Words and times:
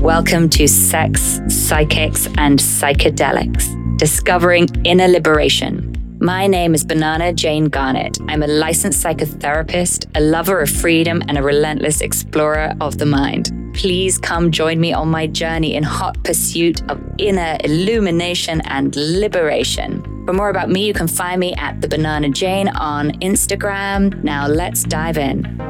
Welcome 0.00 0.48
to 0.50 0.66
Sex, 0.66 1.42
Psychics, 1.48 2.26
and 2.38 2.58
Psychedelics 2.58 3.98
Discovering 3.98 4.66
Inner 4.82 5.08
Liberation. 5.08 6.16
My 6.18 6.46
name 6.46 6.74
is 6.74 6.86
Banana 6.86 7.34
Jane 7.34 7.66
Garnett. 7.66 8.16
I'm 8.26 8.42
a 8.42 8.46
licensed 8.46 9.04
psychotherapist, 9.04 10.10
a 10.14 10.20
lover 10.20 10.60
of 10.60 10.70
freedom, 10.70 11.22
and 11.28 11.36
a 11.36 11.42
relentless 11.42 12.00
explorer 12.00 12.74
of 12.80 12.96
the 12.96 13.04
mind. 13.04 13.52
Please 13.74 14.16
come 14.16 14.50
join 14.50 14.80
me 14.80 14.94
on 14.94 15.08
my 15.08 15.26
journey 15.26 15.74
in 15.74 15.82
hot 15.82 16.24
pursuit 16.24 16.82
of 16.90 16.98
inner 17.18 17.58
illumination 17.62 18.62
and 18.62 18.96
liberation. 18.96 20.02
For 20.24 20.32
more 20.32 20.48
about 20.48 20.70
me, 20.70 20.86
you 20.86 20.94
can 20.94 21.08
find 21.08 21.38
me 21.38 21.54
at 21.56 21.82
the 21.82 21.88
Banana 21.88 22.30
Jane 22.30 22.68
on 22.68 23.10
Instagram. 23.20 24.24
Now 24.24 24.46
let's 24.46 24.82
dive 24.82 25.18
in. 25.18 25.69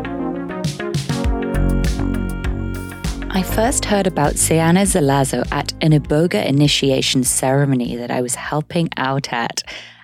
I 3.33 3.45
first 3.45 3.85
heard 3.85 4.09
about 4.09 4.35
Seana 4.35 4.83
Zelazo 4.83 5.47
at 5.53 5.73
an 5.81 5.93
Iboga 5.93 6.45
initiation 6.45 7.23
ceremony 7.23 7.95
that 7.95 8.11
I 8.11 8.23
was 8.23 8.35
helping 8.35 8.89
out 8.97 9.33
at. 9.33 9.63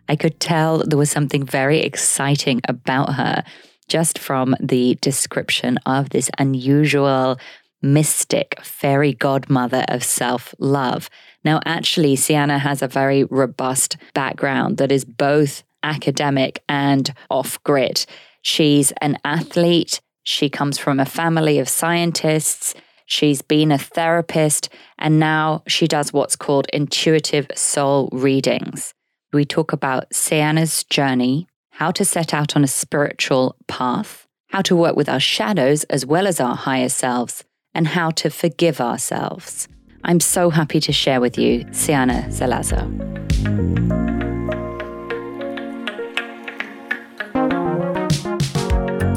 I 0.09 0.15
could 0.15 0.39
tell 0.39 0.79
there 0.79 0.97
was 0.97 1.11
something 1.11 1.45
very 1.45 1.81
exciting 1.81 2.61
about 2.69 3.15
her 3.15 3.43
just 3.89 4.21
from 4.21 4.55
the 4.61 4.95
description 5.01 5.77
of 5.87 6.11
this 6.11 6.31
unusual, 6.39 7.37
mystic 7.83 8.63
fairy 8.63 9.13
godmother 9.13 9.85
of 9.89 10.05
self 10.05 10.55
love. 10.61 11.11
Now, 11.45 11.61
actually, 11.65 12.15
Seana 12.15 12.61
has 12.61 12.81
a 12.81 12.89
very 12.89 13.25
robust 13.25 13.97
background 14.15 14.77
that 14.79 14.93
is 14.93 15.05
both 15.05 15.65
academic 15.83 16.63
and 16.69 17.13
off 17.29 17.61
grid. 17.65 18.07
She's 18.43 18.93
an 19.01 19.19
athlete. 19.25 20.01
She 20.23 20.49
comes 20.49 20.79
from 20.79 21.01
a 21.01 21.05
family 21.05 21.59
of 21.59 21.69
scientists. 21.69 22.75
She's 23.07 23.41
been 23.41 23.71
a 23.71 23.79
therapist 23.79 24.69
and 24.99 25.21
now 25.21 25.63
she 25.69 25.87
does 25.87 26.13
what's 26.13 26.35
called 26.37 26.67
intuitive 26.73 27.47
soul 27.55 28.09
readings. 28.13 28.93
We 29.33 29.45
talk 29.45 29.73
about 29.73 30.11
Seana's 30.11 30.83
journey, 30.85 31.47
how 31.71 31.93
to 31.93 32.05
set 32.05 32.35
out 32.35 32.57
on 32.57 32.65
a 32.65 32.69
spiritual 32.69 33.57
path, 33.69 34.27
how 34.49 34.61
to 34.63 34.75
work 34.75 34.97
with 34.97 35.09
our 35.09 35.21
shadows 35.21 35.85
as 35.85 36.05
well 36.05 36.27
as 36.27 36.41
our 36.41 36.57
higher 36.57 36.89
selves, 36.89 37.45
and 37.75 37.87
how 37.87 38.11
to 38.11 38.29
forgive 38.29 38.81
ourselves. 38.81 39.69
I'm 40.03 40.21
so 40.21 40.51
happy 40.51 40.81
to 40.81 40.93
share 40.93 41.21
with 41.21 41.39
you 41.39 41.65
Seana 41.67 42.27
Zelazo. 42.29 42.87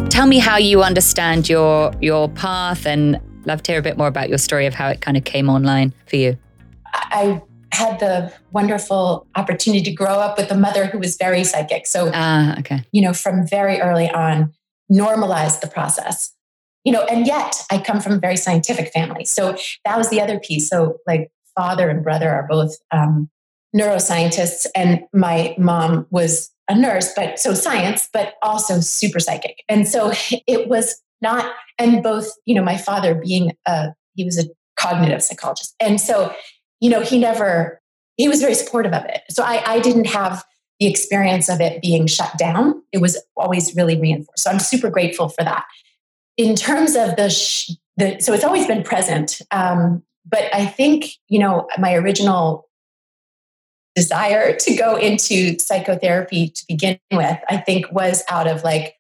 Tell 0.10 0.28
me 0.28 0.40
how 0.40 0.58
you 0.58 0.84
understand 0.84 1.48
your 1.48 1.94
your 2.02 2.28
path 2.30 2.86
and 2.86 3.20
love 3.46 3.64
to 3.64 3.72
hear 3.72 3.80
a 3.80 3.84
bit 3.84 3.98
more 3.98 4.08
about 4.08 4.30
your 4.30 4.38
story 4.38 4.66
of 4.66 4.74
how 4.74 4.90
it 4.90 5.02
kind 5.02 5.18
of 5.18 5.24
came 5.24 5.50
online 5.50 5.94
for 6.08 6.16
you. 6.16 6.38
I 6.94 7.42
had 7.72 8.00
the 8.00 8.34
wonderful 8.52 9.28
opportunity 9.36 9.84
to 9.84 9.92
grow 9.92 10.20
up 10.20 10.38
with 10.38 10.52
a 10.52 10.56
mother 10.56 10.86
who 10.86 11.00
was 11.00 11.18
very 11.18 11.44
psychic. 11.44 11.88
So, 11.88 12.12
ah, 12.14 12.58
okay. 12.60 12.84
you 12.92 13.02
know, 13.02 13.14
from 13.14 13.48
very 13.48 13.80
early 13.80 14.10
on, 14.10 14.54
normalized 14.90 15.62
the 15.62 15.68
process. 15.68 16.34
You 16.84 16.94
know, 16.94 17.04
and 17.04 17.28
yet 17.28 17.58
I 17.70 17.78
come 17.78 18.00
from 18.00 18.14
a 18.14 18.20
very 18.20 18.38
scientific 18.38 18.92
family. 18.92 19.26
So 19.26 19.58
that 19.86 19.98
was 19.98 20.10
the 20.10 20.22
other 20.22 20.40
piece. 20.40 20.70
So, 20.70 20.98
like, 21.06 21.32
father 21.56 21.90
and 21.90 22.04
brother 22.04 22.30
are 22.30 22.48
both 22.50 22.76
um, 22.92 23.30
neuroscientists, 23.76 24.66
and 24.76 25.02
my 25.14 25.56
mom 25.58 26.08
was 26.10 26.52
a 26.70 26.76
nurse, 26.76 27.12
but 27.16 27.40
so 27.40 27.54
science, 27.54 28.08
but 28.14 28.36
also 28.42 28.80
super 28.80 29.20
psychic. 29.20 29.64
And 29.68 29.88
so 29.88 30.12
it 30.48 30.70
was 30.70 31.02
not 31.22 31.54
and 31.78 32.04
both 32.04 32.28
you 32.46 32.56
know 32.56 32.64
my 32.64 32.78
father 32.78 33.16
being 33.16 33.54
a 33.66 33.90
he 34.16 34.24
was 34.24 34.38
a 34.38 34.50
cognitive 34.78 35.22
psychologist. 35.22 35.76
And 35.80 36.00
so 36.00 36.34
you 36.80 36.90
know 36.90 37.02
he 37.02 37.20
never 37.20 37.82
he 38.18 38.28
was 38.28 38.42
very 38.42 38.54
supportive 38.56 38.94
of 38.94 39.06
it. 39.06 39.22
So 39.30 39.44
i 39.44 39.64
i 39.66 39.80
didn't 39.80 40.06
have 40.08 40.44
the 40.80 40.88
experience 40.88 41.50
of 41.50 41.60
it 41.60 41.82
being 41.82 42.08
shut 42.08 42.38
down. 42.38 42.82
It 42.94 43.02
was 43.02 43.22
always 43.36 43.76
really 43.76 44.00
reinforced. 44.00 44.44
So 44.44 44.52
i'm 44.52 44.60
super 44.60 44.90
grateful 44.90 45.30
for 45.30 45.44
that. 45.44 45.66
In 46.38 46.56
terms 46.56 46.96
of 46.96 47.16
the 47.18 47.30
sh- 47.30 47.72
the 48.00 48.20
so 48.20 48.34
it's 48.34 48.44
always 48.44 48.66
been 48.66 48.82
present 48.82 49.42
um, 49.52 50.02
but 50.26 50.44
i 50.54 50.66
think 50.66 51.12
you 51.28 51.38
know 51.38 51.68
my 51.78 51.94
original 51.94 52.68
desire 53.96 54.56
to 54.56 54.76
go 54.76 54.96
into 54.96 55.60
psychotherapy 55.60 56.50
to 56.50 56.64
begin 56.68 56.98
with 57.12 57.38
i 57.50 57.58
think 57.58 57.92
was 57.92 58.24
out 58.30 58.48
of 58.48 58.64
like 58.64 58.96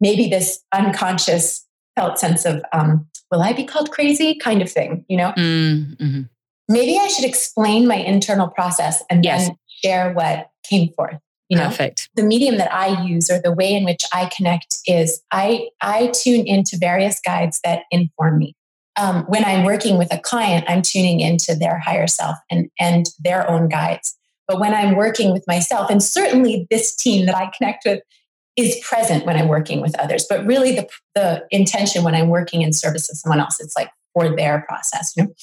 maybe 0.00 0.28
this 0.28 0.62
unconscious 0.72 1.66
felt 1.96 2.18
sense 2.18 2.44
of 2.44 2.62
um, 2.72 3.06
will 3.30 3.42
i 3.42 3.52
be 3.52 3.64
called 3.64 3.90
crazy 3.90 4.34
kind 4.36 4.62
of 4.62 4.70
thing 4.70 5.04
you 5.08 5.16
know 5.16 5.32
mm-hmm. 5.36 6.22
maybe 6.68 6.98
i 6.98 7.08
should 7.08 7.24
explain 7.24 7.86
my 7.86 7.96
internal 7.96 8.48
process 8.48 9.02
and 9.10 9.24
yes. 9.24 9.46
then 9.46 9.56
share 9.82 10.12
what 10.12 10.50
came 10.64 10.92
forth 10.92 11.18
you 11.48 11.56
know 11.56 11.68
Perfect. 11.68 12.08
the 12.14 12.22
medium 12.22 12.56
that 12.58 12.72
i 12.72 13.02
use 13.04 13.30
or 13.30 13.40
the 13.40 13.52
way 13.52 13.74
in 13.74 13.84
which 13.84 14.02
i 14.12 14.30
connect 14.34 14.78
is 14.86 15.20
i 15.32 15.68
i 15.82 16.08
tune 16.08 16.46
into 16.46 16.76
various 16.78 17.20
guides 17.20 17.60
that 17.64 17.82
inform 17.90 18.38
me 18.38 18.54
um, 18.96 19.24
when 19.24 19.44
i'm 19.44 19.64
working 19.64 19.98
with 19.98 20.12
a 20.12 20.18
client 20.18 20.64
i'm 20.68 20.82
tuning 20.82 21.20
into 21.20 21.54
their 21.54 21.78
higher 21.78 22.06
self 22.06 22.36
and 22.50 22.70
and 22.78 23.06
their 23.18 23.48
own 23.50 23.68
guides 23.68 24.16
but 24.46 24.60
when 24.60 24.74
i'm 24.74 24.94
working 24.94 25.32
with 25.32 25.44
myself 25.46 25.90
and 25.90 26.02
certainly 26.02 26.66
this 26.70 26.94
team 26.94 27.26
that 27.26 27.36
i 27.36 27.50
connect 27.56 27.84
with 27.84 28.00
is 28.58 28.76
present 28.82 29.24
when 29.24 29.36
I'm 29.36 29.46
working 29.46 29.80
with 29.80 29.98
others, 30.00 30.26
but 30.28 30.44
really 30.44 30.74
the, 30.74 30.88
the 31.14 31.46
intention 31.52 32.02
when 32.02 32.16
I'm 32.16 32.28
working 32.28 32.62
in 32.62 32.72
service 32.72 33.08
of 33.08 33.16
someone 33.16 33.38
else, 33.38 33.60
it's 33.60 33.76
like 33.76 33.88
for 34.12 34.34
their 34.34 34.62
process. 34.68 35.14
You 35.16 35.22
know? 35.22 35.34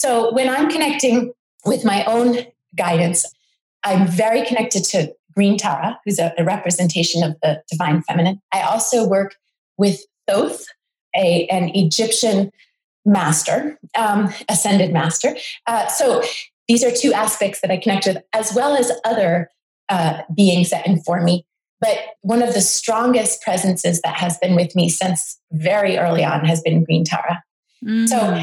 So 0.00 0.32
when 0.32 0.48
I'm 0.48 0.70
connecting 0.70 1.32
with 1.66 1.84
my 1.84 2.04
own 2.04 2.46
guidance, 2.76 3.26
I'm 3.82 4.06
very 4.06 4.46
connected 4.46 4.84
to 4.84 5.12
Green 5.34 5.58
Tara, 5.58 5.98
who's 6.04 6.20
a, 6.20 6.32
a 6.38 6.44
representation 6.44 7.24
of 7.24 7.34
the 7.42 7.60
divine 7.68 8.02
feminine. 8.02 8.40
I 8.52 8.62
also 8.62 9.06
work 9.06 9.34
with 9.76 10.04
Thoth, 10.28 10.64
a, 11.16 11.46
an 11.48 11.70
Egyptian 11.74 12.52
master, 13.04 13.80
um, 13.98 14.32
ascended 14.48 14.92
master. 14.92 15.36
Uh, 15.66 15.88
so 15.88 16.22
these 16.68 16.84
are 16.84 16.92
two 16.92 17.12
aspects 17.12 17.60
that 17.62 17.72
I 17.72 17.78
connect 17.78 18.06
with, 18.06 18.18
as 18.32 18.54
well 18.54 18.76
as 18.76 18.92
other 19.04 19.50
uh, 19.88 20.22
beings 20.32 20.70
that 20.70 20.86
inform 20.86 21.24
me. 21.24 21.44
But 21.84 21.98
one 22.22 22.40
of 22.40 22.54
the 22.54 22.62
strongest 22.62 23.42
presences 23.42 24.00
that 24.00 24.14
has 24.16 24.38
been 24.38 24.54
with 24.56 24.74
me 24.74 24.88
since 24.88 25.38
very 25.52 25.98
early 25.98 26.24
on 26.24 26.46
has 26.46 26.62
been 26.62 26.82
Green 26.82 27.04
Tara. 27.04 27.42
Mm. 27.84 28.08
So, 28.08 28.42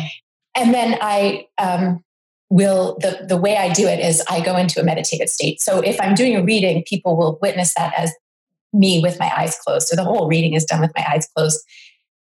and 0.56 0.76
then 0.76 1.00
I 1.02 1.48
um, 1.58 2.04
will, 2.52 3.00
the, 3.02 3.26
the 3.28 3.38
way 3.38 3.58
I 3.58 3.74
do 3.74 3.88
it 3.88 4.00
is 4.00 4.24
I 4.30 4.42
go 4.42 4.58
into 4.58 4.80
a 4.80 4.84
meditative 4.84 5.28
state. 5.28 5.60
So 5.60 5.80
if 5.80 6.00
I'm 6.00 6.14
doing 6.14 6.36
a 6.36 6.44
reading, 6.44 6.84
people 6.86 7.18
will 7.18 7.40
witness 7.42 7.74
that 7.74 7.96
as 7.98 8.12
me 8.74 9.02
with 9.02 9.18
my 9.20 9.32
eyes 9.36 9.58
closed. 9.66 9.88
So 9.88 9.96
the 9.96 10.04
whole 10.04 10.28
reading 10.28 10.54
is 10.54 10.64
done 10.64 10.80
with 10.80 10.92
my 10.96 11.04
eyes 11.10 11.28
closed. 11.36 11.60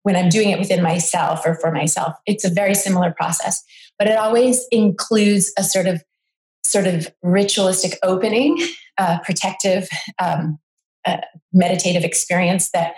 When 0.03 0.15
I'm 0.15 0.29
doing 0.29 0.49
it 0.49 0.59
within 0.59 0.81
myself 0.81 1.45
or 1.45 1.55
for 1.55 1.73
myself, 1.73 2.15
it's 2.25 2.45
a 2.45 2.49
very 2.49 2.73
similar 2.73 3.11
process, 3.11 3.61
but 3.99 4.07
it 4.07 4.17
always 4.17 4.65
includes 4.71 5.51
a 5.59 5.63
sort 5.65 5.87
of 5.87 6.01
sort 6.63 6.87
of 6.87 7.11
ritualistic 7.21 7.99
opening, 8.01 8.57
uh, 8.97 9.19
protective 9.25 9.89
um, 10.17 10.57
a 11.05 11.21
meditative 11.53 12.03
experience 12.03 12.71
that 12.71 12.93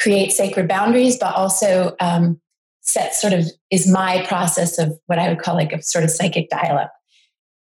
creates 0.00 0.36
sacred 0.36 0.66
boundaries, 0.66 1.18
but 1.18 1.34
also 1.34 1.94
um, 2.00 2.40
sets 2.80 3.20
sort 3.20 3.32
of 3.32 3.46
is 3.70 3.86
my 3.90 4.24
process 4.26 4.78
of 4.78 4.98
what 5.06 5.18
I 5.18 5.28
would 5.28 5.40
call 5.40 5.54
like 5.54 5.72
a 5.72 5.82
sort 5.82 6.04
of 6.04 6.10
psychic 6.10 6.48
dial 6.48 6.78
up. 6.78 6.92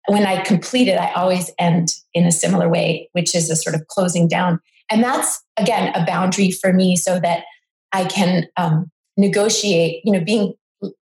When 0.09 0.26
I 0.26 0.41
complete 0.43 0.88
it, 0.88 1.00
I 1.00 1.12
always 1.15 1.50
end 1.59 1.94
in 2.15 2.26
a 2.26 2.31
similar 2.32 2.69
way, 2.69 3.09
which 3.12 3.34
is 3.34 3.50
a 3.50 3.56
sort 3.56 3.75
of 3.75 3.87
closing 3.88 4.28
down. 4.28 4.60
And 4.91 5.03
that's, 5.03 5.43
again, 5.56 5.93
a 5.97 6.06
boundary 6.06 6.53
for 6.53 6.72
me 6.72 6.94
so 6.94 7.19
that 7.19 7.44
I 7.93 8.05
can 8.05 8.47
um, 8.56 8.91
negotiate, 9.16 10.03
you 10.05 10.12
know, 10.12 10.21
being 10.21 10.55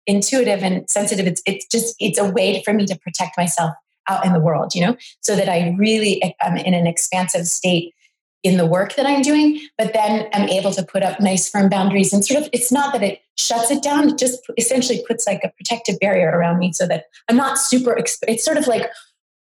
intuitive 0.06 0.62
and 0.62 0.88
sensitive. 0.90 1.26
It's, 1.26 1.40
it's 1.46 1.66
just, 1.68 1.94
it's 1.98 2.18
a 2.18 2.28
way 2.28 2.62
for 2.62 2.74
me 2.74 2.84
to 2.86 2.98
protect 2.98 3.38
myself 3.38 3.72
out 4.08 4.26
in 4.26 4.32
the 4.32 4.40
world, 4.40 4.74
you 4.74 4.84
know, 4.84 4.96
so 5.22 5.36
that 5.36 5.48
I 5.48 5.74
really 5.78 6.34
am 6.42 6.56
in 6.56 6.74
an 6.74 6.86
expansive 6.86 7.46
state 7.46 7.94
in 8.42 8.56
the 8.56 8.66
work 8.66 8.94
that 8.96 9.06
I'm 9.06 9.22
doing, 9.22 9.60
but 9.76 9.92
then 9.92 10.28
I'm 10.32 10.48
able 10.48 10.72
to 10.72 10.82
put 10.82 11.02
up 11.02 11.20
nice 11.20 11.48
firm 11.48 11.68
boundaries 11.68 12.12
and 12.12 12.24
sort 12.24 12.42
of, 12.42 12.48
it's 12.52 12.72
not 12.72 12.92
that 12.94 13.02
it 13.02 13.20
shuts 13.36 13.70
it 13.70 13.82
down, 13.82 14.08
it 14.08 14.18
just 14.18 14.40
essentially 14.56 15.04
puts 15.06 15.26
like 15.26 15.40
a 15.44 15.50
protective 15.56 15.98
barrier 16.00 16.30
around 16.30 16.58
me 16.58 16.72
so 16.72 16.86
that 16.86 17.04
I'm 17.28 17.36
not 17.36 17.58
super, 17.58 17.94
it's 17.96 18.44
sort 18.44 18.56
of 18.56 18.66
like, 18.66 18.88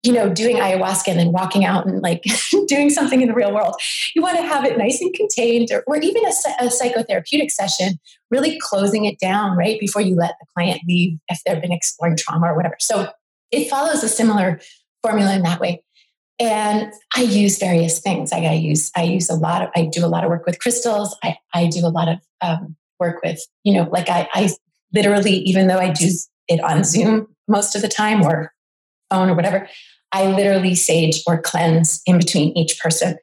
you 0.04 0.14
know, 0.14 0.30
doing 0.30 0.56
ayahuasca 0.58 1.08
and 1.10 1.20
then 1.20 1.34
walking 1.34 1.66
out 1.66 1.86
and 1.86 2.02
like 2.02 2.24
doing 2.68 2.90
something 2.90 3.22
in 3.22 3.28
the 3.28 3.34
real 3.34 3.54
world. 3.54 3.76
You 4.16 4.22
want 4.22 4.38
to 4.38 4.44
have 4.44 4.64
it 4.64 4.78
nice 4.78 5.02
and 5.02 5.14
contained, 5.14 5.70
or, 5.72 5.84
or 5.86 5.98
even 5.98 6.24
a, 6.26 6.32
a 6.62 6.68
psychotherapeutic 6.68 7.52
session, 7.52 8.00
really 8.32 8.58
closing 8.62 9.04
it 9.04 9.20
down 9.20 9.58
right 9.58 9.80
before 9.80 10.02
you 10.02 10.16
let 10.16 10.36
the 10.40 10.46
client 10.56 10.82
leave 10.88 11.18
if 11.28 11.42
they've 11.46 11.62
been 11.62 11.74
exploring 11.74 12.16
trauma 12.16 12.48
or 12.48 12.56
whatever. 12.56 12.78
So 12.80 13.10
it 13.52 13.70
follows 13.70 14.04
a 14.04 14.08
similar 14.08 14.62
formula 15.02 15.36
in 15.36 15.42
that 15.42 15.60
way 15.60 15.84
and 16.40 16.94
i 17.16 17.22
use 17.22 17.58
various 17.58 18.00
things 18.00 18.32
like 18.32 18.44
i 18.44 18.54
use 18.54 18.92
i 18.96 19.04
use 19.04 19.30
a 19.30 19.36
lot 19.36 19.62
of 19.62 19.70
i 19.76 19.86
do 19.86 20.06
a 20.06 20.08
lot 20.08 20.24
of 20.24 20.30
work 20.30 20.46
with 20.46 20.60
crystals 20.60 21.16
i, 21.24 21.38
I 21.54 21.68
do 21.68 21.86
a 21.86 21.90
lot 21.90 22.08
of 22.08 22.20
um, 22.42 22.76
work 23.00 23.22
with 23.24 23.40
you 23.64 23.74
know 23.74 23.90
like 23.92 24.10
I, 24.10 24.28
I 24.34 24.50
literally 24.94 25.34
even 25.34 25.68
though 25.68 25.80
i 25.80 25.92
do 25.92 26.10
it 26.48 26.62
on 26.62 26.84
Zoom 26.84 27.28
most 27.48 27.76
of 27.76 27.82
the 27.82 27.88
time 27.88 28.24
or 28.24 28.54
phone 29.10 29.30
or 29.30 29.34
whatever, 29.34 29.68
I 30.12 30.28
literally 30.28 30.76
sage 30.76 31.22
or 31.28 31.42
cleanse 31.42 32.02
in 32.06 32.18
between 32.18 32.58
each 32.58 32.80
person. 32.80 33.18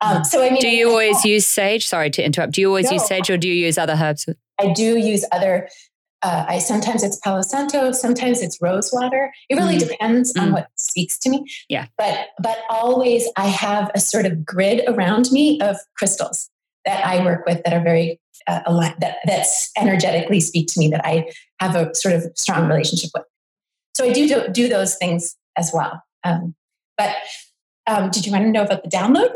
Um, 0.00 0.24
so 0.24 0.42
I 0.42 0.50
mean, 0.50 0.60
do 0.60 0.68
you 0.68 0.90
always 0.90 1.24
use 1.24 1.46
sage? 1.46 1.86
Sorry 1.86 2.10
to 2.10 2.24
interrupt. 2.24 2.52
Do 2.52 2.60
you 2.60 2.68
always 2.68 2.86
no, 2.86 2.94
use 2.94 3.06
sage, 3.06 3.30
or 3.30 3.38
do 3.38 3.48
you 3.48 3.54
use 3.54 3.78
other 3.78 3.94
herbs? 3.94 4.28
I 4.60 4.72
do 4.72 4.98
use 4.98 5.24
other. 5.32 5.68
Uh, 6.24 6.46
I 6.48 6.58
sometimes 6.58 7.02
it's 7.02 7.18
Palo 7.18 7.42
Santo, 7.42 7.92
sometimes 7.92 8.40
it's 8.40 8.58
rose 8.62 8.90
water. 8.92 9.30
It 9.50 9.56
really 9.56 9.76
mm. 9.76 9.86
depends 9.86 10.32
mm. 10.32 10.40
on 10.40 10.52
what 10.52 10.68
speaks 10.76 11.18
to 11.18 11.28
me. 11.28 11.44
Yeah. 11.68 11.86
But 11.98 12.28
but 12.42 12.58
always 12.70 13.28
I 13.36 13.48
have 13.48 13.90
a 13.94 14.00
sort 14.00 14.24
of 14.24 14.44
grid 14.44 14.82
around 14.88 15.30
me 15.30 15.60
of 15.60 15.76
crystals 15.98 16.48
that 16.86 17.04
I 17.06 17.22
work 17.22 17.44
with 17.46 17.62
that 17.64 17.74
are 17.74 17.82
very 17.82 18.20
uh, 18.46 18.60
aligned, 18.64 18.96
that 19.00 19.18
that's 19.26 19.70
energetically 19.76 20.40
speak 20.40 20.68
to 20.68 20.80
me 20.80 20.88
that 20.88 21.04
I 21.04 21.30
have 21.60 21.76
a 21.76 21.94
sort 21.94 22.14
of 22.14 22.24
strong 22.36 22.68
relationship 22.68 23.10
with. 23.14 23.24
So 23.94 24.06
I 24.06 24.12
do 24.12 24.26
do, 24.26 24.48
do 24.48 24.68
those 24.68 24.96
things 24.96 25.36
as 25.58 25.72
well. 25.74 26.02
Um, 26.24 26.54
but 26.96 27.14
um, 27.86 28.10
did 28.10 28.24
you 28.24 28.32
want 28.32 28.44
to 28.44 28.50
know 28.50 28.62
about 28.62 28.82
the 28.82 28.88
download? 28.88 29.34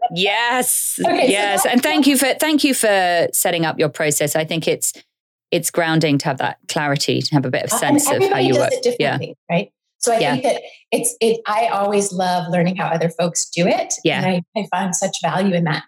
yes, 0.14 0.98
okay, 1.04 1.30
yes, 1.30 1.62
so 1.62 1.68
and 1.68 1.82
thank 1.82 2.06
you 2.06 2.16
for 2.16 2.32
thank 2.40 2.64
you 2.64 2.72
for 2.72 3.28
setting 3.32 3.66
up 3.66 3.78
your 3.78 3.90
process. 3.90 4.34
I 4.34 4.44
think 4.44 4.66
it's 4.66 4.94
it's 5.54 5.70
grounding 5.70 6.18
to 6.18 6.24
have 6.24 6.38
that 6.38 6.58
clarity, 6.66 7.22
to 7.22 7.34
have 7.34 7.46
a 7.46 7.50
bit 7.50 7.62
of 7.62 7.70
sense 7.70 8.10
of 8.10 8.20
how 8.24 8.38
you 8.38 8.54
work. 8.54 8.72
yeah, 8.98 9.18
right. 9.48 9.70
So 9.98 10.12
I 10.12 10.18
yeah. 10.18 10.32
think 10.32 10.42
that 10.42 10.62
it's 10.90 11.14
it. 11.20 11.40
I 11.46 11.68
always 11.68 12.12
love 12.12 12.50
learning 12.50 12.74
how 12.74 12.88
other 12.88 13.08
folks 13.08 13.48
do 13.48 13.64
it. 13.64 13.94
Yeah, 14.02 14.20
and 14.20 14.42
I, 14.56 14.60
I 14.60 14.66
find 14.66 14.96
such 14.96 15.16
value 15.22 15.54
in 15.54 15.62
that 15.64 15.84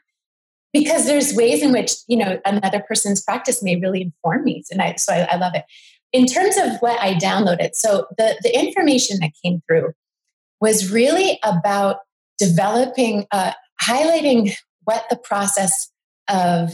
because 0.73 1.07
there's 1.07 1.35
ways 1.35 1.65
in 1.65 1.73
which 1.73 1.95
you 2.07 2.17
know 2.17 2.39
another 2.47 2.81
person's 2.87 3.25
practice 3.25 3.61
may 3.61 3.75
really 3.75 4.03
inform 4.03 4.45
me, 4.45 4.63
and 4.71 4.81
I 4.81 4.95
so 4.95 5.13
I, 5.13 5.27
I 5.33 5.37
love 5.37 5.55
it. 5.57 5.65
In 6.13 6.27
terms 6.27 6.57
of 6.57 6.79
what 6.79 7.01
I 7.01 7.15
downloaded, 7.15 7.75
so 7.75 8.07
the 8.17 8.39
the 8.45 8.57
information 8.57 9.19
that 9.21 9.33
came 9.45 9.63
through 9.67 9.95
was 10.61 10.93
really 10.93 11.41
about 11.43 11.97
developing, 12.39 13.27
uh, 13.33 13.53
highlighting 13.83 14.53
what 14.85 15.07
the 15.11 15.17
process 15.17 15.91
of 16.29 16.73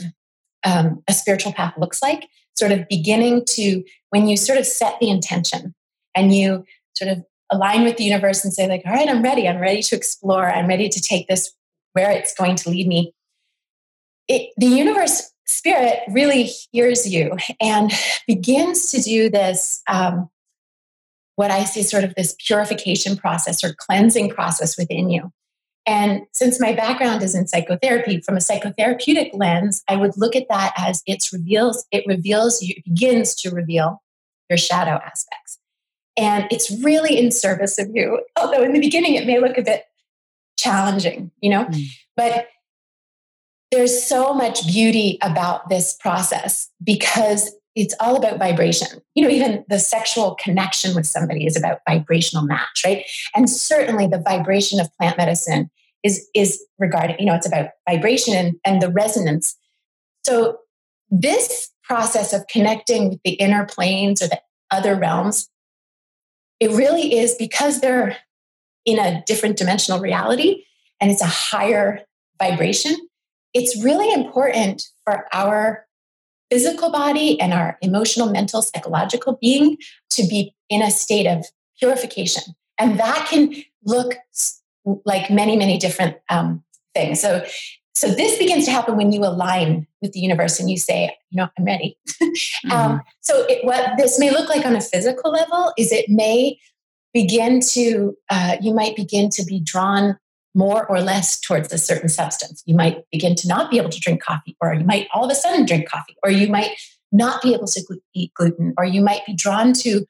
um, 0.64 1.02
a 1.08 1.14
spiritual 1.14 1.54
path 1.54 1.74
looks 1.78 2.02
like, 2.02 2.28
sort 2.56 2.72
of 2.72 2.88
beginning 2.88 3.44
to, 3.50 3.82
when 4.10 4.28
you 4.28 4.36
sort 4.36 4.58
of 4.58 4.66
set 4.66 4.98
the 5.00 5.10
intention 5.10 5.74
and 6.14 6.34
you 6.34 6.64
sort 6.94 7.10
of 7.10 7.24
align 7.50 7.84
with 7.84 7.96
the 7.96 8.04
universe 8.04 8.44
and 8.44 8.52
say, 8.52 8.68
like, 8.68 8.82
all 8.86 8.92
right, 8.92 9.08
I'm 9.08 9.22
ready. 9.22 9.48
I'm 9.48 9.60
ready 9.60 9.82
to 9.82 9.96
explore. 9.96 10.50
I'm 10.50 10.66
ready 10.66 10.88
to 10.88 11.00
take 11.00 11.28
this 11.28 11.52
where 11.92 12.10
it's 12.10 12.34
going 12.34 12.56
to 12.56 12.70
lead 12.70 12.86
me. 12.86 13.14
It, 14.28 14.52
the 14.56 14.66
universe 14.66 15.30
spirit 15.46 16.00
really 16.08 16.50
hears 16.72 17.12
you 17.12 17.36
and 17.60 17.92
begins 18.26 18.90
to 18.92 19.00
do 19.00 19.28
this 19.28 19.82
um, 19.88 20.30
what 21.36 21.50
I 21.50 21.64
see 21.64 21.82
sort 21.82 22.04
of 22.04 22.14
this 22.14 22.36
purification 22.46 23.16
process 23.16 23.64
or 23.64 23.74
cleansing 23.76 24.30
process 24.30 24.78
within 24.78 25.10
you. 25.10 25.32
And 25.86 26.22
since 26.32 26.60
my 26.60 26.72
background 26.72 27.22
is 27.22 27.34
in 27.34 27.46
psychotherapy, 27.48 28.20
from 28.20 28.36
a 28.36 28.40
psychotherapeutic 28.40 29.30
lens, 29.34 29.82
I 29.88 29.96
would 29.96 30.16
look 30.16 30.36
at 30.36 30.46
that 30.48 30.72
as 30.76 31.02
it 31.06 31.28
reveals, 31.32 31.86
it 31.90 32.04
reveals 32.06 32.62
you, 32.62 32.74
it 32.76 32.84
begins 32.84 33.34
to 33.36 33.50
reveal 33.50 34.00
your 34.48 34.56
shadow 34.56 35.00
aspects. 35.04 35.58
And 36.16 36.46
it's 36.50 36.70
really 36.82 37.18
in 37.18 37.30
service 37.30 37.78
of 37.78 37.88
you. 37.92 38.22
Although 38.38 38.62
in 38.62 38.72
the 38.72 38.80
beginning 38.80 39.14
it 39.14 39.26
may 39.26 39.40
look 39.40 39.58
a 39.58 39.62
bit 39.62 39.84
challenging, 40.56 41.30
you 41.40 41.50
know, 41.50 41.64
mm. 41.64 41.84
but 42.16 42.48
there's 43.72 44.06
so 44.06 44.34
much 44.34 44.66
beauty 44.66 45.18
about 45.22 45.68
this 45.70 45.94
process 45.94 46.68
because 46.84 47.50
it's 47.74 47.94
all 48.00 48.16
about 48.16 48.38
vibration. 48.38 49.00
You 49.14 49.24
know, 49.24 49.30
even 49.30 49.64
the 49.68 49.78
sexual 49.78 50.34
connection 50.36 50.94
with 50.94 51.06
somebody 51.06 51.46
is 51.46 51.56
about 51.56 51.78
vibrational 51.88 52.44
match, 52.44 52.82
right? 52.84 53.04
And 53.34 53.48
certainly 53.48 54.06
the 54.06 54.18
vibration 54.18 54.80
of 54.80 54.88
plant 54.98 55.16
medicine 55.16 55.70
is 56.02 56.28
is 56.34 56.62
regarding, 56.78 57.16
you 57.18 57.26
know, 57.26 57.34
it's 57.34 57.46
about 57.46 57.70
vibration 57.88 58.34
and, 58.34 58.56
and 58.64 58.82
the 58.82 58.90
resonance. 58.90 59.56
So 60.24 60.58
this 61.10 61.70
process 61.84 62.32
of 62.32 62.46
connecting 62.48 63.10
with 63.10 63.20
the 63.24 63.32
inner 63.32 63.66
planes 63.66 64.22
or 64.22 64.28
the 64.28 64.40
other 64.70 64.94
realms, 64.94 65.48
it 66.60 66.70
really 66.70 67.18
is 67.18 67.34
because 67.34 67.80
they're 67.80 68.16
in 68.84 68.98
a 68.98 69.22
different 69.26 69.56
dimensional 69.56 70.00
reality 70.00 70.64
and 71.00 71.10
it's 71.10 71.22
a 71.22 71.26
higher 71.26 72.00
vibration. 72.40 72.96
It's 73.54 73.82
really 73.82 74.12
important 74.12 74.82
for 75.04 75.26
our 75.32 75.86
physical 76.52 76.90
body 76.90 77.40
and 77.40 77.54
our 77.54 77.78
emotional, 77.80 78.30
mental, 78.30 78.60
psychological 78.60 79.38
being 79.40 79.78
to 80.10 80.22
be 80.24 80.54
in 80.68 80.82
a 80.82 80.90
state 80.90 81.26
of 81.26 81.46
purification. 81.78 82.42
And 82.78 83.00
that 83.00 83.26
can 83.30 83.54
look 83.84 84.16
like 85.06 85.30
many, 85.30 85.56
many 85.56 85.78
different 85.78 86.18
um, 86.28 86.62
things. 86.94 87.22
So, 87.22 87.42
so 87.94 88.08
this 88.08 88.36
begins 88.38 88.66
to 88.66 88.70
happen 88.70 88.98
when 88.98 89.12
you 89.12 89.24
align 89.24 89.86
with 90.02 90.12
the 90.12 90.20
universe 90.20 90.60
and 90.60 90.70
you 90.70 90.76
say, 90.76 91.16
you 91.30 91.38
know, 91.38 91.48
I'm 91.58 91.64
ready. 91.64 91.96
Um, 92.64 92.70
mm-hmm. 92.70 92.72
um, 92.72 93.02
so 93.20 93.44
it, 93.48 93.64
what 93.64 93.98
this 93.98 94.18
may 94.18 94.30
look 94.30 94.48
like 94.48 94.64
on 94.64 94.76
a 94.76 94.80
physical 94.80 95.32
level 95.32 95.72
is 95.76 95.90
it 95.90 96.08
may 96.08 96.58
begin 97.12 97.60
to, 97.72 98.16
uh, 98.30 98.56
you 98.60 98.72
might 98.72 98.94
begin 98.94 99.28
to 99.30 99.44
be 99.44 99.58
drawn 99.58 100.16
more 100.54 100.86
or 100.86 101.00
less 101.00 101.40
towards 101.40 101.72
a 101.72 101.78
certain 101.78 102.08
substance. 102.08 102.62
You 102.66 102.74
might 102.74 103.04
begin 103.10 103.34
to 103.36 103.48
not 103.48 103.70
be 103.70 103.78
able 103.78 103.90
to 103.90 104.00
drink 104.00 104.22
coffee, 104.22 104.56
or 104.60 104.74
you 104.74 104.84
might 104.84 105.08
all 105.14 105.24
of 105.24 105.30
a 105.30 105.34
sudden 105.34 105.66
drink 105.66 105.88
coffee, 105.88 106.16
or 106.22 106.30
you 106.30 106.48
might 106.48 106.72
not 107.10 107.42
be 107.42 107.54
able 107.54 107.66
to 107.66 107.82
eat 108.14 108.32
gluten, 108.34 108.74
or 108.76 108.84
you 108.84 109.02
might 109.02 109.24
be 109.26 109.34
drawn 109.34 109.72
to 109.74 110.04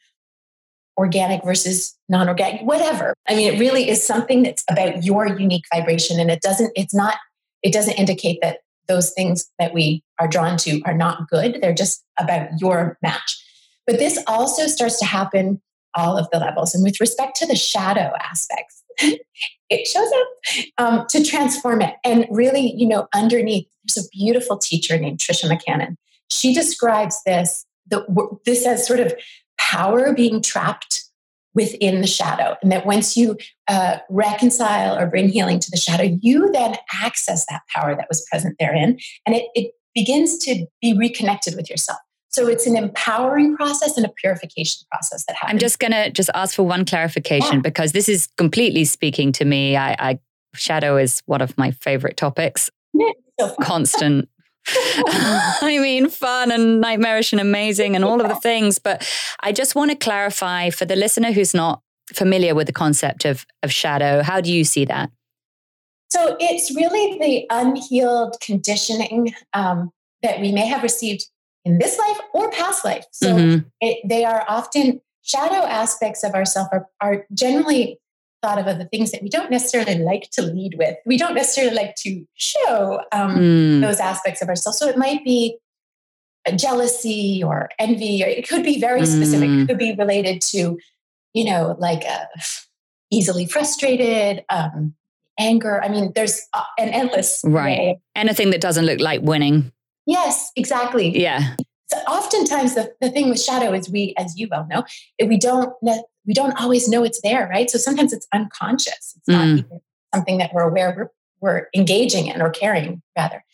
organic 0.98 1.42
versus 1.42 1.96
non-organic 2.08 2.60
whatever. 2.62 3.14
I 3.28 3.34
mean 3.34 3.52
it 3.52 3.58
really 3.58 3.88
is 3.88 4.06
something 4.06 4.42
that's 4.42 4.64
about 4.70 5.04
your 5.04 5.26
unique 5.26 5.64
vibration 5.72 6.20
and 6.20 6.30
it 6.30 6.42
doesn't 6.42 6.70
it's 6.76 6.94
not 6.94 7.16
it 7.62 7.72
doesn't 7.72 7.94
indicate 7.94 8.40
that 8.42 8.58
those 8.88 9.10
things 9.10 9.50
that 9.58 9.72
we 9.72 10.02
are 10.18 10.28
drawn 10.28 10.56
to 10.58 10.82
are 10.84 10.94
not 10.94 11.28
good. 11.28 11.58
They're 11.60 11.72
just 11.72 12.04
about 12.18 12.48
your 12.60 12.98
match. 13.02 13.42
But 13.86 13.98
this 13.98 14.22
also 14.26 14.66
starts 14.66 14.98
to 14.98 15.06
happen 15.06 15.60
all 15.94 16.16
of 16.16 16.28
the 16.30 16.38
levels. 16.38 16.74
And 16.74 16.84
with 16.84 17.00
respect 17.00 17.36
to 17.36 17.46
the 17.46 17.56
shadow 17.56 18.12
aspects 18.20 18.82
it 19.72 19.86
shows 19.86 20.10
up 20.20 20.28
um, 20.78 21.06
to 21.08 21.24
transform 21.24 21.82
it. 21.82 21.94
And 22.04 22.26
really, 22.30 22.74
you 22.76 22.86
know, 22.86 23.08
underneath, 23.14 23.66
there's 23.84 24.06
a 24.06 24.08
beautiful 24.10 24.58
teacher 24.58 24.98
named 24.98 25.18
Tricia 25.18 25.50
McCannon. 25.50 25.96
She 26.30 26.54
describes 26.54 27.18
this, 27.24 27.64
the, 27.86 28.04
this 28.44 28.66
as 28.66 28.86
sort 28.86 29.00
of 29.00 29.14
power 29.58 30.12
being 30.12 30.42
trapped 30.42 31.04
within 31.54 32.00
the 32.00 32.06
shadow. 32.06 32.56
And 32.62 32.72
that 32.72 32.86
once 32.86 33.16
you 33.16 33.36
uh, 33.68 33.98
reconcile 34.08 34.98
or 34.98 35.06
bring 35.06 35.28
healing 35.28 35.58
to 35.60 35.70
the 35.70 35.76
shadow, 35.76 36.16
you 36.20 36.50
then 36.52 36.76
access 37.02 37.44
that 37.46 37.62
power 37.74 37.94
that 37.94 38.06
was 38.08 38.26
present 38.30 38.56
therein. 38.58 38.98
And 39.26 39.36
it, 39.36 39.48
it 39.54 39.72
begins 39.94 40.38
to 40.44 40.66
be 40.80 40.96
reconnected 40.96 41.54
with 41.56 41.68
yourself. 41.68 41.98
So 42.34 42.46
it's 42.46 42.66
an 42.66 42.76
empowering 42.76 43.56
process 43.56 43.96
and 43.96 44.06
a 44.06 44.08
purification 44.08 44.86
process 44.90 45.24
that 45.26 45.36
happens. 45.36 45.52
I'm 45.52 45.58
just 45.58 45.78
going 45.78 45.92
to 45.92 46.10
just 46.10 46.30
ask 46.34 46.54
for 46.54 46.62
one 46.62 46.84
clarification 46.84 47.56
yeah. 47.56 47.60
because 47.60 47.92
this 47.92 48.08
is 48.08 48.28
completely 48.38 48.84
speaking 48.86 49.32
to 49.32 49.44
me. 49.44 49.76
I, 49.76 49.92
I 49.98 50.18
shadow 50.54 50.96
is 50.96 51.22
one 51.26 51.42
of 51.42 51.56
my 51.58 51.70
favorite 51.72 52.16
topics. 52.16 52.70
So 53.38 53.54
Constant. 53.60 54.28
I 54.68 55.78
mean, 55.82 56.08
fun 56.08 56.52
and 56.52 56.80
nightmarish 56.80 57.32
and 57.32 57.40
amazing 57.40 57.96
and 57.96 58.04
all 58.04 58.20
of 58.20 58.28
the 58.28 58.36
things. 58.36 58.78
But 58.78 59.06
I 59.40 59.52
just 59.52 59.74
want 59.74 59.90
to 59.90 59.96
clarify 59.96 60.70
for 60.70 60.84
the 60.84 60.96
listener 60.96 61.32
who's 61.32 61.52
not 61.52 61.82
familiar 62.12 62.54
with 62.54 62.66
the 62.66 62.72
concept 62.72 63.24
of, 63.24 63.44
of 63.62 63.72
shadow, 63.72 64.22
how 64.22 64.40
do 64.40 64.52
you 64.52 64.64
see 64.64 64.84
that? 64.84 65.10
So 66.10 66.36
it's 66.38 66.74
really 66.74 67.18
the 67.18 67.46
unhealed 67.50 68.36
conditioning 68.40 69.34
um, 69.54 69.90
that 70.22 70.40
we 70.40 70.52
may 70.52 70.66
have 70.66 70.82
received 70.82 71.26
in 71.64 71.78
this 71.78 71.98
life 71.98 72.18
or 72.32 72.50
past 72.50 72.84
life. 72.84 73.04
So 73.12 73.34
mm-hmm. 73.34 73.68
it, 73.80 74.00
they 74.04 74.24
are 74.24 74.44
often 74.48 75.00
shadow 75.22 75.66
aspects 75.66 76.24
of 76.24 76.34
ourself 76.34 76.68
are, 76.72 76.88
are 77.00 77.26
generally 77.32 77.98
thought 78.42 78.58
of 78.58 78.66
as 78.66 78.78
the 78.78 78.86
things 78.86 79.12
that 79.12 79.22
we 79.22 79.28
don't 79.28 79.50
necessarily 79.50 79.98
like 79.98 80.28
to 80.32 80.42
lead 80.42 80.74
with. 80.76 80.96
We 81.06 81.16
don't 81.16 81.34
necessarily 81.34 81.76
like 81.76 81.94
to 81.96 82.24
show 82.34 83.00
um, 83.12 83.36
mm. 83.36 83.80
those 83.80 84.00
aspects 84.00 84.42
of 84.42 84.48
ourselves. 84.48 84.78
So 84.78 84.88
it 84.88 84.98
might 84.98 85.24
be 85.24 85.58
jealousy 86.56 87.42
or 87.44 87.68
envy, 87.78 88.24
or 88.24 88.26
it 88.26 88.48
could 88.48 88.64
be 88.64 88.80
very 88.80 89.06
specific. 89.06 89.48
Mm. 89.48 89.62
It 89.62 89.68
could 89.68 89.78
be 89.78 89.94
related 89.94 90.40
to, 90.42 90.76
you 91.34 91.44
know, 91.44 91.76
like 91.78 92.04
uh, 92.04 92.24
easily 93.12 93.46
frustrated, 93.46 94.44
um, 94.48 94.94
anger. 95.38 95.80
I 95.80 95.88
mean, 95.88 96.12
there's 96.16 96.42
uh, 96.52 96.64
an 96.78 96.88
endless 96.88 97.42
right. 97.44 97.78
Way. 97.78 98.00
Anything 98.16 98.50
that 98.50 98.60
doesn't 98.60 98.86
look 98.86 98.98
like 99.00 99.22
winning. 99.22 99.70
Yes, 100.06 100.50
exactly. 100.56 101.18
Yeah. 101.18 101.56
So 101.86 101.98
oftentimes 102.08 102.74
the, 102.74 102.92
the 103.00 103.10
thing 103.10 103.28
with 103.28 103.40
shadow 103.40 103.72
is 103.72 103.90
we, 103.90 104.14
as 104.16 104.38
you 104.38 104.48
well 104.50 104.66
know, 104.68 104.84
we 105.24 105.36
don't 105.36 105.74
we 106.24 106.34
don't 106.34 106.58
always 106.60 106.88
know 106.88 107.04
it's 107.04 107.20
there, 107.22 107.48
right? 107.48 107.68
So 107.68 107.78
sometimes 107.78 108.12
it's 108.12 108.26
unconscious. 108.32 109.14
It's 109.16 109.28
not 109.28 109.46
mm. 109.46 109.80
something 110.14 110.38
that 110.38 110.54
we're 110.54 110.68
aware 110.68 110.94
we're, 110.96 111.10
we're 111.40 111.66
engaging 111.74 112.28
in 112.28 112.40
or 112.40 112.50
carrying 112.50 113.02
rather. 113.16 113.44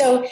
So 0.00 0.26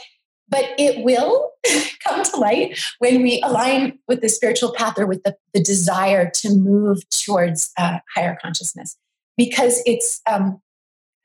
but 0.53 0.67
it 0.79 1.03
will 1.03 1.51
come 2.07 2.23
to 2.23 2.37
light 2.37 2.79
when 2.99 3.23
we 3.23 3.41
align 3.43 3.99
with 4.07 4.21
the 4.21 4.29
spiritual 4.29 4.73
path 4.75 4.99
or 4.99 5.07
with 5.07 5.23
the, 5.25 5.35
the 5.55 5.63
desire 5.63 6.31
to 6.31 6.51
move 6.55 7.09
towards 7.09 7.73
uh, 7.79 7.99
higher 8.15 8.37
consciousness 8.41 8.97
because 9.37 9.83
it's 9.87 10.21
um, 10.31 10.61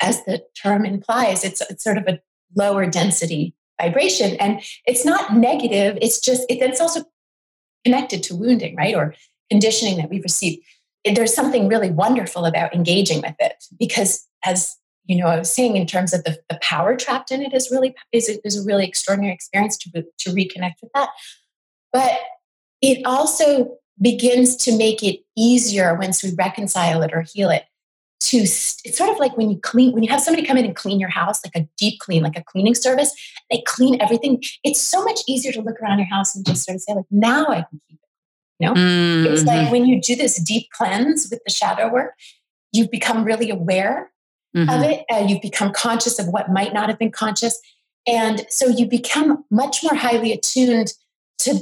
as 0.02 0.24
the 0.24 0.42
term 0.62 0.86
implies 0.86 1.44
it's, 1.44 1.62
it's 1.70 1.84
sort 1.84 1.98
of 1.98 2.08
a 2.08 2.20
lower 2.56 2.86
density 2.86 3.54
vibration. 3.82 4.36
And 4.38 4.62
it's 4.86 5.06
not 5.06 5.36
negative 5.36 5.98
it's 6.02 6.20
just 6.20 6.44
it, 6.50 6.62
it's 6.62 6.82
also 6.82 7.04
connected 7.86 8.24
to 8.24 8.36
wounding 8.36 8.76
right? 8.76 8.96
Or 8.96 9.16
conditioning 9.50 9.98
that 9.98 10.10
we've 10.10 10.24
received. 10.24 10.64
There's 11.06 11.34
something 11.34 11.68
really 11.70 11.90
wonderful 11.90 12.46
about 12.46 12.76
engaging 12.76 13.22
with 13.22 13.36
it 13.40 13.64
because 13.80 14.28
as 14.44 14.76
you 15.06 15.18
know 15.18 15.28
i 15.28 15.40
was 15.40 15.52
saying 15.52 15.78
in 15.78 15.88
terms 15.88 16.14
of 16.14 16.24
the, 16.26 16.38
the 16.50 16.60
power 16.62 16.98
trapped 16.98 17.32
in 17.32 17.42
it 17.42 17.54
is 17.54 17.72
really 17.72 17.96
is, 18.12 18.28
is 18.44 18.58
a 18.62 18.66
really 18.66 18.86
extraordinary 18.86 19.34
experience 19.34 19.78
to, 19.78 20.06
to 20.20 20.30
reconnect 20.32 20.76
with 20.82 20.92
that. 20.94 21.10
But 21.94 22.20
it 22.82 23.06
also 23.06 23.78
begins 24.00 24.56
to 24.58 24.78
make 24.78 25.02
it 25.02 25.22
easier 25.36 25.96
once 25.96 26.24
we 26.24 26.34
reconcile 26.38 27.02
it 27.02 27.14
or 27.14 27.22
heal 27.22 27.50
it 27.50 27.64
to 28.20 28.38
it's 28.38 28.98
sort 28.98 29.10
of 29.10 29.20
like 29.20 29.38
when 29.38 29.50
you 29.50 29.60
clean 29.60 29.94
when 29.94 30.04
you 30.04 30.10
have 30.10 30.22
somebody 30.22 30.46
come 30.46 30.58
in 30.58 30.66
and 30.66 30.76
clean 30.76 31.00
your 31.00 31.10
house 31.10 31.40
like 31.46 31.56
a 31.56 31.68
deep 31.78 32.00
clean 32.00 32.24
like 32.24 32.38
a 32.38 32.44
cleaning 32.44 32.74
service 32.74 33.12
they 33.52 33.62
clean 33.68 34.02
everything 34.02 34.42
it's 34.64 34.82
so 34.82 35.04
much 35.04 35.22
easier 35.28 35.52
to 35.52 35.62
look 35.62 35.80
around 35.82 36.00
your 36.00 36.08
house 36.08 36.36
and 36.36 36.46
just 36.46 36.66
sort 36.66 36.76
of 36.76 36.82
say 36.82 36.94
like 36.94 37.06
now 37.12 37.46
i 37.48 37.62
can 37.62 37.80
keep 37.88 38.00
it 38.02 38.10
you 38.60 38.68
know 38.68 38.74
mm-hmm. 38.74 39.32
it's 39.32 39.44
like 39.44 39.62
mm-hmm. 39.62 39.72
when 39.72 39.86
you 39.86 40.02
do 40.02 40.16
this 40.16 40.42
deep 40.42 40.68
cleanse 40.72 41.28
with 41.30 41.40
the 41.46 41.52
shadow 41.52 41.92
work 41.92 42.14
you 42.72 42.90
become 42.90 43.24
really 43.24 43.50
aware 43.52 44.12
mm-hmm. 44.56 44.70
of 44.70 44.82
it 44.82 45.06
uh, 45.12 45.26
you 45.28 45.40
become 45.42 45.72
conscious 45.72 46.18
of 46.18 46.28
what 46.28 46.52
might 46.52 46.74
not 46.74 46.90
have 46.90 46.98
been 46.98 47.12
conscious 47.12 47.60
and 48.08 48.46
so 48.50 48.68
you 48.68 48.88
become 48.88 49.44
much 49.52 49.84
more 49.84 49.94
highly 49.94 50.32
attuned 50.32 50.94
to 51.38 51.54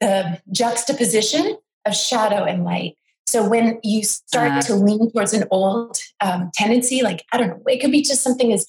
the 0.00 0.40
juxtaposition 0.52 1.56
of 1.84 1.94
shadow 1.96 2.44
and 2.44 2.64
light 2.64 2.96
so 3.26 3.48
when 3.48 3.78
you 3.82 4.04
start 4.04 4.52
uh, 4.52 4.62
to 4.62 4.74
lean 4.74 5.10
towards 5.10 5.32
an 5.32 5.44
old 5.50 5.98
um, 6.20 6.50
tendency, 6.54 7.02
like, 7.02 7.24
I 7.32 7.38
don't 7.38 7.48
know, 7.48 7.62
it 7.66 7.80
could 7.80 7.90
be 7.90 8.02
just 8.02 8.22
something 8.22 8.52
as, 8.52 8.66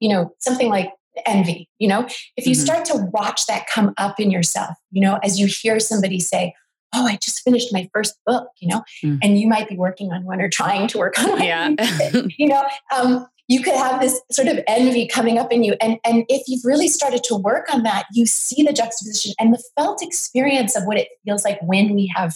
you 0.00 0.08
know, 0.08 0.34
something 0.38 0.68
like 0.68 0.92
envy, 1.26 1.68
you 1.78 1.88
know, 1.88 2.06
if 2.36 2.46
you 2.46 2.52
mm-hmm. 2.52 2.64
start 2.64 2.84
to 2.86 3.08
watch 3.12 3.46
that 3.46 3.66
come 3.66 3.94
up 3.96 4.20
in 4.20 4.30
yourself, 4.30 4.76
you 4.90 5.00
know, 5.00 5.18
as 5.22 5.40
you 5.40 5.46
hear 5.46 5.80
somebody 5.80 6.20
say, 6.20 6.54
oh, 6.94 7.06
I 7.06 7.16
just 7.16 7.42
finished 7.42 7.72
my 7.72 7.88
first 7.92 8.14
book, 8.24 8.48
you 8.60 8.68
know, 8.68 8.82
mm. 9.04 9.18
and 9.22 9.38
you 9.38 9.48
might 9.48 9.68
be 9.68 9.76
working 9.76 10.12
on 10.12 10.24
one 10.24 10.40
or 10.40 10.48
trying 10.48 10.88
to 10.88 10.98
work 10.98 11.18
on 11.18 11.30
one. 11.30 11.42
Yeah. 11.42 11.74
you 12.38 12.46
know, 12.46 12.64
um, 12.94 13.26
you 13.48 13.62
could 13.62 13.74
have 13.74 14.00
this 14.00 14.20
sort 14.30 14.48
of 14.48 14.60
envy 14.66 15.06
coming 15.06 15.38
up 15.38 15.52
in 15.52 15.62
you. 15.62 15.76
And, 15.80 15.98
and 16.04 16.24
if 16.28 16.42
you've 16.46 16.64
really 16.64 16.88
started 16.88 17.22
to 17.24 17.36
work 17.36 17.72
on 17.72 17.82
that, 17.82 18.06
you 18.12 18.26
see 18.26 18.62
the 18.62 18.72
juxtaposition 18.72 19.34
and 19.38 19.52
the 19.52 19.62
felt 19.76 20.02
experience 20.02 20.76
of 20.76 20.84
what 20.84 20.96
it 20.96 21.08
feels 21.24 21.44
like 21.44 21.60
when 21.60 21.94
we 21.94 22.12
have 22.16 22.34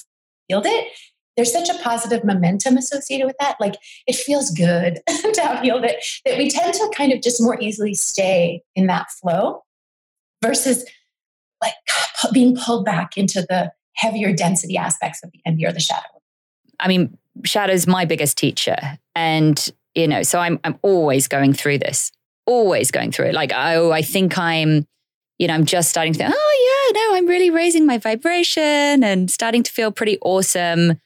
healed 0.49 0.67
it 0.67 0.89
there's 1.37 1.53
such 1.53 1.69
a 1.69 1.79
positive 1.83 2.25
momentum 2.25 2.77
associated 2.77 3.27
with 3.27 3.37
that. 3.41 3.57
Like 3.61 3.77
it 4.07 4.17
feels 4.17 4.51
good 4.51 5.01
to 5.09 5.41
have 5.41 5.63
healed 5.63 5.85
it 5.85 6.05
that 6.25 6.39
we 6.39 6.51
tend 6.51 6.75
to 6.75 6.93
kind 6.97 7.13
of 7.13 7.23
just 7.23 7.43
more 7.43 7.61
easily 7.61 7.95
stay 7.95 8.63
in 8.75 8.87
that 8.89 9.11
flow 9.11 9.63
versus 10.43 10.85
like 11.63 11.75
being 12.33 12.57
pulled 12.57 12.85
back 12.85 13.17
into 13.17 13.43
the 13.49 13.73
heavier 13.95 14.33
density 14.33 14.77
aspects 14.77 15.23
of 15.23 15.31
the 15.33 15.41
envy 15.47 15.67
or 15.67 15.73
the 15.73 15.81
shadow. 15.81 16.07
I 16.79 16.89
mean, 16.89 17.17
shadow's 17.45 17.87
my 17.87 18.05
biggest 18.05 18.39
teacher. 18.39 18.77
And, 19.15 19.71
you 19.95 20.09
know, 20.09 20.23
so 20.23 20.39
I'm 20.39 20.59
I'm 20.65 20.79
always 20.83 21.29
going 21.29 21.53
through 21.53 21.79
this, 21.79 22.11
always 22.47 22.91
going 22.91 23.13
through 23.13 23.27
it. 23.27 23.35
Like, 23.35 23.53
oh, 23.55 23.93
I 23.93 24.03
think 24.03 24.39
I'm, 24.39 24.87
you 25.39 25.49
know, 25.49 25.55
I'm 25.55 25.67
just 25.67 25.91
starting 25.91 26.13
to 26.15 26.19
think, 26.19 26.35
oh 26.35 26.93
yeah, 26.95 27.01
no, 27.01 27.17
I'm 27.17 27.27
really 27.27 27.51
raising 27.51 27.87
my 27.87 27.99
vibration 27.99 29.05
and 29.05 29.31
starting 29.31 29.63
to 29.63 29.73
feel 29.73 29.93
pretty 29.93 30.19
awesome 30.23 30.99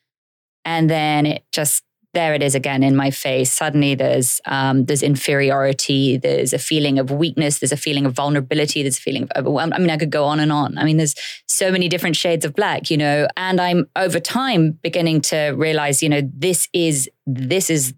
and 0.64 0.88
then 0.88 1.26
it 1.26 1.44
just 1.52 1.85
there 2.14 2.33
it 2.33 2.42
is 2.42 2.54
again 2.54 2.83
in 2.83 2.97
my 2.97 3.11
face. 3.11 3.52
Suddenly 3.52 3.97
there's 3.97 4.40
um, 4.47 4.87
there's 4.87 5.02
inferiority, 5.02 6.16
there's 6.16 6.52
a 6.52 6.59
feeling 6.59 6.99
of 6.99 7.11
weakness, 7.11 7.59
there's 7.59 7.73
a 7.73 7.76
feeling 7.76 8.06
of 8.06 8.12
vulnerability, 8.12 8.83
there's 8.83 8.99
a 8.99 9.00
feeling 9.00 9.25
of 9.25 9.33
overwhelm. 9.37 9.73
I 9.73 9.78
mean, 9.78 9.90
I 9.90 9.97
could 9.97 10.11
go 10.11 10.25
on 10.25 10.40
and 10.40 10.50
on. 10.50 10.78
I 10.78 10.85
mean, 10.85 10.97
there's 10.97 11.14
so 11.49 11.71
many 11.71 11.88
different 11.88 12.16
shades 12.16 12.44
of 12.44 12.54
black, 12.54 12.90
you 12.90 12.97
know. 12.97 13.28
And 13.37 13.61
I'm 13.61 13.87
over 13.97 14.21
time 14.21 14.78
beginning 14.83 15.21
to 15.23 15.50
realize, 15.50 16.02
you 16.02 16.09
know, 16.09 16.23
this 16.33 16.68
is 16.73 17.11
this 17.26 17.68
is 17.68 17.94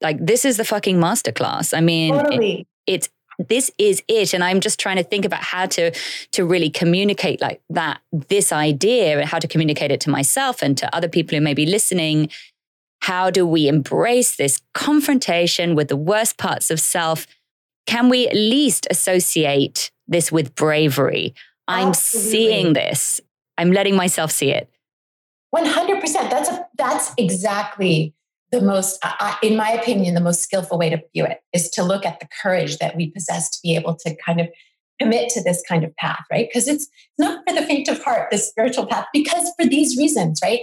like 0.00 0.18
this 0.20 0.44
is 0.44 0.56
the 0.56 0.64
fucking 0.64 0.98
masterclass. 0.98 1.76
I 1.76 1.80
mean, 1.80 2.14
totally. 2.14 2.66
it, 2.86 2.94
it's 2.94 3.08
this 3.38 3.70
is 3.78 4.02
it. 4.08 4.34
And 4.34 4.44
i'm 4.44 4.60
just 4.60 4.78
trying 4.80 4.96
to 4.96 5.02
think 5.02 5.24
about 5.24 5.42
how 5.42 5.66
to 5.66 5.90
to 6.32 6.44
really 6.44 6.70
communicate 6.70 7.40
like 7.40 7.60
that 7.70 8.00
this 8.28 8.52
idea 8.52 9.18
and 9.20 9.28
how 9.28 9.38
to 9.38 9.48
communicate 9.48 9.90
it 9.90 10.00
to 10.00 10.10
myself 10.10 10.62
and 10.62 10.76
to 10.78 10.94
other 10.94 11.08
people 11.08 11.36
who 11.36 11.44
may 11.44 11.54
be 11.54 11.66
listening. 11.66 12.28
How 13.02 13.30
do 13.30 13.46
we 13.46 13.68
embrace 13.68 14.36
this 14.36 14.62
confrontation 14.72 15.74
with 15.74 15.88
the 15.88 15.96
worst 15.96 16.38
parts 16.38 16.70
of 16.70 16.80
self? 16.80 17.26
Can 17.86 18.08
we 18.08 18.26
at 18.26 18.34
least 18.34 18.86
associate 18.90 19.90
this 20.08 20.32
with 20.32 20.54
bravery? 20.54 21.34
I'm 21.68 21.88
Absolutely. 21.88 22.30
seeing 22.30 22.72
this. 22.72 23.20
I'm 23.58 23.72
letting 23.72 23.96
myself 23.96 24.30
see 24.30 24.50
it. 24.50 24.70
100% 25.54 26.02
that's 26.30 26.48
a 26.48 26.66
that's 26.76 27.12
exactly 27.16 28.12
the 28.54 28.64
most, 28.64 29.04
in 29.42 29.56
my 29.56 29.70
opinion, 29.70 30.14
the 30.14 30.20
most 30.20 30.42
skillful 30.42 30.78
way 30.78 30.90
to 30.90 31.02
view 31.12 31.24
it 31.24 31.40
is 31.52 31.68
to 31.70 31.82
look 31.82 32.06
at 32.06 32.20
the 32.20 32.28
courage 32.42 32.78
that 32.78 32.96
we 32.96 33.10
possess 33.10 33.50
to 33.50 33.58
be 33.62 33.74
able 33.74 33.96
to 33.96 34.16
kind 34.24 34.40
of 34.40 34.48
commit 35.00 35.28
to 35.30 35.42
this 35.42 35.62
kind 35.68 35.82
of 35.82 35.94
path, 35.96 36.24
right? 36.30 36.48
Because 36.48 36.68
it's 36.68 36.86
not 37.18 37.42
for 37.46 37.54
the 37.54 37.66
faint 37.66 37.88
of 37.88 38.02
heart, 38.02 38.28
this 38.30 38.48
spiritual 38.48 38.86
path, 38.86 39.06
because 39.12 39.50
for 39.58 39.66
these 39.66 39.96
reasons, 39.96 40.38
right? 40.42 40.60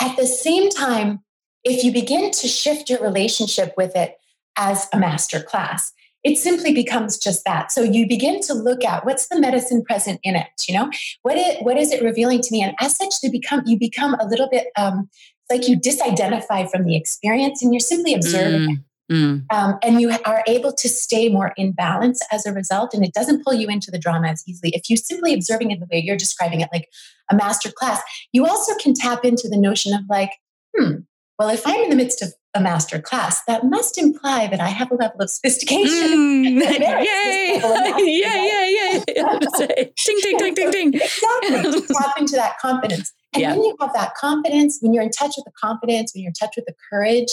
At 0.00 0.16
the 0.16 0.26
same 0.26 0.70
time, 0.70 1.20
if 1.62 1.84
you 1.84 1.92
begin 1.92 2.30
to 2.30 2.48
shift 2.48 2.88
your 2.88 3.00
relationship 3.00 3.74
with 3.76 3.94
it 3.94 4.14
as 4.56 4.88
a 4.94 4.98
master 4.98 5.42
class, 5.42 5.92
it 6.24 6.38
simply 6.38 6.72
becomes 6.72 7.18
just 7.18 7.44
that. 7.44 7.70
So 7.70 7.82
you 7.82 8.08
begin 8.08 8.40
to 8.42 8.54
look 8.54 8.84
at 8.84 9.04
what's 9.04 9.28
the 9.28 9.38
medicine 9.38 9.84
present 9.84 10.20
in 10.22 10.34
it, 10.34 10.48
you 10.66 10.74
know, 10.74 10.90
what 11.22 11.36
it 11.36 11.62
what 11.62 11.76
is 11.76 11.92
it 11.92 12.02
revealing 12.02 12.40
to 12.40 12.48
me, 12.50 12.62
and 12.62 12.74
as 12.80 12.96
such, 12.96 13.20
they 13.22 13.28
become 13.28 13.62
you 13.64 13.78
become 13.78 14.14
a 14.14 14.26
little 14.26 14.48
bit 14.48 14.68
um, 14.76 15.08
like 15.50 15.68
you 15.68 15.78
disidentify 15.78 16.70
from 16.70 16.84
the 16.84 16.96
experience 16.96 17.62
and 17.62 17.72
you're 17.72 17.80
simply 17.80 18.14
observing 18.14 18.60
mm, 18.60 18.72
it. 18.72 18.78
Mm. 19.12 19.44
Um, 19.52 19.78
and 19.82 20.00
you 20.00 20.10
are 20.24 20.42
able 20.48 20.72
to 20.72 20.88
stay 20.88 21.28
more 21.28 21.52
in 21.56 21.72
balance 21.72 22.20
as 22.32 22.44
a 22.46 22.52
result. 22.52 22.92
And 22.94 23.04
it 23.04 23.12
doesn't 23.12 23.44
pull 23.44 23.54
you 23.54 23.68
into 23.68 23.90
the 23.90 23.98
drama 23.98 24.28
as 24.28 24.42
easily. 24.46 24.70
If 24.74 24.90
you're 24.90 24.96
simply 24.96 25.32
observing 25.32 25.70
it 25.70 25.80
the 25.80 25.86
way 25.86 26.00
you're 26.00 26.16
describing 26.16 26.60
it, 26.60 26.68
like 26.72 26.88
a 27.30 27.36
master 27.36 27.70
class, 27.70 28.00
you 28.32 28.46
also 28.46 28.74
can 28.76 28.94
tap 28.94 29.24
into 29.24 29.48
the 29.48 29.56
notion 29.56 29.94
of 29.94 30.00
like, 30.08 30.32
hmm, 30.76 30.96
well, 31.38 31.50
if 31.50 31.66
I'm 31.66 31.80
in 31.84 31.90
the 31.90 31.96
midst 31.96 32.22
of 32.22 32.32
a 32.54 32.60
master 32.60 32.98
class, 32.98 33.44
that 33.44 33.64
must 33.64 33.98
imply 33.98 34.46
that 34.46 34.60
I 34.60 34.68
have 34.68 34.90
a 34.90 34.94
level 34.94 35.20
of 35.20 35.30
sophistication. 35.30 36.08
Mm, 36.08 36.60
yay! 36.80 37.60
yeah, 37.60 38.44
yeah, 38.44 39.04
yeah, 39.04 39.04
yeah. 39.14 39.84
ding, 39.94 40.18
ding, 40.22 40.36
ding, 40.38 40.54
ding, 40.54 40.70
ding. 40.70 40.94
exactly. 40.94 41.82
tap 41.94 42.18
into 42.18 42.36
that 42.36 42.58
confidence. 42.58 43.12
And 43.36 43.42
yeah. 43.42 43.52
when 43.52 43.62
you 43.62 43.76
have 43.80 43.92
that 43.92 44.14
confidence, 44.14 44.78
when 44.80 44.94
you're 44.94 45.02
in 45.02 45.10
touch 45.10 45.34
with 45.36 45.44
the 45.44 45.52
confidence, 45.60 46.12
when 46.14 46.22
you're 46.22 46.30
in 46.30 46.34
touch 46.34 46.54
with 46.56 46.64
the 46.64 46.74
courage, 46.90 47.28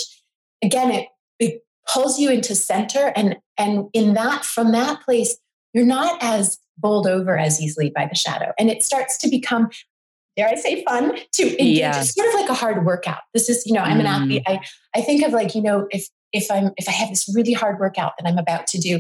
again, 0.62 0.92
it, 0.92 1.08
it 1.40 1.62
pulls 1.88 2.20
you 2.20 2.30
into 2.30 2.56
center. 2.56 3.14
And, 3.16 3.38
and 3.58 3.86
in 3.94 4.14
that, 4.16 4.44
from 4.44 4.74
that 4.74 5.02
place, 5.04 5.38
you're 5.74 5.86
not 5.86 6.22
as 6.22 6.60
bowled 6.78 7.08
over 7.08 7.38
as 7.38 7.62
easily 7.62 7.90
by 7.90 8.06
the 8.06 8.16
shadow. 8.16 8.52
And 8.60 8.70
it 8.70 8.84
starts 8.84 9.18
to 9.20 9.30
become, 9.30 9.70
dare 10.36 10.50
I 10.50 10.56
say, 10.56 10.84
fun 10.84 11.18
to 11.34 11.44
engage. 11.44 11.78
Yeah. 11.78 12.00
It's 12.00 12.14
sort 12.14 12.28
of 12.28 12.34
like 12.36 12.50
a 12.50 12.54
hard 12.54 12.86
workout. 12.86 13.22
This 13.34 13.50
is, 13.50 13.66
you 13.66 13.74
know, 13.74 13.82
I'm 13.82 13.98
mm. 13.98 14.02
an 14.02 14.06
athlete. 14.08 14.44
I, 14.46 14.60
I 14.96 15.02
think 15.02 15.24
of 15.24 15.32
like, 15.32 15.56
you 15.56 15.62
know, 15.62 15.88
if 15.92 16.08
if 16.34 16.50
I'm 16.52 16.72
if 16.78 16.90
I 16.90 16.92
have 16.92 17.10
this 17.10 17.32
really 17.34 17.54
hard 17.54 17.80
workout 17.80 18.14
that 18.20 18.28
I'm 18.28 18.38
about 18.38 18.68
to 18.68 18.80
do, 18.80 19.00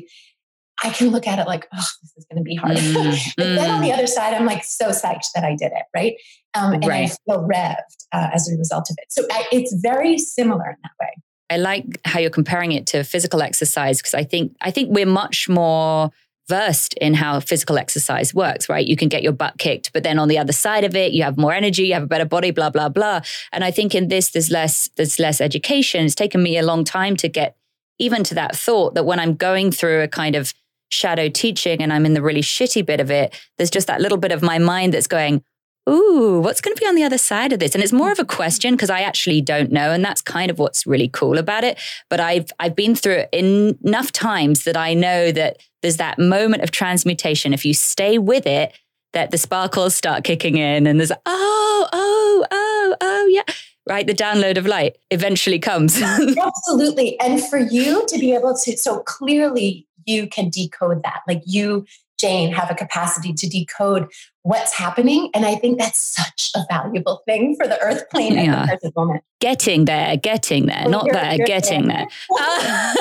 I 0.83 0.89
can 0.89 1.09
look 1.09 1.27
at 1.27 1.39
it 1.39 1.47
like, 1.47 1.67
oh, 1.73 1.87
this 2.01 2.13
is 2.17 2.25
going 2.25 2.37
to 2.37 2.43
be 2.43 2.55
hard. 2.55 2.77
Mm, 2.77 3.33
but 3.37 3.45
mm. 3.45 3.55
then 3.55 3.69
on 3.69 3.81
the 3.81 3.89
mm. 3.89 3.93
other 3.93 4.07
side, 4.07 4.33
I'm 4.33 4.45
like 4.45 4.63
so 4.63 4.89
psyched 4.89 5.31
that 5.35 5.43
I 5.43 5.55
did 5.55 5.71
it, 5.71 5.83
right? 5.95 6.15
Um, 6.53 6.73
and 6.73 6.85
right. 6.85 7.09
I 7.09 7.31
feel 7.31 7.47
revved 7.47 8.05
uh, 8.11 8.29
as 8.33 8.49
a 8.49 8.57
result 8.57 8.89
of 8.89 8.97
it. 8.99 9.11
So 9.11 9.23
I, 9.31 9.45
it's 9.51 9.73
very 9.81 10.17
similar 10.17 10.69
in 10.69 10.75
that 10.83 10.91
way. 10.99 11.11
I 11.49 11.57
like 11.57 11.85
how 12.05 12.19
you're 12.19 12.29
comparing 12.29 12.71
it 12.71 12.87
to 12.87 13.03
physical 13.03 13.41
exercise 13.41 13.99
because 13.99 14.13
I 14.13 14.23
think 14.23 14.55
I 14.61 14.71
think 14.71 14.89
we're 14.89 15.05
much 15.05 15.47
more 15.47 16.09
versed 16.49 16.93
in 16.95 17.13
how 17.13 17.39
physical 17.39 17.77
exercise 17.77 18.33
works, 18.33 18.67
right? 18.67 18.85
You 18.85 18.97
can 18.97 19.07
get 19.07 19.23
your 19.23 19.31
butt 19.31 19.57
kicked, 19.59 19.93
but 19.93 20.03
then 20.03 20.19
on 20.19 20.27
the 20.27 20.37
other 20.37 20.51
side 20.51 20.83
of 20.83 20.95
it, 20.95 21.13
you 21.13 21.23
have 21.23 21.37
more 21.37 21.53
energy, 21.53 21.83
you 21.83 21.93
have 21.93 22.03
a 22.03 22.07
better 22.07 22.25
body, 22.25 22.51
blah 22.51 22.69
blah 22.69 22.89
blah. 22.89 23.21
And 23.51 23.63
I 23.63 23.71
think 23.71 23.93
in 23.93 24.07
this, 24.07 24.31
there's 24.31 24.49
less 24.49 24.89
there's 24.95 25.19
less 25.19 25.39
education. 25.41 26.05
It's 26.05 26.15
taken 26.15 26.41
me 26.41 26.57
a 26.57 26.63
long 26.63 26.83
time 26.83 27.15
to 27.17 27.29
get 27.29 27.55
even 27.99 28.23
to 28.23 28.35
that 28.35 28.55
thought 28.55 28.95
that 28.95 29.05
when 29.05 29.19
I'm 29.19 29.35
going 29.35 29.71
through 29.71 30.01
a 30.01 30.07
kind 30.07 30.35
of 30.35 30.53
shadow 30.93 31.29
teaching 31.29 31.81
and 31.81 31.91
I'm 31.91 32.05
in 32.05 32.13
the 32.13 32.21
really 32.21 32.41
shitty 32.41 32.85
bit 32.85 32.99
of 32.99 33.11
it, 33.11 33.33
there's 33.57 33.71
just 33.71 33.87
that 33.87 34.01
little 34.01 34.17
bit 34.17 34.31
of 34.31 34.41
my 34.41 34.57
mind 34.59 34.93
that's 34.93 35.07
going, 35.07 35.43
Ooh, 35.89 36.39
what's 36.39 36.61
going 36.61 36.73
to 36.73 36.79
be 36.79 36.87
on 36.87 36.95
the 36.95 37.03
other 37.03 37.17
side 37.17 37.51
of 37.51 37.59
this? 37.59 37.75
And 37.75 37.83
it's 37.83 37.91
more 37.91 38.09
of 38.09 38.17
a 38.17 38.23
question 38.23 38.73
because 38.73 38.89
I 38.89 39.01
actually 39.01 39.41
don't 39.41 39.69
know, 39.69 39.91
and 39.91 40.05
that's 40.05 40.21
kind 40.21 40.49
of 40.49 40.57
what's 40.57 40.87
really 40.87 41.09
cool 41.09 41.37
about 41.37 41.65
it. 41.65 41.77
But 42.09 42.21
I've 42.21 42.49
I've 42.57 42.73
been 42.73 42.95
through 42.95 43.25
it 43.29 43.29
enough 43.33 44.13
times 44.13 44.63
that 44.63 44.77
I 44.77 44.93
know 44.93 45.33
that 45.33 45.57
there's 45.81 45.97
that 45.97 46.19
moment 46.19 46.63
of 46.63 46.71
transmutation. 46.71 47.53
If 47.53 47.65
you 47.65 47.73
stay 47.73 48.17
with 48.17 48.47
it, 48.47 48.71
that 49.13 49.31
the 49.31 49.37
sparkles 49.37 49.95
start 49.95 50.23
kicking 50.23 50.57
in 50.57 50.85
and 50.85 50.99
there's, 50.99 51.11
oh, 51.11 51.87
oh, 51.93 52.45
oh, 52.51 52.95
oh, 52.99 53.27
yeah. 53.31 53.43
Right. 53.87 54.07
The 54.07 54.13
download 54.13 54.57
of 54.57 54.65
light 54.65 54.97
eventually 55.11 55.59
comes. 55.59 56.01
Absolutely. 56.01 57.19
And 57.19 57.43
for 57.43 57.57
you 57.57 58.05
to 58.07 58.17
be 58.17 58.33
able 58.33 58.55
to, 58.63 58.77
so 58.77 58.99
clearly 58.99 59.85
you 60.05 60.27
can 60.27 60.49
decode 60.49 61.03
that. 61.03 61.21
Like 61.27 61.41
you, 61.45 61.85
Jane, 62.19 62.53
have 62.53 62.71
a 62.71 62.75
capacity 62.75 63.33
to 63.33 63.49
decode 63.49 64.07
what's 64.43 64.73
happening. 64.73 65.29
And 65.33 65.45
I 65.45 65.55
think 65.55 65.79
that's 65.79 65.99
such 65.99 66.51
a 66.55 66.61
valuable 66.69 67.21
thing 67.25 67.55
for 67.55 67.67
the 67.67 67.81
earth 67.81 68.09
plane 68.09 68.33
yeah. 68.33 68.41
at 68.41 68.61
the 68.61 68.67
present 68.67 68.95
moment. 68.95 69.23
Getting 69.39 69.85
there, 69.85 70.15
getting 70.17 70.67
there, 70.67 70.83
oh, 70.85 70.89
not 70.89 71.07
there, 71.11 71.37
getting 71.39 71.87
there. 71.87 72.07
there. 72.37 72.93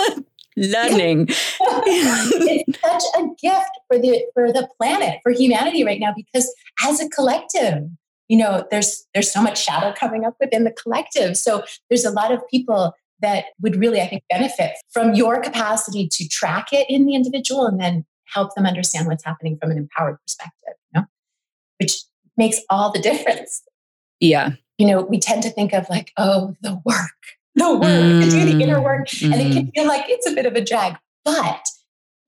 learning. 0.57 1.29
it's 1.61 2.81
such 2.81 3.03
a 3.17 3.27
gift 3.41 3.71
for 3.89 3.99
the 3.99 4.25
for 4.35 4.53
the 4.53 4.69
planet, 4.77 5.21
for 5.23 5.33
humanity 5.33 5.85
right 5.85 6.01
now, 6.01 6.13
because 6.15 6.53
as 6.85 7.01
a 7.01 7.09
collective, 7.09 7.85
you 8.29 8.39
know, 8.39 8.67
there's 8.71 9.07
there's 9.15 9.31
so 9.31 9.43
much 9.43 9.63
shadow 9.63 9.95
coming 9.97 10.25
up 10.25 10.35
within 10.41 10.65
the 10.65 10.73
collective. 10.73 11.37
So 11.37 11.63
there's 11.89 12.05
a 12.05 12.11
lot 12.11 12.33
of 12.33 12.41
people 12.49 12.95
that 13.23 13.47
would 13.61 13.77
really, 13.77 14.01
I 14.01 14.07
think, 14.07 14.25
benefit 14.29 14.73
from 14.91 15.15
your 15.15 15.41
capacity 15.41 16.09
to 16.09 16.29
track 16.29 16.73
it 16.73 16.87
in 16.89 17.07
the 17.07 17.15
individual 17.15 17.67
and 17.67 17.81
then 17.81 18.05
help 18.27 18.55
them 18.55 18.67
understand 18.67 19.07
what's 19.07 19.25
happening 19.25 19.57
from 19.61 19.71
an 19.71 19.79
empowered 19.79 20.19
perspective, 20.27 20.75
you 20.93 21.01
know, 21.01 21.07
which 21.81 22.03
makes 22.37 22.61
all 22.69 22.91
the 22.93 23.01
difference. 23.01 23.63
Yeah. 24.21 24.53
You 24.79 24.87
know, 24.87 25.03
we 25.03 25.19
tend 25.19 25.43
to 25.45 25.51
think 25.51 25.73
of 25.73 25.89
like, 25.89 26.13
oh, 26.17 26.55
the 26.61 26.81
work, 26.85 26.97
the 27.55 27.73
work, 27.73 27.83
mm. 27.83 28.25
to 28.25 28.31
do 28.31 28.45
the 28.45 28.63
inner 28.63 28.83
work. 28.83 29.09
Mm. 29.09 29.33
And 29.33 29.41
it 29.41 29.53
can 29.53 29.67
mm. 29.67 29.75
feel 29.75 29.87
like 29.87 30.05
it's 30.09 30.31
a 30.31 30.35
bit 30.35 30.47
of 30.47 30.55
a 30.55 30.65
drag. 30.65 30.97
But 31.25 31.67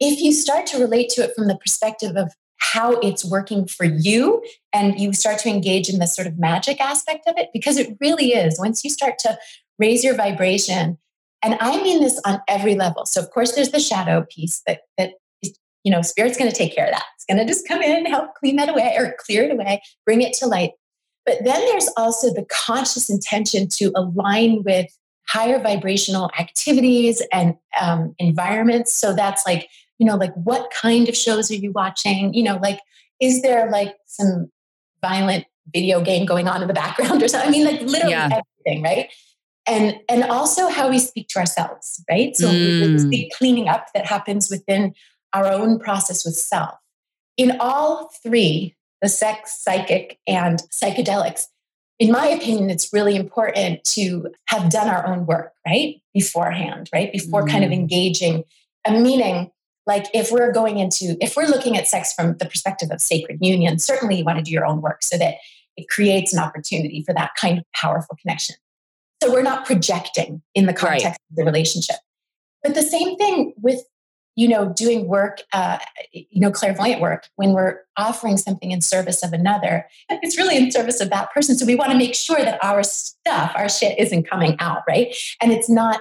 if 0.00 0.20
you 0.20 0.32
start 0.32 0.66
to 0.68 0.78
relate 0.78 1.08
to 1.10 1.22
it 1.22 1.32
from 1.34 1.48
the 1.48 1.56
perspective 1.56 2.16
of 2.16 2.32
how 2.58 2.92
it's 3.00 3.24
working 3.24 3.66
for 3.66 3.84
you 3.84 4.42
and 4.72 4.98
you 4.98 5.12
start 5.12 5.38
to 5.38 5.48
engage 5.48 5.88
in 5.88 5.98
the 5.98 6.06
sort 6.06 6.26
of 6.26 6.38
magic 6.38 6.80
aspect 6.80 7.26
of 7.26 7.34
it, 7.36 7.50
because 7.52 7.76
it 7.76 7.96
really 8.00 8.32
is, 8.32 8.58
once 8.58 8.84
you 8.84 8.90
start 8.90 9.18
to 9.18 9.38
raise 9.78 10.04
your 10.04 10.14
vibration, 10.14 10.98
and 11.42 11.56
I 11.60 11.82
mean 11.82 12.02
this 12.02 12.20
on 12.24 12.40
every 12.48 12.74
level. 12.74 13.06
So, 13.06 13.20
of 13.20 13.30
course, 13.30 13.52
there's 13.52 13.70
the 13.70 13.80
shadow 13.80 14.26
piece 14.30 14.62
that, 14.66 14.80
that 14.98 15.12
is, 15.42 15.58
you 15.82 15.92
know, 15.92 16.02
spirit's 16.02 16.38
going 16.38 16.50
to 16.50 16.56
take 16.56 16.74
care 16.74 16.86
of 16.86 16.92
that. 16.92 17.04
It's 17.16 17.24
going 17.26 17.38
to 17.38 17.44
just 17.44 17.68
come 17.68 17.82
in, 17.82 18.06
help 18.06 18.34
clean 18.34 18.56
that 18.56 18.68
away 18.68 18.94
or 18.96 19.14
clear 19.18 19.44
it 19.44 19.52
away, 19.52 19.82
bring 20.06 20.22
it 20.22 20.32
to 20.34 20.46
light. 20.46 20.70
But 21.26 21.38
then 21.44 21.60
there's 21.66 21.88
also 21.96 22.32
the 22.32 22.46
conscious 22.50 23.10
intention 23.10 23.68
to 23.74 23.92
align 23.94 24.62
with 24.62 24.86
higher 25.26 25.58
vibrational 25.58 26.30
activities 26.38 27.22
and 27.32 27.54
um, 27.80 28.14
environments. 28.18 28.92
So 28.92 29.14
that's 29.14 29.46
like, 29.46 29.68
you 29.98 30.06
know, 30.06 30.16
like 30.16 30.34
what 30.34 30.70
kind 30.70 31.08
of 31.08 31.16
shows 31.16 31.50
are 31.50 31.54
you 31.54 31.72
watching? 31.72 32.34
You 32.34 32.42
know, 32.42 32.58
like, 32.62 32.80
is 33.20 33.42
there 33.42 33.70
like 33.70 33.94
some 34.06 34.50
violent 35.00 35.46
video 35.72 36.02
game 36.02 36.26
going 36.26 36.46
on 36.46 36.60
in 36.60 36.68
the 36.68 36.74
background 36.74 37.22
or 37.22 37.28
something? 37.28 37.48
I 37.48 37.52
mean, 37.52 37.64
like 37.64 37.80
literally 37.80 38.10
yeah. 38.10 38.42
everything, 38.64 38.82
right? 38.82 39.10
And 39.66 39.98
and 40.08 40.24
also 40.24 40.68
how 40.68 40.90
we 40.90 40.98
speak 40.98 41.28
to 41.28 41.38
ourselves, 41.38 42.04
right? 42.10 42.36
So 42.36 42.48
mm. 42.48 43.10
big 43.10 43.30
cleaning 43.30 43.68
up 43.68 43.86
that 43.94 44.04
happens 44.06 44.50
within 44.50 44.94
our 45.32 45.50
own 45.50 45.78
process 45.78 46.24
with 46.24 46.34
self. 46.34 46.74
In 47.36 47.56
all 47.60 48.10
three, 48.22 48.76
the 49.00 49.08
sex, 49.08 49.62
psychic, 49.62 50.18
and 50.26 50.62
psychedelics, 50.70 51.46
in 51.98 52.10
my 52.10 52.26
opinion, 52.26 52.70
it's 52.70 52.92
really 52.92 53.16
important 53.16 53.82
to 53.84 54.28
have 54.46 54.70
done 54.70 54.88
our 54.88 55.06
own 55.06 55.26
work, 55.26 55.52
right? 55.66 56.00
Beforehand, 56.12 56.90
right? 56.92 57.12
Before 57.12 57.44
mm. 57.44 57.50
kind 57.50 57.64
of 57.64 57.70
mm. 57.70 57.74
engaging. 57.74 58.44
A 58.86 58.92
meaning, 58.92 59.50
like 59.86 60.06
if 60.12 60.30
we're 60.30 60.52
going 60.52 60.78
into, 60.78 61.16
if 61.20 61.36
we're 61.36 61.46
looking 61.46 61.76
at 61.76 61.88
sex 61.88 62.12
from 62.12 62.36
the 62.36 62.46
perspective 62.46 62.90
of 62.90 63.00
sacred 63.00 63.38
union, 63.40 63.78
certainly 63.78 64.16
you 64.16 64.24
want 64.24 64.38
to 64.38 64.44
do 64.44 64.50
your 64.50 64.66
own 64.66 64.82
work 64.82 65.02
so 65.02 65.16
that 65.16 65.36
it 65.76 65.88
creates 65.88 66.32
an 66.32 66.38
opportunity 66.38 67.02
for 67.02 67.14
that 67.14 67.30
kind 67.36 67.58
of 67.58 67.64
powerful 67.74 68.16
connection. 68.20 68.56
So 69.24 69.32
we're 69.32 69.42
not 69.42 69.64
projecting 69.64 70.42
in 70.54 70.66
the 70.66 70.72
context 70.72 71.04
right. 71.04 71.16
of 71.30 71.36
the 71.36 71.44
relationship. 71.44 71.96
But 72.62 72.74
the 72.74 72.82
same 72.82 73.16
thing 73.16 73.54
with 73.56 73.82
you 74.36 74.48
know, 74.48 74.72
doing 74.76 75.06
work, 75.06 75.42
uh, 75.52 75.78
you 76.12 76.40
know, 76.40 76.50
clairvoyant 76.50 77.00
work, 77.00 77.28
when 77.36 77.52
we're 77.52 77.78
offering 77.96 78.36
something 78.36 78.72
in 78.72 78.80
service 78.80 79.22
of 79.22 79.32
another, 79.32 79.86
it's 80.08 80.36
really 80.36 80.56
in 80.56 80.72
service 80.72 81.00
of 81.00 81.10
that 81.10 81.32
person. 81.32 81.56
So 81.56 81.64
we 81.64 81.76
want 81.76 81.92
to 81.92 81.96
make 81.98 82.14
sure 82.14 82.38
that 82.38 82.58
our 82.62 82.82
stuff, 82.82 83.52
our 83.54 83.68
shit 83.68 83.98
isn't 83.98 84.28
coming 84.28 84.56
out, 84.58 84.82
right? 84.88 85.14
And 85.40 85.52
it's 85.52 85.70
not 85.70 86.00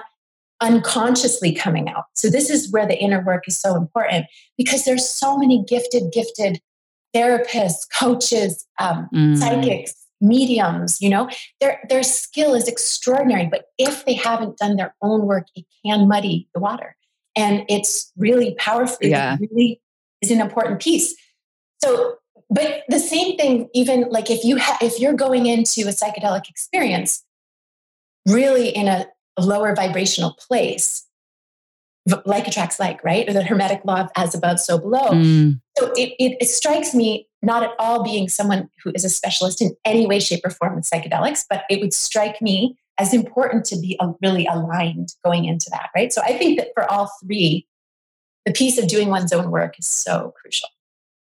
unconsciously 0.60 1.54
coming 1.54 1.88
out. 1.88 2.04
So 2.16 2.28
this 2.28 2.50
is 2.50 2.72
where 2.72 2.86
the 2.86 2.98
inner 2.98 3.22
work 3.22 3.44
is 3.46 3.58
so 3.58 3.76
important 3.76 4.26
because 4.58 4.84
there's 4.84 5.08
so 5.08 5.36
many 5.36 5.64
gifted, 5.68 6.12
gifted 6.12 6.60
therapists, 7.14 7.86
coaches, 7.96 8.66
um, 8.80 9.08
mm. 9.14 9.36
psychics, 9.36 9.94
mediums, 10.24 11.00
you 11.00 11.10
know, 11.10 11.28
their, 11.60 11.80
their 11.88 12.02
skill 12.02 12.54
is 12.54 12.66
extraordinary. 12.66 13.46
But 13.46 13.66
if 13.78 14.04
they 14.04 14.14
haven't 14.14 14.56
done 14.56 14.76
their 14.76 14.94
own 15.02 15.26
work, 15.26 15.46
it 15.54 15.66
can 15.84 16.08
muddy 16.08 16.48
the 16.54 16.60
water 16.60 16.96
and 17.36 17.64
it's 17.68 18.12
really 18.16 18.54
powerful. 18.58 18.98
Yeah. 19.00 19.36
It 19.40 19.48
really 19.50 19.80
is 20.20 20.30
an 20.30 20.40
important 20.40 20.80
piece. 20.80 21.14
So, 21.82 22.16
but 22.50 22.82
the 22.88 22.98
same 22.98 23.36
thing, 23.36 23.68
even 23.74 24.08
like 24.10 24.30
if 24.30 24.44
you 24.44 24.58
ha- 24.58 24.78
if 24.80 25.00
you're 25.00 25.14
going 25.14 25.46
into 25.46 25.82
a 25.82 25.92
psychedelic 25.92 26.48
experience, 26.48 27.24
really 28.26 28.68
in 28.68 28.88
a, 28.88 29.06
a 29.36 29.42
lower 29.42 29.74
vibrational 29.74 30.36
place, 30.48 31.06
like 32.24 32.46
attracts 32.46 32.78
like, 32.78 33.02
right? 33.02 33.28
Or 33.28 33.32
the 33.32 33.42
hermetic 33.42 33.82
law 33.84 34.02
of 34.02 34.10
as 34.16 34.34
above, 34.34 34.60
so 34.60 34.78
below. 34.78 35.10
Mm. 35.10 35.60
So 35.78 35.92
it, 35.96 36.14
it, 36.18 36.36
it, 36.40 36.46
strikes 36.46 36.94
me 36.94 37.28
not 37.42 37.62
at 37.62 37.70
all 37.78 38.04
being 38.04 38.28
someone 38.28 38.68
who 38.82 38.92
is 38.94 39.04
a 39.04 39.08
specialist 39.08 39.62
in 39.62 39.74
any 39.84 40.06
way, 40.06 40.20
shape, 40.20 40.40
or 40.44 40.50
form 40.50 40.76
with 40.76 40.84
psychedelics, 40.84 41.44
but 41.48 41.64
it 41.70 41.80
would 41.80 41.94
strike 41.94 42.42
me 42.42 42.76
as 42.98 43.12
important 43.12 43.64
to 43.66 43.78
be 43.78 43.98
really 44.22 44.46
aligned 44.46 45.08
going 45.24 45.46
into 45.46 45.68
that, 45.70 45.88
right? 45.94 46.12
So 46.12 46.20
I 46.22 46.36
think 46.38 46.58
that 46.58 46.68
for 46.74 46.90
all 46.90 47.10
three, 47.22 47.66
the 48.44 48.52
piece 48.52 48.78
of 48.78 48.86
doing 48.86 49.08
one's 49.08 49.32
own 49.32 49.50
work 49.50 49.78
is 49.78 49.86
so 49.86 50.32
crucial. 50.40 50.68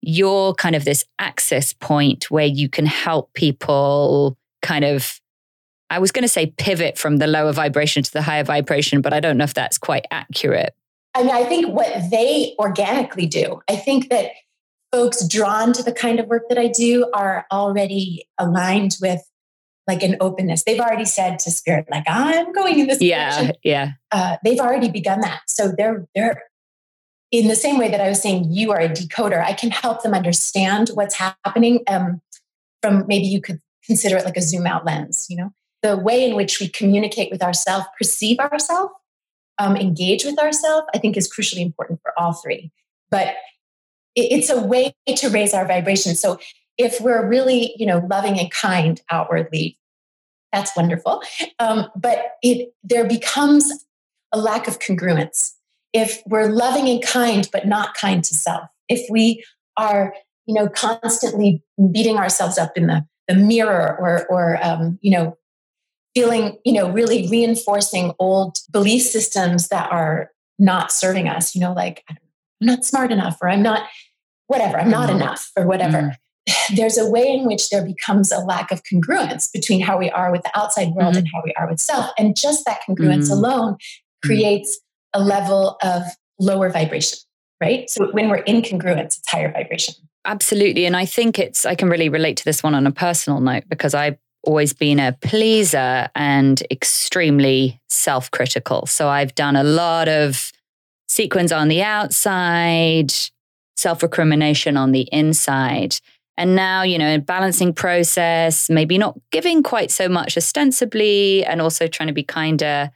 You're 0.02 0.54
kind 0.56 0.76
of 0.76 0.84
this 0.84 1.06
access 1.20 1.72
point 1.72 2.30
where 2.30 2.46
you 2.46 2.68
can 2.68 2.86
help 2.86 3.34
people 3.34 4.38
kind 4.62 4.84
of, 4.84 5.22
I 5.90 6.00
was 6.00 6.12
going 6.12 6.24
to 6.24 6.30
say 6.30 6.48
pivot 6.58 6.98
from 6.98 7.18
the 7.18 7.28
lower 7.28 7.52
vibration 7.52 8.04
to 8.04 8.12
the 8.12 8.22
higher 8.22 8.44
vibration, 8.44 9.02
but 9.02 9.14
I 9.14 9.20
don't 9.20 9.38
know 9.38 9.44
if 9.44 9.54
that's 9.54 9.78
quite 9.78 10.06
accurate. 10.12 10.74
I 11.16 11.24
mean, 11.24 11.36
I 11.36 11.44
think 11.44 11.68
what 11.68 12.10
they 12.10 12.56
organically 12.58 13.28
do, 13.28 13.62
I 13.70 13.76
think 13.76 14.10
that 14.10 14.32
folks 14.92 15.28
drawn 15.28 15.74
to 15.74 15.84
the 15.84 15.92
kind 15.92 16.20
of 16.20 16.28
work 16.28 16.44
that 16.50 16.58
I 16.58 16.68
do 16.68 17.10
are 17.14 17.46
already 17.52 18.28
aligned 18.40 18.96
with 19.02 19.22
like 19.88 20.02
an 20.02 20.16
openness. 20.22 20.64
They've 20.64 20.80
already 20.80 21.06
said 21.06 21.40
to 21.40 21.52
spirit, 21.52 21.88
like 21.92 22.06
I'm 22.08 22.54
going 22.54 22.80
in 22.80 22.88
this 22.88 23.02
yeah, 23.02 23.30
direction. 23.30 23.56
Yeah. 23.64 23.92
Uh, 24.12 24.38
they've 24.44 24.60
already 24.60 24.90
begun 24.90 25.22
that. 25.22 25.42
So 25.48 25.74
they're 25.76 26.08
they're 26.16 26.44
in 27.32 27.48
the 27.48 27.56
same 27.56 27.78
way 27.78 27.90
that 27.90 28.00
I 28.00 28.08
was 28.08 28.22
saying 28.22 28.46
you 28.52 28.72
are 28.72 28.80
a 28.80 28.90
decoder. 28.90 29.44
I 29.44 29.54
can 29.54 29.72
help 29.72 30.04
them 30.04 30.14
understand 30.14 30.90
what's 30.94 31.16
happening. 31.16 31.82
Um, 31.88 32.22
from 32.82 33.06
maybe 33.08 33.26
you 33.26 33.42
could 33.42 33.60
consider 33.86 34.18
it 34.18 34.26
like 34.26 34.38
a 34.38 34.42
zoom 34.42 34.68
out 34.68 34.86
lens. 34.86 35.26
You 35.30 35.38
know, 35.38 35.54
the 35.84 35.98
way 35.98 36.28
in 36.28 36.36
which 36.36 36.60
we 36.60 36.70
communicate 36.70 37.30
with 37.30 37.44
ourselves, 37.44 37.86
perceive 37.98 38.40
ourselves, 38.40 38.94
um, 39.60 39.76
engage 39.76 40.24
with 40.24 40.40
ourselves, 40.40 40.88
I 40.96 40.98
think 40.98 41.16
is 41.18 41.32
crucially 41.32 41.62
important 41.62 42.00
for 42.02 42.14
all 42.18 42.34
three. 42.34 42.72
But 43.12 43.36
it, 44.16 44.32
it's 44.32 44.50
a 44.50 44.62
way 44.62 44.96
to 45.08 45.30
raise 45.30 45.54
our 45.54 45.68
vibration. 45.68 46.16
So 46.16 46.40
if 46.78 47.00
we're 47.02 47.28
really, 47.28 47.76
you 47.78 47.86
know, 47.86 48.06
loving 48.10 48.40
and 48.40 48.50
kind 48.50 49.00
outwardly, 49.12 49.78
that's 50.52 50.76
wonderful. 50.76 51.22
Um, 51.60 51.88
but 51.96 52.34
it 52.42 52.74
there 52.84 53.08
becomes 53.08 53.86
a 54.32 54.40
lack 54.40 54.68
of 54.68 54.80
congruence 54.80 55.54
if 55.94 56.24
we're 56.26 56.50
loving 56.50 56.88
and 56.88 57.04
kind 57.04 57.48
but 57.52 57.68
not 57.68 57.94
kind 57.96 58.24
to 58.24 58.34
self. 58.34 58.70
If 58.90 59.10
we 59.10 59.44
are, 59.78 60.14
you 60.46 60.54
know, 60.56 60.70
constantly 60.70 61.62
beating 61.92 62.18
ourselves 62.18 62.58
up 62.58 62.78
in 62.78 62.88
the 62.88 63.06
the 63.28 63.36
mirror 63.36 63.98
or 64.00 64.26
or 64.28 64.60
um, 64.64 65.00
you 65.02 65.12
know 65.12 65.38
feeling 66.14 66.58
you 66.66 66.74
know 66.74 66.90
really 66.90 67.28
reinforcing 67.30 68.14
old 68.20 68.58
belief 68.72 69.04
systems 69.04 69.70
that 69.70 69.92
are 69.92 70.32
not 70.60 70.92
serving 70.92 71.28
us 71.28 71.56
you 71.56 71.62
know 71.62 71.74
like 71.74 72.04
i'm 72.10 72.18
not 72.62 72.86
smart 72.86 73.12
enough 73.12 73.38
or 73.42 73.50
i'm 73.50 73.64
not 73.64 73.88
whatever 74.48 74.80
i'm 74.80 74.90
not 74.90 75.10
mm. 75.10 75.16
enough 75.16 75.52
or 75.58 75.66
whatever 75.66 75.98
mm 75.98 76.16
there's 76.76 76.98
a 76.98 77.10
way 77.10 77.28
in 77.28 77.46
which 77.46 77.70
there 77.70 77.86
becomes 77.86 78.32
a 78.32 78.40
lack 78.40 78.72
of 78.72 78.82
congruence 78.84 79.52
between 79.52 79.82
how 79.82 79.98
we 79.98 80.10
are 80.12 80.32
with 80.32 80.44
the 80.44 80.52
outside 80.58 80.90
world 80.90 81.14
mm-hmm. 81.14 81.20
and 81.20 81.28
how 81.34 81.42
we 81.44 81.54
are 81.58 81.70
with 81.70 81.80
self. 81.80 82.12
And 82.18 82.36
just 82.36 82.66
that 82.66 82.82
congruence 82.88 83.30
mm-hmm. 83.30 83.34
alone 83.34 83.78
creates 84.24 84.80
a 85.14 85.24
level 85.24 85.78
of 85.84 86.04
lower 86.40 86.70
vibration, 86.70 87.20
right? 87.62 87.90
So 87.90 88.12
when 88.12 88.30
we're 88.30 88.38
in 88.38 88.62
congruence, 88.62 89.18
it's 89.18 89.30
higher 89.30 89.52
vibration. 89.52 89.96
Absolutely. 90.26 90.86
And 90.86 90.96
I 90.96 91.06
think 91.06 91.38
it's, 91.38 91.66
I 91.66 91.76
can 91.76 91.90
really 91.90 92.10
relate 92.10 92.38
to 92.38 92.46
this 92.46 92.64
one 92.64 92.76
on 92.76 92.88
a 92.88 92.92
personal 92.92 93.40
note 93.42 93.64
because 93.70 93.94
I've 93.94 94.18
always 94.44 94.74
been 94.74 95.00
a 95.00 95.14
pleaser 95.22 96.10
and 96.16 96.62
extremely 96.70 97.80
self 97.90 98.30
critical. 98.32 98.86
So 98.86 99.10
I've 99.10 99.36
done 99.36 99.56
a 99.56 99.64
lot 99.64 100.08
of 100.08 100.52
sequins 101.08 101.52
on 101.52 101.68
the 101.68 101.82
outside, 101.82 103.14
self 103.78 104.04
recrimination 104.04 104.78
on 104.78 104.92
the 104.92 105.08
inside. 105.12 105.98
And 106.36 106.56
now, 106.56 106.82
you 106.82 106.98
know, 106.98 107.08
in 107.08 107.22
balancing 107.22 107.74
process, 107.74 108.70
maybe 108.70 108.98
not 108.98 109.20
giving 109.32 109.62
quite 109.62 109.92
so 109.92 110.10
much 110.10 110.36
ostensibly, 110.36 111.46
and 111.46 111.62
also 111.62 111.88
trying 111.88 112.08
to 112.08 112.14
be 112.14 112.24
kinder, 112.24 112.90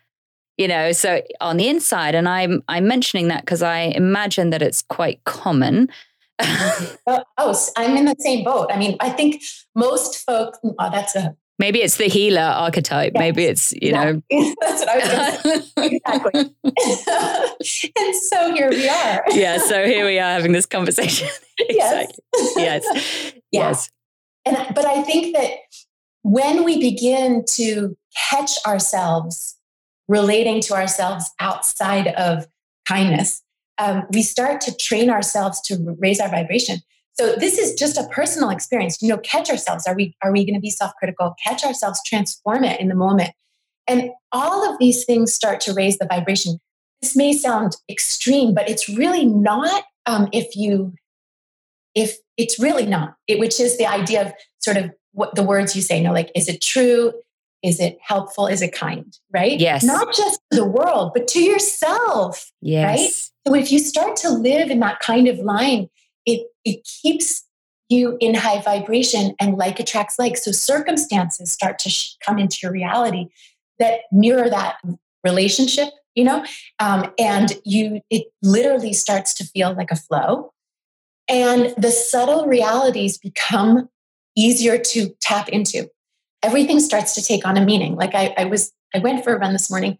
you 0.57 0.67
know, 0.67 0.91
so 0.91 1.21
on 1.39 1.57
the 1.57 1.67
inside. 1.67 2.15
And 2.15 2.27
I'm 2.27 2.63
I'm 2.67 2.87
mentioning 2.87 3.27
that 3.27 3.41
because 3.41 3.61
I 3.61 3.79
imagine 3.95 4.49
that 4.49 4.61
it's 4.61 4.81
quite 4.81 5.23
common. 5.23 5.89
Uh, 7.07 7.23
oh, 7.37 7.57
I'm 7.77 7.95
in 7.95 8.03
the 8.03 8.15
same 8.19 8.43
boat. 8.43 8.69
I 8.69 8.77
mean, 8.77 8.97
I 8.99 9.09
think 9.09 9.41
most 9.73 10.25
folks, 10.25 10.59
oh, 10.63 10.89
that's 10.91 11.15
a 11.15 11.37
Maybe 11.59 11.81
it's 11.81 11.97
the 11.97 12.07
healer 12.07 12.41
archetype. 12.41 13.13
Yes. 13.15 13.19
Maybe 13.19 13.45
it's, 13.45 13.73
you 13.81 13.91
know. 13.91 14.21
That's 14.61 14.85
what 14.85 14.89
I 14.89 14.95
was 14.97 15.41
going 15.43 15.59
to 15.59 15.65
say. 15.65 15.99
Exactly. 16.05 17.91
and 17.97 18.15
so 18.15 18.53
here 18.53 18.69
we 18.69 18.87
are. 18.87 19.23
yeah. 19.31 19.57
So 19.57 19.85
here 19.85 20.05
we 20.05 20.19
are 20.19 20.33
having 20.33 20.51
this 20.51 20.67
conversation. 20.67 21.27
yes. 21.69 22.11
Yes. 22.57 22.83
Yeah. 22.95 23.31
Yes. 23.51 23.89
And, 24.45 24.75
but 24.75 24.85
I 24.85 25.01
think 25.01 25.35
that 25.35 25.51
when 26.21 26.63
we 26.63 26.79
begin 26.79 27.43
to 27.53 27.97
catch 28.29 28.51
ourselves 28.67 29.57
relating 30.07 30.61
to 30.61 30.73
ourselves 30.75 31.31
outside 31.39 32.07
of 32.09 32.47
kindness, 32.87 33.41
um, 33.77 34.03
we 34.11 34.21
start 34.21 34.61
to 34.61 34.75
train 34.75 35.09
ourselves 35.09 35.61
to 35.61 35.95
raise 35.99 36.19
our 36.19 36.29
vibration. 36.29 36.77
So 37.13 37.35
this 37.35 37.57
is 37.57 37.73
just 37.73 37.97
a 37.97 38.07
personal 38.09 38.49
experience. 38.49 39.01
You 39.01 39.09
know, 39.09 39.17
catch 39.17 39.49
ourselves. 39.49 39.87
Are 39.87 39.95
we 39.95 40.15
are 40.23 40.31
we 40.31 40.45
going 40.45 40.55
to 40.55 40.61
be 40.61 40.69
self-critical? 40.69 41.35
Catch 41.43 41.63
ourselves, 41.63 41.99
transform 42.05 42.63
it 42.63 42.79
in 42.79 42.89
the 42.89 42.95
moment. 42.95 43.31
And 43.87 44.11
all 44.31 44.71
of 44.71 44.77
these 44.79 45.05
things 45.05 45.33
start 45.33 45.61
to 45.61 45.73
raise 45.73 45.97
the 45.97 46.05
vibration. 46.05 46.59
This 47.01 47.15
may 47.15 47.33
sound 47.33 47.77
extreme, 47.89 48.53
but 48.53 48.69
it's 48.69 48.89
really 48.89 49.25
not 49.25 49.83
um, 50.05 50.27
if 50.31 50.55
you 50.55 50.93
if 51.95 52.17
it's 52.37 52.59
really 52.59 52.85
not, 52.85 53.15
it, 53.27 53.39
which 53.39 53.59
is 53.59 53.77
the 53.77 53.87
idea 53.87 54.21
of 54.21 54.33
sort 54.59 54.77
of 54.77 54.91
what 55.13 55.33
the 55.33 55.41
words 55.41 55.75
you 55.75 55.81
say, 55.81 55.97
you 55.97 56.03
know, 56.03 56.13
like, 56.13 56.31
is 56.35 56.47
it 56.47 56.61
true? 56.61 57.11
Is 57.63 57.79
it 57.79 57.97
helpful? 58.01 58.47
Is 58.47 58.61
it 58.61 58.73
kind? 58.73 59.17
Right? 59.33 59.59
Yes. 59.59 59.83
Not 59.83 60.13
just 60.15 60.39
to 60.51 60.57
the 60.57 60.65
world, 60.65 61.11
but 61.13 61.27
to 61.29 61.41
yourself. 61.41 62.51
Yes. 62.61 62.99
Right? 62.99 63.09
So 63.47 63.55
if 63.59 63.71
you 63.71 63.79
start 63.79 64.15
to 64.17 64.29
live 64.29 64.69
in 64.69 64.79
that 64.81 64.99
kind 64.99 65.27
of 65.27 65.39
line, 65.39 65.89
it 66.25 66.47
it 66.65 66.87
keeps 67.01 67.43
you 67.89 68.17
in 68.19 68.35
high 68.35 68.61
vibration 68.61 69.33
and 69.39 69.57
like 69.57 69.79
attracts 69.79 70.19
like 70.19 70.37
so 70.37 70.51
circumstances 70.51 71.51
start 71.51 71.79
to 71.79 71.89
sh- 71.89 72.15
come 72.25 72.37
into 72.37 72.57
your 72.61 72.71
reality 72.71 73.27
that 73.79 74.01
mirror 74.11 74.49
that 74.49 74.77
relationship 75.23 75.89
you 76.15 76.23
know 76.23 76.43
um, 76.79 77.11
and 77.17 77.53
you 77.63 78.01
it 78.09 78.27
literally 78.43 78.93
starts 78.93 79.33
to 79.33 79.45
feel 79.45 79.73
like 79.73 79.91
a 79.91 79.95
flow 79.95 80.51
and 81.29 81.73
the 81.77 81.91
subtle 81.91 82.45
realities 82.45 83.17
become 83.17 83.89
easier 84.35 84.77
to 84.77 85.09
tap 85.21 85.49
into 85.49 85.89
everything 86.43 86.79
starts 86.79 87.15
to 87.15 87.21
take 87.21 87.45
on 87.45 87.57
a 87.57 87.65
meaning 87.65 87.95
like 87.95 88.13
I, 88.15 88.33
I 88.37 88.45
was 88.45 88.71
i 88.93 88.99
went 88.99 89.23
for 89.23 89.35
a 89.35 89.39
run 89.39 89.53
this 89.53 89.69
morning 89.69 89.97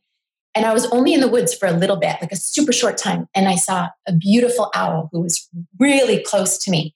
and 0.58 0.66
I 0.66 0.74
was 0.74 0.88
only 0.88 1.14
in 1.14 1.20
the 1.20 1.28
woods 1.28 1.54
for 1.54 1.68
a 1.68 1.72
little 1.72 1.98
bit, 1.98 2.16
like 2.20 2.32
a 2.32 2.36
super 2.36 2.74
short 2.74 2.98
time. 2.98 3.28
And 3.36 3.48
I 3.48 3.54
saw 3.54 3.90
a 4.08 4.14
beautiful 4.14 4.72
owl 4.74 5.08
who 5.12 5.22
was 5.22 5.48
really 5.80 6.24
close 6.24 6.58
to 6.60 6.72
me. 6.72 6.96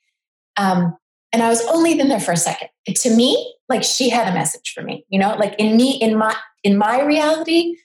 Um, 0.57 0.97
and 1.31 1.43
I 1.43 1.49
was 1.49 1.61
only 1.67 1.99
in 1.99 2.07
there 2.07 2.19
for 2.19 2.31
a 2.31 2.37
second. 2.37 2.69
And 2.87 2.95
to 2.97 3.15
me, 3.15 3.53
like 3.69 3.83
she 3.83 4.09
had 4.09 4.27
a 4.27 4.33
message 4.33 4.73
for 4.73 4.81
me, 4.81 5.05
you 5.09 5.19
know, 5.19 5.35
like 5.35 5.53
in 5.59 5.77
me, 5.77 5.91
in 6.01 6.17
my, 6.17 6.35
in 6.63 6.75
my 6.75 7.03
reality, 7.03 7.75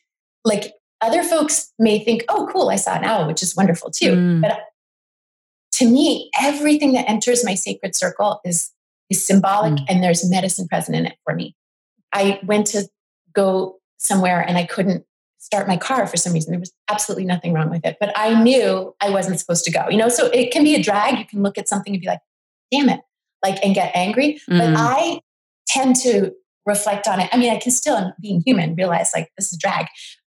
like 0.47 0.73
other 1.03 1.23
folks 1.23 1.73
may 1.79 2.03
think, 2.03 2.25
oh, 2.31 2.49
cool, 2.51 2.71
I 2.71 2.77
saw 2.77 2.95
an 2.95 3.05
owl, 3.05 3.27
which 3.27 3.43
is 3.43 3.55
wonderful 3.55 3.91
too. 3.91 4.13
Mm. 4.13 4.41
But 4.41 4.61
to 5.73 5.85
me, 5.87 6.31
everything 6.41 6.95
that 6.95 7.07
enters 7.07 7.45
my 7.45 7.55
sacred 7.55 7.95
circle 7.95 8.41
is, 8.47 8.73
is 9.11 9.25
symbolic 9.25 9.75
mm. 9.75 9.85
and 9.89 10.03
there's 10.03 10.29
medicine 10.29 10.67
present 10.69 10.97
in 10.97 11.07
it 11.07 11.17
for 11.25 11.35
me. 11.35 11.55
I 12.13 12.41
went 12.45 12.67
to 12.69 12.89
go 13.33 13.79
somewhere 13.99 14.41
and 14.41 14.57
I 14.57 14.65
couldn't 14.65 15.05
start 15.39 15.69
my 15.69 15.77
car 15.77 16.07
for 16.07 16.17
some 16.17 16.33
reason. 16.33 16.51
There 16.53 16.61
was 16.61 16.73
absolutely 16.89 17.25
nothing 17.25 17.53
wrong 17.53 17.71
with 17.71 17.85
it, 17.85 17.97
but 18.01 18.13
I 18.17 18.43
knew 18.43 18.95
I 19.01 19.11
wasn't 19.11 19.39
supposed 19.39 19.65
to 19.67 19.71
go. 19.71 19.89
You 19.89 19.97
know, 19.97 20.09
so 20.09 20.27
it 20.27 20.51
can 20.51 20.65
be 20.65 20.75
a 20.75 20.83
drag. 20.83 21.19
You 21.19 21.25
can 21.25 21.43
look 21.43 21.57
at 21.59 21.69
something 21.69 21.93
and 21.93 22.01
be 22.01 22.09
like, 22.09 22.21
"Damn 22.73 22.89
it!" 22.89 23.01
like 23.45 23.65
and 23.65 23.75
get 23.75 23.93
angry. 23.95 24.41
Mm. 24.51 24.59
But 24.59 24.75
I 24.77 25.21
tend 25.69 25.97
to 25.97 26.33
reflect 26.65 27.07
on 27.07 27.21
it. 27.21 27.29
I 27.33 27.37
mean, 27.37 27.53
I 27.53 27.59
can 27.59 27.71
still, 27.71 28.13
being 28.21 28.43
human, 28.45 28.75
realize 28.75 29.13
like 29.15 29.31
this 29.39 29.53
is 29.53 29.59
drag, 29.59 29.87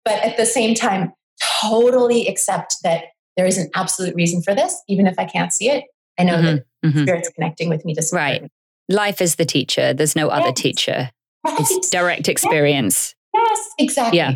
but 0.04 0.22
at 0.24 0.36
the 0.36 0.46
same 0.46 0.74
time, 0.74 1.12
totally 1.60 2.26
accept 2.28 2.76
that 2.84 3.04
there 3.36 3.46
is 3.46 3.58
an 3.58 3.68
absolute 3.74 4.14
reason 4.14 4.42
for 4.42 4.54
this, 4.54 4.80
even 4.88 5.06
if 5.06 5.18
I 5.18 5.24
can't 5.24 5.52
see 5.52 5.70
it. 5.70 5.84
I 6.18 6.24
know 6.24 6.34
mm-hmm. 6.34 6.44
that 6.44 6.64
mm-hmm. 6.84 7.02
spirit's 7.02 7.30
connecting 7.30 7.68
with 7.68 7.84
me 7.84 7.94
to 7.94 8.02
right. 8.12 8.50
Life 8.90 9.22
is 9.22 9.36
the 9.36 9.46
teacher. 9.46 9.94
There's 9.94 10.14
no 10.14 10.28
yes. 10.28 10.40
other 10.40 10.52
teacher. 10.52 11.10
Right. 11.46 11.60
It's 11.60 11.88
direct 11.88 12.28
experience. 12.28 13.14
Yes, 13.32 13.70
exactly. 13.78 14.18
Yeah 14.18 14.34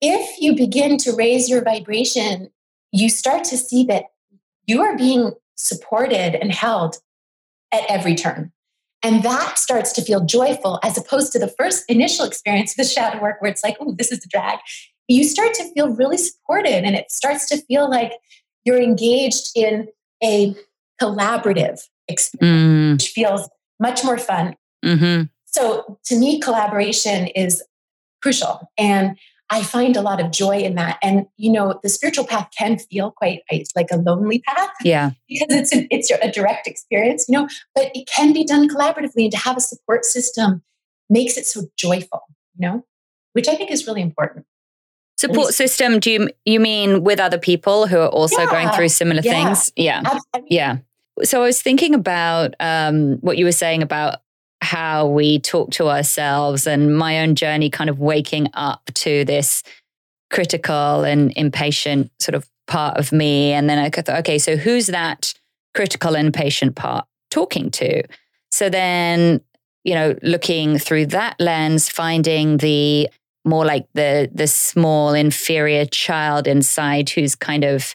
if 0.00 0.40
you 0.40 0.54
begin 0.54 0.98
to 0.98 1.12
raise 1.12 1.48
your 1.48 1.62
vibration, 1.62 2.50
you 2.92 3.08
start 3.08 3.44
to 3.44 3.56
see 3.56 3.84
that 3.84 4.04
you 4.66 4.82
are 4.82 4.96
being 4.96 5.32
supported 5.56 6.34
and 6.40 6.52
held 6.52 6.96
at 7.72 7.84
every 7.88 8.14
turn. 8.14 8.52
And 9.02 9.22
that 9.22 9.58
starts 9.58 9.92
to 9.92 10.02
feel 10.02 10.24
joyful 10.24 10.80
as 10.82 10.98
opposed 10.98 11.32
to 11.32 11.38
the 11.38 11.48
first 11.58 11.84
initial 11.88 12.24
experience 12.24 12.72
of 12.72 12.76
the 12.78 12.84
shadow 12.84 13.22
work 13.22 13.40
where 13.40 13.50
it's 13.50 13.62
like, 13.62 13.76
oh, 13.80 13.94
this 13.96 14.10
is 14.10 14.24
a 14.24 14.28
drag. 14.28 14.58
You 15.08 15.22
start 15.24 15.54
to 15.54 15.72
feel 15.72 15.90
really 15.90 16.18
supported 16.18 16.84
and 16.84 16.96
it 16.96 17.10
starts 17.10 17.48
to 17.50 17.58
feel 17.62 17.88
like 17.88 18.12
you're 18.64 18.80
engaged 18.80 19.52
in 19.54 19.88
a 20.22 20.54
collaborative 21.00 21.80
experience, 22.08 22.68
mm. 22.68 22.92
which 22.94 23.08
feels 23.10 23.48
much 23.80 24.04
more 24.04 24.18
fun. 24.18 24.56
Mm-hmm. 24.84 25.24
So 25.44 25.98
to 26.06 26.16
me, 26.16 26.40
collaboration 26.40 27.28
is 27.28 27.62
crucial. 28.22 28.70
And 28.76 29.16
I 29.50 29.62
find 29.62 29.96
a 29.96 30.02
lot 30.02 30.20
of 30.20 30.32
joy 30.32 30.58
in 30.58 30.74
that. 30.74 30.98
And 31.02 31.26
you 31.36 31.52
know, 31.52 31.78
the 31.82 31.88
spiritual 31.88 32.26
path 32.26 32.48
can 32.56 32.78
feel 32.78 33.12
quite 33.12 33.42
like 33.74 33.90
a 33.90 33.96
lonely 33.96 34.40
path. 34.40 34.70
Yeah. 34.84 35.10
Because 35.28 35.48
it's 35.50 35.74
a, 35.74 35.86
it's 35.90 36.10
a 36.10 36.30
direct 36.30 36.66
experience, 36.66 37.26
you 37.28 37.38
know, 37.38 37.48
but 37.74 37.90
it 37.94 38.08
can 38.08 38.32
be 38.32 38.44
done 38.44 38.68
collaboratively 38.68 39.24
and 39.24 39.32
to 39.32 39.38
have 39.38 39.56
a 39.56 39.60
support 39.60 40.04
system 40.04 40.62
makes 41.08 41.36
it 41.36 41.46
so 41.46 41.62
joyful, 41.76 42.22
you 42.56 42.68
know, 42.68 42.84
which 43.32 43.48
I 43.48 43.54
think 43.54 43.70
is 43.70 43.86
really 43.86 44.02
important. 44.02 44.46
Support 45.18 45.54
system, 45.54 45.98
do 45.98 46.10
you 46.10 46.28
you 46.44 46.60
mean 46.60 47.02
with 47.02 47.18
other 47.18 47.38
people 47.38 47.86
who 47.86 47.98
are 47.98 48.08
also 48.08 48.42
yeah, 48.42 48.50
going 48.50 48.68
through 48.70 48.90
similar 48.90 49.22
yeah, 49.22 49.32
things? 49.32 49.72
Yeah. 49.74 50.02
Absolutely. 50.04 50.56
Yeah. 50.56 50.78
So 51.22 51.42
I 51.42 51.46
was 51.46 51.62
thinking 51.62 51.94
about 51.94 52.54
um, 52.60 53.16
what 53.18 53.38
you 53.38 53.44
were 53.44 53.52
saying 53.52 53.82
about 53.82 54.20
how 54.60 55.06
we 55.06 55.38
talk 55.38 55.70
to 55.70 55.88
ourselves 55.88 56.66
and 56.66 56.96
my 56.96 57.20
own 57.20 57.34
journey 57.34 57.70
kind 57.70 57.90
of 57.90 57.98
waking 57.98 58.48
up 58.54 58.82
to 58.94 59.24
this 59.24 59.62
critical 60.30 61.04
and 61.04 61.32
impatient 61.36 62.10
sort 62.20 62.34
of 62.34 62.48
part 62.66 62.98
of 62.98 63.12
me. 63.12 63.52
And 63.52 63.70
then 63.70 63.78
I 63.78 63.90
thought, 63.90 64.18
okay, 64.20 64.38
so 64.38 64.56
who's 64.56 64.88
that 64.88 65.34
critical 65.74 66.16
and 66.16 66.26
impatient 66.26 66.74
part 66.74 67.06
talking 67.30 67.70
to? 67.72 68.02
So 68.50 68.68
then, 68.68 69.40
you 69.84 69.94
know, 69.94 70.16
looking 70.22 70.78
through 70.78 71.06
that 71.06 71.36
lens, 71.38 71.88
finding 71.88 72.58
the 72.58 73.08
more 73.44 73.64
like 73.64 73.86
the 73.94 74.28
the 74.34 74.48
small 74.48 75.14
inferior 75.14 75.84
child 75.86 76.48
inside 76.48 77.08
who's 77.10 77.36
kind 77.36 77.64
of 77.64 77.94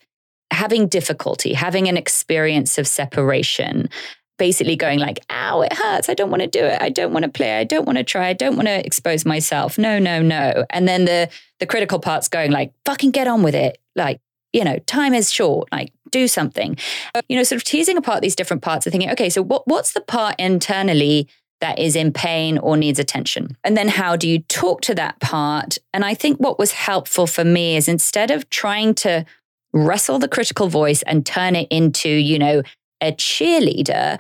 having 0.52 0.88
difficulty, 0.88 1.54
having 1.54 1.88
an 1.88 1.98
experience 1.98 2.78
of 2.78 2.88
separation, 2.88 3.90
basically 4.38 4.76
going 4.76 5.00
like, 5.00 5.20
ow, 5.30 5.62
it 5.62 5.74
hurts. 5.74 6.10
I 6.10 6.14
don't 6.14 6.30
want 6.30 6.42
to 6.42 6.48
do 6.48 6.64
it. 6.64 6.82
I 6.82 6.90
don't 6.90 7.14
want 7.14 7.24
to 7.24 7.30
play. 7.30 7.58
I 7.58 7.64
don't 7.64 7.86
want 7.86 7.98
to 7.98 8.04
try. 8.04 8.28
I 8.28 8.34
don't 8.34 8.56
want 8.56 8.68
to 8.68 8.86
expose 8.86 9.26
myself. 9.26 9.78
No, 9.78 10.00
no, 10.00 10.22
no. 10.22 10.66
And 10.70 10.88
then 10.88 11.06
the 11.06 11.30
the 11.60 11.66
critical 11.66 12.00
part's 12.00 12.28
going 12.28 12.52
like, 12.52 12.74
fucking 12.86 13.12
get 13.12 13.28
on 13.28 13.44
with 13.44 13.56
it. 13.56 13.78
Like, 13.96 14.20
you 14.52 14.64
know, 14.64 14.80
time 14.80 15.14
is 15.14 15.32
short. 15.32 15.70
Like, 15.72 15.94
do 16.10 16.28
something. 16.28 16.78
You 17.30 17.38
know, 17.38 17.44
sort 17.44 17.62
of 17.62 17.64
teasing 17.64 17.98
apart 17.98 18.22
these 18.22 18.36
different 18.36 18.64
parts 18.64 18.86
and 18.86 18.92
thinking, 18.92 19.12
okay, 19.12 19.30
so 19.30 19.42
what 19.42 19.68
what's 19.68 19.94
the 19.94 20.02
part 20.02 20.36
internally 20.40 21.28
that 21.62 21.78
is 21.78 21.96
in 21.96 22.12
pain 22.12 22.58
or 22.58 22.76
needs 22.76 22.98
attention? 22.98 23.56
And 23.64 23.78
then 23.78 23.88
how 23.88 24.16
do 24.16 24.28
you 24.28 24.40
talk 24.40 24.82
to 24.82 24.96
that 24.96 25.20
part? 25.20 25.78
And 25.94 26.04
I 26.04 26.16
think 26.16 26.40
what 26.40 26.58
was 26.58 26.72
helpful 26.72 27.28
for 27.28 27.46
me 27.46 27.78
is 27.78 27.88
instead 27.88 28.32
of 28.32 28.50
trying 28.50 28.96
to 28.96 29.24
wrestle 29.74 30.20
the 30.20 30.28
critical 30.28 30.68
voice 30.68 31.02
and 31.04 31.26
turn 31.26 31.56
it 31.56 31.68
into, 31.70 32.10
you 32.10 32.38
know, 32.40 32.62
a 33.02 33.12
cheerleader 33.12 34.20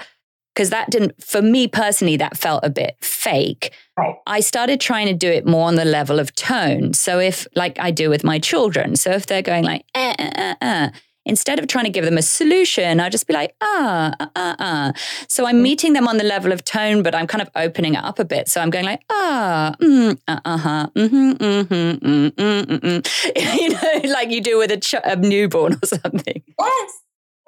because 0.53 0.69
that 0.69 0.89
didn't 0.89 1.21
for 1.23 1.41
me 1.41 1.67
personally 1.67 2.17
that 2.17 2.37
felt 2.37 2.63
a 2.63 2.69
bit 2.69 2.97
fake 3.01 3.71
right. 3.97 4.15
i 4.27 4.39
started 4.39 4.81
trying 4.81 5.07
to 5.07 5.13
do 5.13 5.29
it 5.29 5.45
more 5.45 5.67
on 5.67 5.75
the 5.75 5.85
level 5.85 6.19
of 6.19 6.33
tone 6.35 6.93
so 6.93 7.19
if 7.19 7.47
like 7.55 7.77
i 7.79 7.91
do 7.91 8.09
with 8.09 8.23
my 8.23 8.39
children 8.39 8.95
so 8.95 9.11
if 9.11 9.25
they're 9.27 9.41
going 9.41 9.63
like 9.63 9.85
eh, 9.95 10.15
eh, 10.17 10.31
eh, 10.35 10.55
eh, 10.61 10.89
instead 11.31 11.59
of 11.59 11.67
trying 11.67 11.85
to 11.85 11.89
give 11.89 12.03
them 12.03 12.17
a 12.17 12.21
solution, 12.21 12.99
I 12.99 13.07
just 13.07 13.25
be 13.25 13.33
like, 13.33 13.55
ah, 13.61 14.13
uh, 14.19 14.27
uh, 14.35 14.55
uh. 14.59 14.91
So 15.29 15.47
I'm 15.47 15.63
meeting 15.63 15.93
them 15.93 16.05
on 16.05 16.17
the 16.17 16.25
level 16.25 16.51
of 16.51 16.65
tone, 16.65 17.01
but 17.03 17.15
I'm 17.15 17.25
kind 17.25 17.41
of 17.41 17.49
opening 17.55 17.93
it 17.93 18.03
up 18.03 18.19
a 18.19 18.25
bit. 18.25 18.49
So 18.49 18.59
I'm 18.59 18.69
going 18.69 18.83
like, 18.85 19.01
ah, 19.09 19.73
mm, 19.79 20.19
uh 20.27 20.57
huh, 20.57 20.89
mm-hmm, 20.93 21.31
mm-hmm, 21.31 21.73
mm, 21.73 22.31
mm, 22.31 22.61
mm, 22.65 22.79
mm. 22.79 23.61
you 23.61 23.69
know, 23.69 24.13
like 24.13 24.29
you 24.29 24.41
do 24.41 24.57
with 24.57 24.71
a, 24.71 24.77
ch- 24.77 25.05
a 25.05 25.15
newborn 25.15 25.73
or 25.81 25.85
something. 25.85 26.43
Yes. 26.59 26.91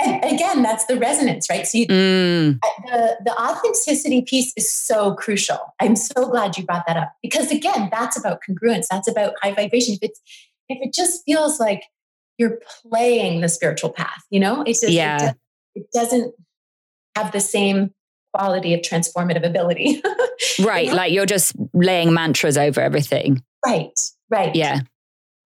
And 0.01 0.23
again, 0.33 0.63
that's 0.63 0.85
the 0.85 0.97
resonance, 0.97 1.47
right? 1.49 1.67
So 1.67 1.77
you, 1.79 1.87
mm. 1.87 2.59
the, 2.85 3.17
the 3.25 3.33
authenticity 3.39 4.21
piece 4.21 4.53
is 4.55 4.69
so 4.69 5.13
crucial. 5.13 5.59
I'm 5.81 5.97
so 5.97 6.29
glad 6.29 6.57
you 6.57 6.65
brought 6.65 6.85
that 6.87 6.97
up 6.97 7.13
because 7.21 7.51
again, 7.51 7.89
that's 7.91 8.17
about 8.17 8.39
congruence. 8.47 8.87
That's 8.89 9.09
about 9.09 9.33
high 9.41 9.53
vibration. 9.53 9.95
If 9.95 9.99
it's 10.01 10.21
if 10.69 10.77
it 10.81 10.93
just 10.93 11.23
feels 11.25 11.59
like 11.59 11.83
you're 12.37 12.59
playing 12.89 13.41
the 13.41 13.49
spiritual 13.49 13.91
path, 13.91 14.23
you 14.29 14.39
know, 14.39 14.63
it's 14.63 14.81
just, 14.81 14.93
yeah. 14.93 15.31
it, 15.31 15.37
it 15.75 15.85
doesn't 15.93 16.33
have 17.15 17.31
the 17.31 17.39
same 17.39 17.93
quality 18.33 18.73
of 18.73 18.81
transformative 18.81 19.45
ability. 19.45 20.01
right. 20.61 20.85
You 20.85 20.91
know? 20.91 20.97
Like 20.97 21.13
you're 21.13 21.25
just 21.25 21.53
laying 21.73 22.13
mantras 22.13 22.57
over 22.57 22.81
everything. 22.81 23.43
Right. 23.65 23.97
Right. 24.29 24.55
Yeah. 24.55 24.81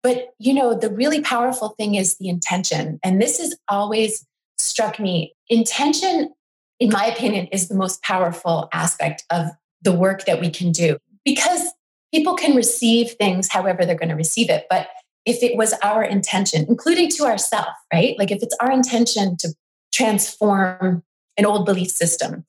But, 0.03 0.33
you 0.37 0.53
know, 0.53 0.75
the 0.77 0.91
really 0.91 1.21
powerful 1.21 1.69
thing 1.69 1.95
is 1.95 2.17
the 2.17 2.29
intention. 2.29 2.99
And 3.03 3.19
this 3.19 3.39
has 3.39 3.55
always 3.67 4.25
struck 4.59 4.99
me. 4.99 5.33
Intention, 5.49 6.31
in 6.79 6.89
my 6.91 7.05
opinion, 7.07 7.47
is 7.47 7.67
the 7.67 7.75
most 7.75 8.03
powerful 8.03 8.69
aspect 8.71 9.23
of 9.31 9.47
the 9.81 9.91
work 9.91 10.25
that 10.25 10.39
we 10.39 10.51
can 10.51 10.71
do 10.71 10.97
because 11.23 11.71
people 12.13 12.35
can 12.35 12.55
receive 12.55 13.11
things 13.11 13.49
however 13.49 13.83
they're 13.83 13.95
going 13.95 14.09
to 14.09 14.15
receive 14.15 14.49
it. 14.49 14.65
But 14.69 14.87
if 15.25 15.41
it 15.41 15.57
was 15.57 15.73
our 15.83 16.03
intention, 16.03 16.65
including 16.69 17.09
to 17.09 17.23
ourselves, 17.23 17.69
right? 17.93 18.15
Like 18.17 18.31
if 18.31 18.43
it's 18.43 18.55
our 18.59 18.71
intention 18.71 19.37
to 19.37 19.53
transform 19.91 21.03
an 21.37 21.45
old 21.45 21.65
belief 21.65 21.89
system, 21.89 22.45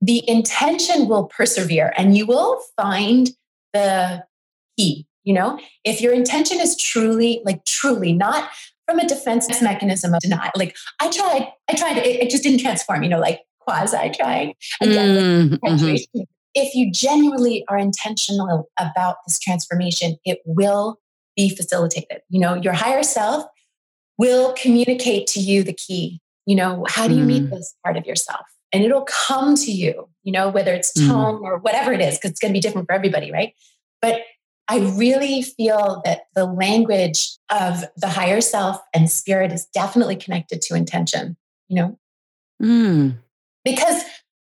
the 0.00 0.28
intention 0.28 1.08
will 1.08 1.24
persevere 1.24 1.92
and 1.96 2.16
you 2.16 2.26
will 2.26 2.60
find 2.76 3.30
the 3.72 4.24
key. 4.78 5.06
You 5.24 5.34
know, 5.34 5.60
if 5.84 6.00
your 6.00 6.14
intention 6.14 6.60
is 6.60 6.76
truly, 6.76 7.42
like 7.44 7.64
truly 7.66 8.12
not 8.12 8.50
from 8.86 8.98
a 8.98 9.06
defense 9.06 9.60
mechanism 9.60 10.14
of 10.14 10.20
denial, 10.20 10.50
like 10.56 10.74
I 11.00 11.10
tried, 11.10 11.52
I 11.68 11.74
tried, 11.74 11.98
it, 11.98 12.22
it 12.22 12.30
just 12.30 12.42
didn't 12.42 12.60
transform, 12.60 13.02
you 13.02 13.10
know, 13.10 13.20
like 13.20 13.42
quasi 13.60 14.10
trying 14.18 14.54
again. 14.80 15.58
Mm-hmm. 15.62 16.22
If 16.54 16.74
you 16.74 16.90
genuinely 16.90 17.64
are 17.68 17.78
intentional 17.78 18.70
about 18.78 19.16
this 19.26 19.38
transformation, 19.38 20.16
it 20.24 20.38
will 20.46 20.98
be 21.40 21.54
facilitated. 21.54 22.20
You 22.28 22.40
know, 22.40 22.54
your 22.54 22.74
higher 22.74 23.02
self 23.02 23.44
will 24.18 24.52
communicate 24.52 25.26
to 25.28 25.40
you 25.40 25.62
the 25.62 25.72
key. 25.72 26.20
You 26.46 26.56
know, 26.56 26.84
how 26.88 27.08
do 27.08 27.14
you 27.14 27.24
mm. 27.24 27.28
meet 27.28 27.50
this 27.50 27.74
part 27.82 27.96
of 27.96 28.04
yourself? 28.06 28.44
And 28.72 28.84
it'll 28.84 29.06
come 29.06 29.54
to 29.56 29.72
you, 29.72 30.08
you 30.22 30.32
know, 30.32 30.48
whether 30.48 30.74
it's 30.74 30.92
mm. 30.92 31.08
tone 31.08 31.40
mm. 31.40 31.42
or 31.42 31.58
whatever 31.58 31.92
it 31.92 32.00
is, 32.00 32.16
because 32.16 32.32
it's 32.32 32.40
going 32.40 32.52
to 32.52 32.56
be 32.56 32.60
different 32.60 32.86
for 32.86 32.94
everybody, 32.94 33.32
right? 33.32 33.54
But 34.02 34.20
I 34.68 34.78
really 34.96 35.42
feel 35.42 36.02
that 36.04 36.26
the 36.34 36.44
language 36.44 37.30
of 37.50 37.84
the 37.96 38.08
higher 38.08 38.40
self 38.40 38.78
and 38.94 39.10
spirit 39.10 39.52
is 39.52 39.66
definitely 39.66 40.16
connected 40.16 40.62
to 40.62 40.74
intention, 40.74 41.36
you 41.68 41.76
know? 41.76 41.98
Mm. 42.62 43.16
Because 43.64 44.02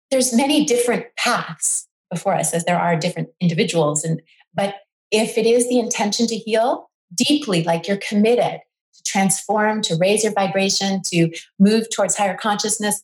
there's 0.09 0.35
many 0.35 0.65
different 0.65 1.05
paths 1.17 1.87
before 2.09 2.33
us 2.33 2.53
as 2.53 2.65
there 2.65 2.79
are 2.79 2.95
different 2.97 3.29
individuals 3.39 4.03
and 4.03 4.21
but 4.53 4.75
if 5.11 5.37
it 5.37 5.45
is 5.45 5.67
the 5.69 5.79
intention 5.79 6.27
to 6.27 6.35
heal 6.35 6.89
deeply, 7.13 7.63
like 7.63 7.87
you're 7.87 7.97
committed 7.97 8.59
to 8.93 9.03
transform, 9.03 9.81
to 9.83 9.95
raise 9.95 10.23
your 10.23 10.33
vibration, 10.33 11.01
to 11.05 11.31
move 11.59 11.89
towards 11.89 12.15
higher 12.15 12.37
consciousness, 12.37 13.01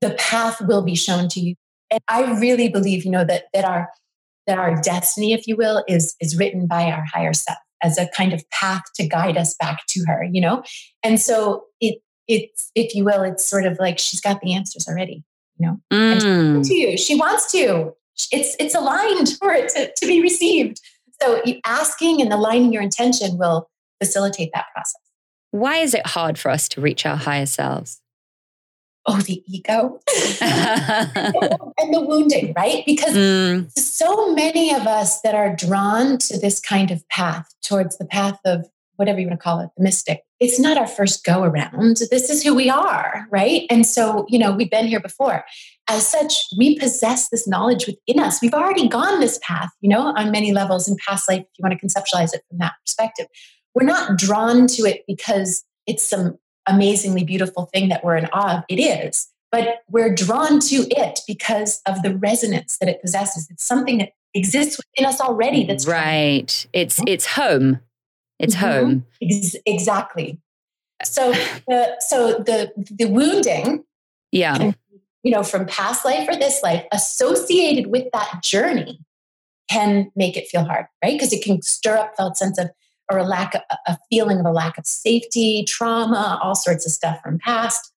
the 0.00 0.14
path 0.14 0.60
will 0.60 0.82
be 0.82 0.94
shown 0.94 1.28
to 1.28 1.40
you. 1.40 1.54
And 1.90 2.00
I 2.08 2.38
really 2.40 2.68
believe, 2.68 3.04
you 3.04 3.10
know, 3.10 3.24
that 3.24 3.44
that 3.54 3.64
our 3.64 3.90
that 4.46 4.58
our 4.58 4.80
destiny, 4.80 5.32
if 5.32 5.46
you 5.46 5.56
will, 5.56 5.84
is 5.88 6.14
is 6.20 6.36
written 6.36 6.66
by 6.66 6.90
our 6.90 7.04
higher 7.12 7.32
self 7.32 7.58
as 7.82 7.98
a 7.98 8.08
kind 8.16 8.32
of 8.32 8.48
path 8.50 8.82
to 8.94 9.06
guide 9.06 9.36
us 9.36 9.54
back 9.60 9.86
to 9.88 10.04
her, 10.06 10.24
you 10.24 10.40
know? 10.40 10.62
And 11.02 11.20
so 11.20 11.64
it 11.80 12.00
it's, 12.28 12.72
if 12.74 12.94
you 12.94 13.04
will, 13.04 13.22
it's 13.22 13.44
sort 13.44 13.66
of 13.66 13.78
like 13.78 14.00
she's 14.00 14.20
got 14.20 14.40
the 14.40 14.52
answers 14.52 14.88
already, 14.88 15.22
you 15.58 15.66
know. 15.66 15.80
Mm. 15.92 16.66
to 16.66 16.74
you. 16.74 16.98
She 16.98 17.14
wants 17.14 17.52
to. 17.52 17.92
It's 18.32 18.56
it's 18.58 18.74
aligned 18.74 19.36
for 19.38 19.52
it 19.52 19.68
to, 19.70 19.92
to 19.94 20.06
be 20.06 20.22
received. 20.22 20.80
So 21.20 21.42
asking 21.64 22.20
and 22.20 22.32
aligning 22.32 22.72
your 22.72 22.82
intention 22.82 23.38
will 23.38 23.68
facilitate 24.00 24.50
that 24.54 24.66
process. 24.74 25.00
Why 25.50 25.78
is 25.78 25.94
it 25.94 26.06
hard 26.06 26.38
for 26.38 26.50
us 26.50 26.68
to 26.70 26.80
reach 26.80 27.06
our 27.06 27.16
higher 27.16 27.46
selves? 27.46 28.00
Oh, 29.06 29.20
the 29.20 29.42
ego 29.46 30.00
and 30.40 31.94
the 31.94 32.04
wounding, 32.06 32.52
right? 32.56 32.82
Because 32.84 33.14
mm. 33.14 33.70
so 33.78 34.34
many 34.34 34.74
of 34.74 34.86
us 34.86 35.20
that 35.20 35.34
are 35.34 35.54
drawn 35.54 36.18
to 36.18 36.38
this 36.38 36.58
kind 36.58 36.90
of 36.90 37.08
path 37.08 37.48
towards 37.62 37.98
the 37.98 38.04
path 38.04 38.38
of 38.44 38.66
whatever 38.96 39.20
you 39.20 39.28
want 39.28 39.38
to 39.38 39.42
call 39.42 39.60
it, 39.60 39.70
the 39.76 39.82
mystic, 39.82 40.22
it's 40.40 40.58
not 40.58 40.76
our 40.76 40.86
first 40.86 41.24
go 41.24 41.44
around. 41.44 41.98
This 42.10 42.28
is 42.30 42.42
who 42.42 42.54
we 42.54 42.68
are, 42.68 43.26
right? 43.30 43.62
And 43.70 43.86
so, 43.86 44.26
you 44.28 44.38
know, 44.38 44.52
we've 44.52 44.70
been 44.70 44.86
here 44.86 45.00
before. 45.00 45.44
As 45.88 46.06
such, 46.06 46.46
we 46.58 46.78
possess 46.78 47.28
this 47.28 47.46
knowledge 47.46 47.86
within 47.86 48.22
us. 48.22 48.42
We've 48.42 48.54
already 48.54 48.88
gone 48.88 49.20
this 49.20 49.38
path, 49.42 49.70
you 49.80 49.88
know, 49.88 50.12
on 50.16 50.30
many 50.30 50.52
levels 50.52 50.88
in 50.88 50.96
past 51.06 51.28
life, 51.28 51.40
if 51.40 51.58
you 51.58 51.62
want 51.62 51.78
to 51.78 51.86
conceptualize 51.86 52.34
it 52.34 52.42
from 52.48 52.58
that 52.58 52.72
perspective. 52.84 53.26
We're 53.74 53.86
not 53.86 54.18
drawn 54.18 54.66
to 54.68 54.82
it 54.82 55.04
because 55.06 55.64
it's 55.86 56.02
some 56.02 56.38
amazingly 56.66 57.22
beautiful 57.22 57.66
thing 57.72 57.88
that 57.90 58.04
we're 58.04 58.16
in 58.16 58.26
awe 58.32 58.58
of. 58.58 58.64
It 58.68 58.80
is. 58.80 59.28
But 59.52 59.78
we're 59.88 60.12
drawn 60.12 60.58
to 60.60 60.86
it 60.90 61.20
because 61.28 61.80
of 61.86 62.02
the 62.02 62.16
resonance 62.16 62.78
that 62.78 62.88
it 62.88 63.00
possesses. 63.00 63.46
It's 63.48 63.64
something 63.64 63.98
that 63.98 64.10
exists 64.34 64.76
within 64.76 65.08
us 65.08 65.20
already. 65.20 65.64
That's 65.64 65.86
right. 65.86 66.66
It's 66.72 67.00
it's 67.06 67.26
home 67.26 67.80
it's 68.38 68.54
mm-hmm. 68.54 68.66
home. 68.66 69.06
Ex- 69.22 69.56
exactly. 69.64 70.40
So 71.04 71.32
the 71.66 71.96
so 72.00 72.38
the 72.38 72.72
the 72.90 73.06
wounding, 73.06 73.84
yeah, 74.32 74.72
you 75.26 75.32
know, 75.32 75.42
from 75.42 75.66
past 75.66 76.04
life 76.04 76.28
or 76.28 76.36
this 76.36 76.62
life 76.62 76.84
associated 76.92 77.88
with 77.88 78.04
that 78.12 78.40
journey 78.44 79.00
can 79.68 80.08
make 80.14 80.36
it 80.36 80.46
feel 80.46 80.62
hard, 80.62 80.86
right? 81.02 81.14
Because 81.14 81.32
it 81.32 81.42
can 81.42 81.60
stir 81.62 81.96
up 81.96 82.16
felt 82.16 82.36
sense 82.36 82.60
of 82.60 82.70
or 83.10 83.18
a 83.18 83.24
lack 83.24 83.56
of 83.56 83.62
a 83.88 83.98
feeling 84.08 84.38
of 84.38 84.46
a 84.46 84.52
lack 84.52 84.78
of 84.78 84.86
safety, 84.86 85.64
trauma, 85.66 86.38
all 86.40 86.54
sorts 86.54 86.86
of 86.86 86.92
stuff 86.92 87.18
from 87.24 87.40
past. 87.40 87.92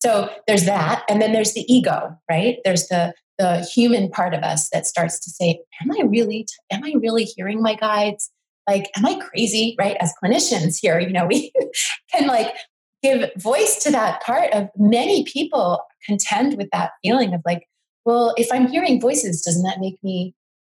So 0.00 0.30
there's 0.46 0.66
that, 0.66 1.02
and 1.08 1.20
then 1.20 1.32
there's 1.32 1.52
the 1.52 1.64
ego, 1.66 2.16
right? 2.30 2.58
There's 2.64 2.86
the 2.86 3.12
the 3.38 3.62
human 3.64 4.08
part 4.08 4.32
of 4.32 4.44
us 4.44 4.68
that 4.70 4.86
starts 4.86 5.18
to 5.24 5.30
say, 5.30 5.58
"Am 5.82 5.90
I 5.90 6.04
really? 6.04 6.46
Am 6.70 6.84
I 6.84 6.94
really 6.96 7.24
hearing 7.24 7.60
my 7.60 7.74
guides? 7.74 8.30
like, 8.68 8.90
am 8.96 9.06
I 9.06 9.14
crazy? 9.14 9.74
Right? 9.78 9.96
As 10.00 10.12
clinicians 10.22 10.78
here, 10.80 10.98
you 10.98 11.12
know, 11.12 11.26
we 11.26 11.52
can 12.12 12.26
like 12.26 12.54
give 13.02 13.30
voice 13.36 13.82
to 13.84 13.90
that 13.90 14.22
part 14.22 14.52
of 14.52 14.68
many 14.76 15.24
people 15.24 15.82
contend 16.04 16.56
with 16.56 16.68
that 16.72 16.92
feeling 17.02 17.34
of 17.34 17.42
like, 17.44 17.68
well, 18.04 18.34
if 18.36 18.50
I'm 18.52 18.68
hearing 18.68 19.00
voices, 19.00 19.42
doesn't 19.42 19.64
that 19.64 19.80
make 19.80 20.02
me, 20.02 20.34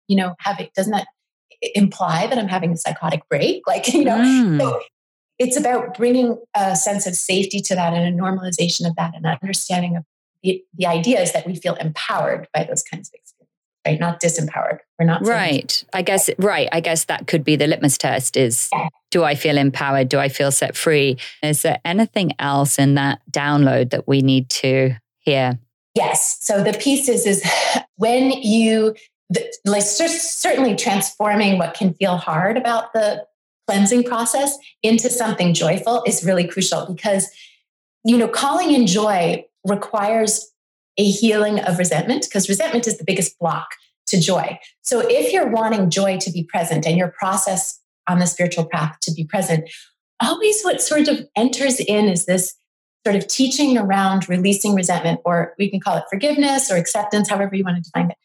you 0.09 0.17
know, 0.17 0.35
have 0.41 0.59
it, 0.61 0.73
doesn't 0.75 0.93
that 0.93 1.07
imply 1.75 2.27
that 2.27 2.39
I'm 2.39 2.49
having 2.49 2.73
a 2.73 2.77
psychotic 2.77 3.23
break? 3.29 3.63
Like, 3.67 3.93
you 3.93 4.05
know, 4.05 4.17
mm. 4.17 4.61
so 4.61 4.81
it's 5.39 5.57
about 5.57 5.97
bringing 5.97 6.39
a 6.55 6.75
sense 6.75 7.07
of 7.07 7.15
safety 7.15 7.61
to 7.61 7.75
that 7.75 7.93
and 7.93 8.19
a 8.19 8.23
normalization 8.23 8.89
of 8.89 8.97
that 8.97 9.15
and 9.15 9.25
an 9.25 9.39
understanding 9.43 9.97
of 9.97 10.05
the, 10.43 10.63
the 10.75 10.87
ideas 10.87 11.33
that 11.33 11.47
we 11.47 11.55
feel 11.55 11.75
empowered 11.75 12.49
by 12.55 12.65
those 12.65 12.83
kinds 12.83 13.09
of 13.09 13.15
experiences 13.15 13.28
right? 13.87 13.99
Not 13.99 14.21
disempowered. 14.21 14.79
We're 14.99 15.07
not 15.07 15.27
right. 15.27 15.85
I 15.93 16.03
guess 16.03 16.29
right. 16.38 16.69
I 16.73 16.81
guess 16.81 17.05
that 17.05 17.27
could 17.27 17.45
be 17.45 17.57
the 17.57 17.67
litmus 17.67 17.99
test: 17.99 18.37
is 18.37 18.69
yeah. 18.73 18.88
do 19.11 19.25
I 19.25 19.35
feel 19.35 19.59
empowered? 19.59 20.09
Do 20.09 20.19
I 20.19 20.29
feel 20.29 20.51
set 20.51 20.77
free? 20.77 21.19
Is 21.43 21.62
there 21.62 21.81
anything 21.85 22.33
else 22.38 22.79
in 22.79 22.95
that 22.95 23.21
download 23.31 23.91
that 23.91 24.09
we 24.09 24.21
need 24.21 24.49
to 24.51 24.95
hear? 25.21 25.59
Yes. 25.95 26.38
So 26.41 26.62
the 26.62 26.73
pieces 26.75 27.27
is 27.27 27.45
when 27.97 28.31
you 28.31 28.95
like 29.64 29.83
certainly 29.83 30.75
transforming 30.75 31.59
what 31.59 31.75
can 31.75 31.93
feel 31.95 32.17
hard 32.17 32.57
about 32.57 32.93
the 32.95 33.27
cleansing 33.67 34.03
process 34.05 34.57
into 34.83 35.11
something 35.11 35.53
joyful 35.53 36.03
is 36.07 36.25
really 36.25 36.47
crucial 36.47 36.87
because 36.87 37.29
you 38.05 38.17
know 38.17 38.27
calling 38.27 38.73
in 38.73 38.87
joy 38.87 39.45
requires 39.64 40.51
a 40.99 41.05
healing 41.05 41.61
of 41.61 41.79
resentment 41.79 42.27
because 42.29 42.49
resentment 42.49 42.87
is 42.87 42.99
the 42.99 43.05
biggest 43.05 43.39
block 43.39 43.69
to 44.09 44.21
joy. 44.21 44.59
So 44.83 45.01
if 45.09 45.33
you're 45.33 45.51
wanting 45.51 45.91
joy 45.91 46.19
to 46.19 46.31
be 46.31 46.45
present 46.45 46.87
and 46.87 46.97
your 46.97 47.09
process 47.19 47.81
on 48.09 48.19
the 48.19 48.27
spiritual 48.27 48.67
path 48.67 48.99
to 49.03 49.13
be 49.13 49.25
present, 49.25 49.71
always 50.21 50.63
what 50.63 50.83
sort 50.83 51.09
of 51.09 51.21
enters 51.37 51.79
in 51.81 52.09
is 52.09 52.27
this 52.27 52.55
sort 53.07 53.17
of 53.17 53.29
teaching 53.29 53.79
around 53.79 54.29
releasing 54.29 54.75
resentment, 54.75 55.21
or 55.25 55.55
we 55.59 55.71
can 55.71 55.81
call 55.81 55.97
it 55.97 56.05
forgiveness 56.11 56.71
or 56.71 56.77
acceptance, 56.77 57.31
however 57.31 57.55
you 57.55 57.65
want 57.65 57.77
to 57.77 57.83
define 57.83 58.11
it. 58.11 58.17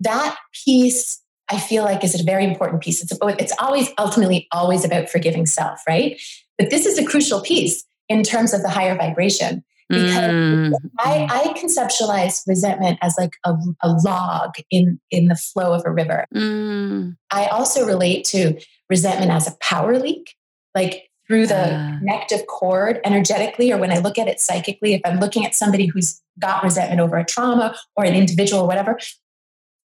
That 0.00 0.36
piece, 0.64 1.22
I 1.48 1.58
feel 1.58 1.84
like, 1.84 2.02
is 2.02 2.18
a 2.18 2.24
very 2.24 2.44
important 2.44 2.82
piece. 2.82 3.02
It's, 3.02 3.12
it's 3.38 3.52
always 3.58 3.88
ultimately 3.98 4.48
always 4.52 4.84
about 4.84 5.08
forgiving 5.08 5.46
self, 5.46 5.80
right? 5.88 6.20
But 6.58 6.70
this 6.70 6.86
is 6.86 6.98
a 6.98 7.04
crucial 7.04 7.40
piece 7.40 7.84
in 8.08 8.22
terms 8.22 8.52
of 8.52 8.62
the 8.62 8.68
higher 8.68 8.96
vibration 8.96 9.64
because 9.88 10.16
mm. 10.16 10.72
I, 10.98 11.28
I 11.30 11.58
conceptualize 11.58 12.42
resentment 12.46 12.98
as 13.02 13.14
like 13.18 13.34
a, 13.44 13.54
a, 13.82 13.92
log 14.04 14.54
in 14.70 14.98
in 15.10 15.28
the 15.28 15.36
flow 15.36 15.72
of 15.72 15.82
a 15.86 15.90
river. 15.90 16.26
Mm. 16.34 17.16
I 17.30 17.46
also 17.46 17.86
relate 17.86 18.24
to 18.26 18.60
resentment 18.90 19.30
as 19.30 19.46
a 19.46 19.56
power 19.60 19.98
leak, 19.98 20.34
like 20.74 21.08
through 21.26 21.46
the 21.46 21.74
uh. 21.74 21.98
connective 21.98 22.46
cord 22.46 23.00
energetically, 23.04 23.72
or 23.72 23.78
when 23.78 23.92
I 23.92 23.98
look 23.98 24.18
at 24.18 24.28
it 24.28 24.40
psychically. 24.40 24.94
If 24.94 25.02
I'm 25.04 25.20
looking 25.20 25.46
at 25.46 25.54
somebody 25.54 25.86
who's 25.86 26.20
got 26.38 26.64
resentment 26.64 27.00
over 27.00 27.16
a 27.16 27.24
trauma 27.24 27.76
or 27.96 28.04
an 28.04 28.14
individual 28.14 28.62
or 28.62 28.66
whatever, 28.66 28.98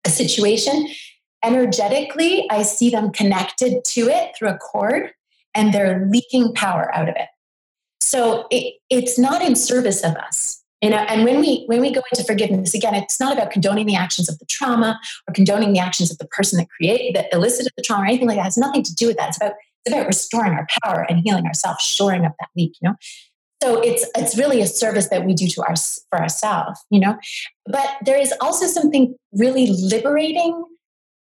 a 0.06 0.10
situation, 0.10 0.88
energetically, 1.44 2.48
I 2.50 2.64
see 2.64 2.90
them 2.90 3.12
connected 3.12 3.84
to 3.86 4.02
it 4.02 4.36
through 4.38 4.50
a 4.50 4.58
cord 4.58 5.12
and 5.54 5.74
they're 5.74 6.08
leaking 6.10 6.54
power 6.54 6.94
out 6.96 7.10
of 7.10 7.16
it. 7.16 7.28
So 8.12 8.46
it, 8.52 8.76
it's 8.90 9.18
not 9.18 9.42
in 9.42 9.56
service 9.56 10.04
of 10.04 10.16
us. 10.16 10.62
You 10.82 10.90
know, 10.90 10.98
and 10.98 11.24
when 11.24 11.40
we 11.40 11.64
when 11.68 11.80
we 11.80 11.94
go 11.94 12.02
into 12.12 12.26
forgiveness, 12.26 12.74
again, 12.74 12.96
it's 12.96 13.20
not 13.20 13.32
about 13.32 13.52
condoning 13.52 13.86
the 13.86 13.96
actions 13.96 14.28
of 14.28 14.38
the 14.40 14.46
trauma 14.48 15.00
or 15.28 15.34
condoning 15.34 15.74
the 15.74 15.80
actions 15.80 16.12
of 16.12 16.18
the 16.18 16.26
person 16.28 16.58
that 16.58 16.68
created 16.70 17.16
that 17.16 17.32
elicited 17.32 17.72
the 17.78 17.84
trauma 17.84 18.04
or 18.04 18.08
anything 18.08 18.28
like 18.28 18.38
that. 18.38 18.42
It 18.42 18.46
has 18.46 18.58
nothing 18.58 18.84
to 18.84 18.96
do 18.96 19.08
with 19.08 19.18
that. 19.18 19.30
It's 19.30 19.38
about 19.38 19.54
it's 19.86 19.94
about 19.94 20.08
restoring 20.08 20.54
our 20.54 20.68
power 20.84 21.06
and 21.08 21.22
healing 21.24 21.46
ourselves, 21.46 21.82
shoring 21.84 22.26
up 22.26 22.34
that 22.40 22.50
leak, 22.58 22.76
you 22.82 22.90
know. 22.90 22.96
So 23.64 23.80
it's 23.80 24.10
it's 24.18 24.38
really 24.38 24.60
a 24.60 24.68
service 24.68 25.10
that 25.10 25.24
we 25.24 25.34
do 25.34 25.48
to 25.48 25.62
our 25.62 25.76
for 26.10 26.20
ourselves, 26.20 26.84
you 26.90 27.00
know. 27.00 27.18
But 27.68 27.88
there 28.04 28.20
is 28.20 28.34
also 28.42 28.66
something 28.66 29.16
really 29.34 29.68
liberating 29.68 30.66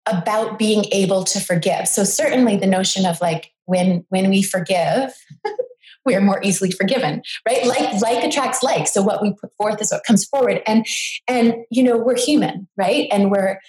about 0.08 0.58
being 0.58 0.86
able 0.94 1.26
to 1.26 1.40
forgive. 1.42 1.88
So 1.90 2.06
certainly 2.06 2.56
the 2.56 2.68
notion 2.68 3.06
of 3.06 3.20
like 3.20 3.52
when 3.66 4.06
when 4.10 4.30
we 4.30 4.42
forgive, 4.42 5.14
we 6.06 6.16
are 6.16 6.22
more 6.22 6.40
easily 6.44 6.72
forgiven, 6.72 7.22
right? 7.48 7.66
Like 7.66 8.02
like 8.02 8.24
attracts 8.24 8.64
like. 8.64 8.88
So 8.88 9.02
what 9.02 9.22
we 9.22 9.34
put 9.34 9.54
forth 9.56 9.82
is 9.82 9.92
what 9.92 10.04
comes 10.04 10.26
forward. 10.26 10.62
And 10.66 10.86
and 11.28 11.56
you 11.70 11.84
know, 11.84 11.98
we're 11.98 12.18
human, 12.18 12.68
right? 12.78 13.08
And 13.12 13.32
we're 13.32 13.60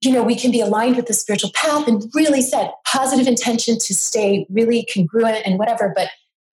you 0.00 0.12
know, 0.12 0.22
we 0.22 0.36
can 0.36 0.52
be 0.52 0.60
aligned 0.60 0.96
with 0.96 1.06
the 1.06 1.14
spiritual 1.14 1.50
path 1.54 1.88
and 1.88 2.04
really 2.14 2.40
set 2.40 2.72
positive 2.86 3.26
intention 3.26 3.78
to 3.78 3.94
stay 3.94 4.46
really 4.48 4.86
congruent 4.94 5.44
and 5.44 5.58
whatever, 5.58 5.92
but 5.94 6.10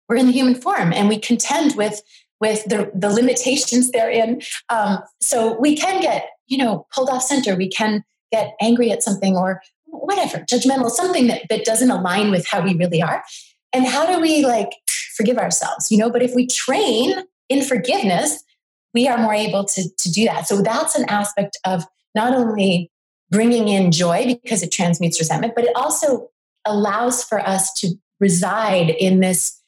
we're 0.08 0.16
in 0.16 0.26
the 0.26 0.32
human 0.32 0.54
form 0.54 0.92
and 0.92 1.08
we 1.08 1.18
contend 1.18 1.76
with 1.76 2.00
with 2.40 2.64
the, 2.64 2.90
the 2.94 3.08
limitations 3.08 3.90
therein. 3.90 4.40
Um, 4.68 4.98
so 5.20 5.58
we 5.58 5.76
can 5.76 6.00
get, 6.00 6.28
you 6.46 6.58
know, 6.58 6.86
pulled 6.94 7.08
off 7.08 7.22
center. 7.22 7.56
We 7.56 7.68
can 7.68 8.04
get 8.32 8.54
angry 8.60 8.90
at 8.90 9.02
something 9.02 9.36
or 9.36 9.62
whatever, 9.86 10.38
judgmental, 10.40 10.90
something 10.90 11.28
that, 11.28 11.42
that 11.48 11.64
doesn't 11.64 11.90
align 11.90 12.30
with 12.30 12.46
how 12.46 12.60
we 12.60 12.74
really 12.74 13.00
are. 13.00 13.22
And 13.74 13.86
how 13.86 14.06
do 14.06 14.20
we 14.20 14.46
like 14.46 14.70
forgive 15.16 15.36
ourselves, 15.36 15.90
you 15.90 15.98
know? 15.98 16.10
But 16.10 16.22
if 16.22 16.34
we 16.34 16.46
train 16.46 17.24
in 17.48 17.62
forgiveness, 17.62 18.42
we 18.94 19.08
are 19.08 19.18
more 19.18 19.34
able 19.34 19.64
to, 19.64 19.88
to 19.98 20.12
do 20.12 20.24
that. 20.26 20.46
So 20.46 20.62
that's 20.62 20.94
an 20.94 21.04
aspect 21.08 21.58
of 21.64 21.84
not 22.14 22.32
only 22.32 22.90
bringing 23.30 23.68
in 23.68 23.90
joy 23.90 24.38
because 24.42 24.62
it 24.62 24.70
transmutes 24.70 25.18
resentment, 25.18 25.54
but 25.56 25.64
it 25.64 25.74
also 25.74 26.30
allows 26.64 27.24
for 27.24 27.40
us 27.40 27.72
to 27.74 27.94
reside 28.20 28.90
in 28.90 29.20
this 29.20 29.60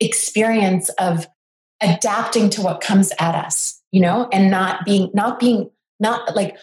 experience 0.00 0.88
of 0.98 1.28
adapting 1.82 2.48
to 2.50 2.62
what 2.62 2.80
comes 2.80 3.12
at 3.18 3.34
us, 3.34 3.80
you 3.92 4.00
know, 4.00 4.28
and 4.32 4.50
not 4.50 4.84
being, 4.86 5.10
not 5.12 5.38
being, 5.38 5.70
not 6.00 6.34
like 6.34 6.56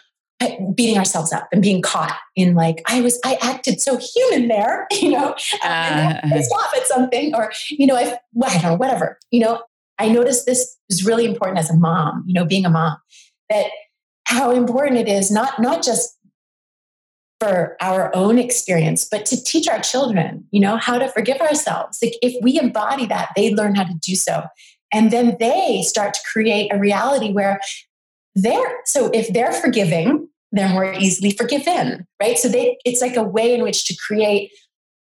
beating 0.76 0.97
ourselves 0.97 1.34
up 1.34 1.47
and 1.52 1.62
being 1.62 1.82
caught 1.82 2.15
in 2.36 2.54
like 2.54 2.84
I 2.88 3.02
was 3.02 3.19
I 3.26 3.38
acted 3.41 3.82
so 3.82 3.97
human 3.97 4.47
there, 4.47 4.88
you 4.91 5.12
know, 5.12 5.36
uh, 5.63 6.21
pissed 6.30 6.52
off 6.52 6.73
at 6.76 6.88
something 6.88 7.34
or 7.36 7.52
you 7.69 7.88
know 7.88 7.95
I 7.95 8.17
I 8.43 8.54
don't 8.54 8.63
know 8.63 8.76
whatever 8.76 9.17
you 9.32 9.39
know 9.39 9.62
I 10.00 10.10
noticed 10.10 10.45
this 10.45 10.78
is 10.89 11.06
really 11.06 11.26
important 11.26 11.60
as 11.60 11.69
a 11.69 11.76
mom, 11.76 12.23
you 12.28 12.34
know, 12.34 12.45
being 12.45 12.65
a 12.65 12.69
mom 12.69 12.97
that 13.50 13.67
how 14.26 14.52
important 14.52 15.00
it 15.00 15.08
is 15.08 15.32
not 15.32 15.60
not 15.62 15.84
just 15.84 16.17
for 17.39 17.78
our 17.82 18.15
own 18.15 18.39
experience, 18.39 19.08
but 19.10 19.26
to 19.28 19.41
teach 19.43 19.67
our 19.67 19.80
children, 19.80 20.45
you 20.52 20.60
know, 20.60 20.78
how 20.78 20.97
to 20.97 21.08
forgive 21.10 21.38
ourselves. 21.38 22.00
Like 22.02 22.15
if 22.21 22.36
we 22.41 22.60
embody 22.60 23.06
that, 23.08 23.30
they 23.36 23.54
learn 23.54 23.76
how 23.76 23.84
to 23.84 23.93
do 23.93 24.15
so. 24.15 24.43
And 24.91 25.12
then 25.12 25.38
they 25.39 25.84
start 25.84 26.15
to 26.15 26.19
create 26.32 26.73
a 26.73 26.80
reality 26.80 27.32
where 27.32 27.60
they're 28.36 28.78
so 28.86 29.10
if 29.13 29.34
they're 29.34 29.52
forgiving 29.52 30.27
they're 30.52 30.70
more 30.70 30.94
easily 30.94 31.32
forgiven 31.32 32.06
right 32.22 32.38
so 32.38 32.48
they 32.48 32.78
it's 32.86 33.02
like 33.02 33.16
a 33.16 33.24
way 33.24 33.54
in 33.54 33.64
which 33.64 33.86
to 33.86 33.96
create 33.96 34.52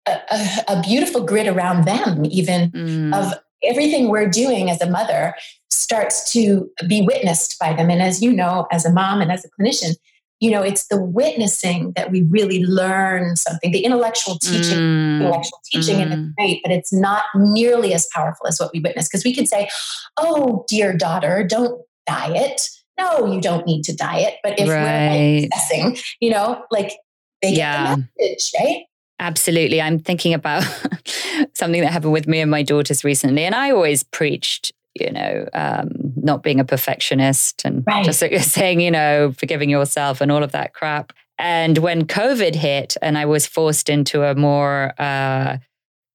a, 0.07 0.18
a, 0.31 0.48
a 0.68 0.83
beautiful 0.83 1.24
grid 1.24 1.46
around 1.46 1.85
them 1.85 2.24
even 2.26 2.70
mm. 2.70 3.14
of 3.14 3.35
everything 3.64 4.09
we're 4.09 4.28
doing 4.28 4.70
as 4.70 4.81
a 4.81 4.90
mother 4.90 5.35
starts 5.70 6.33
to 6.33 6.70
be 6.87 7.02
witnessed 7.02 7.59
by 7.59 7.72
them 7.72 7.90
and 7.90 8.02
as 8.02 8.22
you 8.22 8.33
know 8.33 8.66
as 8.72 8.85
a 8.85 8.92
mom 8.92 9.20
and 9.20 9.31
as 9.31 9.44
a 9.44 9.48
clinician 9.50 9.94
you 10.40 10.50
know 10.50 10.62
it's 10.62 10.88
the 10.88 11.00
witnessing 11.00 11.92
that 11.94 12.11
we 12.11 12.22
really 12.22 12.64
learn 12.64 13.37
something 13.37 13.70
the 13.70 13.85
intellectual 13.85 14.38
teaching 14.38 14.78
mm. 14.78 15.20
intellectual 15.20 15.59
teaching 15.64 15.96
mm. 15.96 16.02
and 16.02 16.12
it's 16.12 16.35
great 16.37 16.61
but 16.62 16.72
it's 16.72 16.92
not 16.92 17.24
nearly 17.35 17.94
as 17.94 18.09
powerful 18.12 18.46
as 18.46 18.59
what 18.59 18.72
we 18.72 18.81
witness 18.81 19.09
because 19.09 19.24
we 19.24 19.35
can 19.35 19.46
say 19.46 19.68
oh 20.18 20.64
dear 20.68 20.92
daughter 20.96 21.44
don't 21.44 21.81
diet 22.07 22.68
no, 22.98 23.33
you 23.33 23.40
don't 23.40 23.66
need 23.66 23.83
to 23.85 23.94
diet. 23.94 24.35
But 24.42 24.59
if 24.59 24.68
right. 24.68 25.40
we're 25.42 25.48
assessing, 25.52 25.96
you 26.20 26.31
know, 26.31 26.64
like 26.70 26.92
they 27.40 27.50
get 27.50 27.59
yeah. 27.59 27.96
the 27.96 28.09
message, 28.18 28.52
right? 28.61 28.85
Absolutely. 29.18 29.81
I'm 29.81 29.98
thinking 29.98 30.35
about 30.35 30.62
something 31.55 31.81
that 31.81 31.92
happened 31.92 32.12
with 32.12 32.26
me 32.26 32.40
and 32.40 32.50
my 32.50 32.62
daughters 32.62 33.05
recently. 33.05 33.44
And 33.44 33.55
I 33.55 33.70
always 33.70 34.02
preached, 34.02 34.72
you 34.94 35.12
know, 35.12 35.46
um, 35.55 35.90
not 36.16 36.42
being 36.42 36.59
a 36.59 36.64
perfectionist 36.64 37.62
and 37.64 37.85
right. 37.87 38.05
just 38.05 38.20
like 38.20 38.33
you're 38.33 38.40
saying, 38.40 38.81
you 38.81 38.90
know, 38.90 39.33
forgiving 39.33 39.70
yourself 39.70 40.20
and 40.20 40.33
all 40.33 40.42
of 40.42 40.52
that 40.52 40.74
crap. 40.74 41.12
And 41.38 41.78
when 41.78 42.07
COVID 42.07 42.55
hit 42.55 42.96
and 43.00 43.16
I 43.16 43.26
was 43.26 43.46
forced 43.46 43.88
into 43.88 44.24
a 44.24 44.35
more 44.35 44.92
uh, 44.98 45.59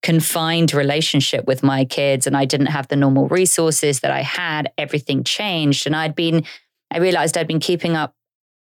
confined 0.03 0.73
relationship 0.73 1.45
with 1.47 1.63
my 1.63 1.85
kids 1.85 2.27
and 2.27 2.37
I 2.37 2.45
didn't 2.45 2.67
have 2.67 2.87
the 2.87 2.95
normal 2.95 3.27
resources 3.27 4.01
that 4.01 4.11
I 4.11 4.21
had, 4.21 4.71
everything 4.77 5.23
changed. 5.23 5.85
And 5.85 5.95
I'd 5.95 6.15
been 6.15 6.45
I 6.91 6.99
realized 6.99 7.37
I'd 7.37 7.47
been 7.47 7.59
keeping 7.59 7.95
up 7.95 8.13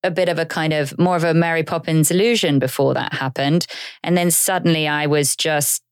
a 0.03 0.11
bit 0.11 0.29
of 0.29 0.39
a 0.39 0.47
kind 0.47 0.73
of 0.73 0.99
more 0.99 1.17
of 1.17 1.25
a 1.25 1.35
Mary 1.35 1.63
Poppins 1.63 2.11
illusion 2.11 2.59
before 2.59 2.95
that 2.95 3.15
happened. 3.15 3.67
And 4.03 4.17
then 4.17 4.31
suddenly 4.31 4.87
I 4.87 5.07
was 5.07 5.37
just, 5.37 5.83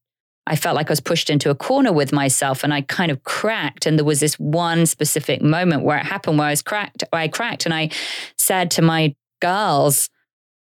I 0.47 0.57
felt 0.57 0.77
like 0.77 0.89
I 0.89 0.93
was 0.93 1.01
pushed 1.01 1.31
into 1.31 1.51
a 1.51 1.55
corner 1.55 1.93
with 1.93 2.13
myself 2.13 2.65
and 2.65 2.73
I 2.73 2.83
kind 2.83 3.11
of 3.11 3.25
cracked. 3.25 3.87
And 3.87 3.99
there 3.99 4.05
was 4.05 4.21
this 4.21 4.39
one 4.39 4.87
specific 4.87 5.43
moment 5.43 5.85
where 5.85 5.99
it 5.99 6.07
happened 6.07 6.39
where 6.39 6.49
I 6.49 6.51
was 6.51 6.63
cracked. 6.63 7.03
I 7.13 7.29
cracked 7.29 7.65
and 7.65 7.75
I 7.75 7.91
said 8.39 8.71
to 8.73 8.83
my 8.83 9.15
girls, 9.41 10.09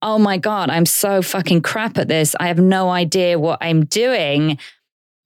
Oh 0.02 0.18
my 0.18 0.38
God, 0.38 0.70
I'm 0.70 0.86
so 0.86 1.22
fucking 1.22 1.62
crap 1.62 1.98
at 1.98 2.08
this. 2.08 2.34
I 2.40 2.48
have 2.48 2.60
no 2.60 2.90
idea 2.90 3.38
what 3.38 3.58
I'm 3.60 3.84
doing. 3.84 4.58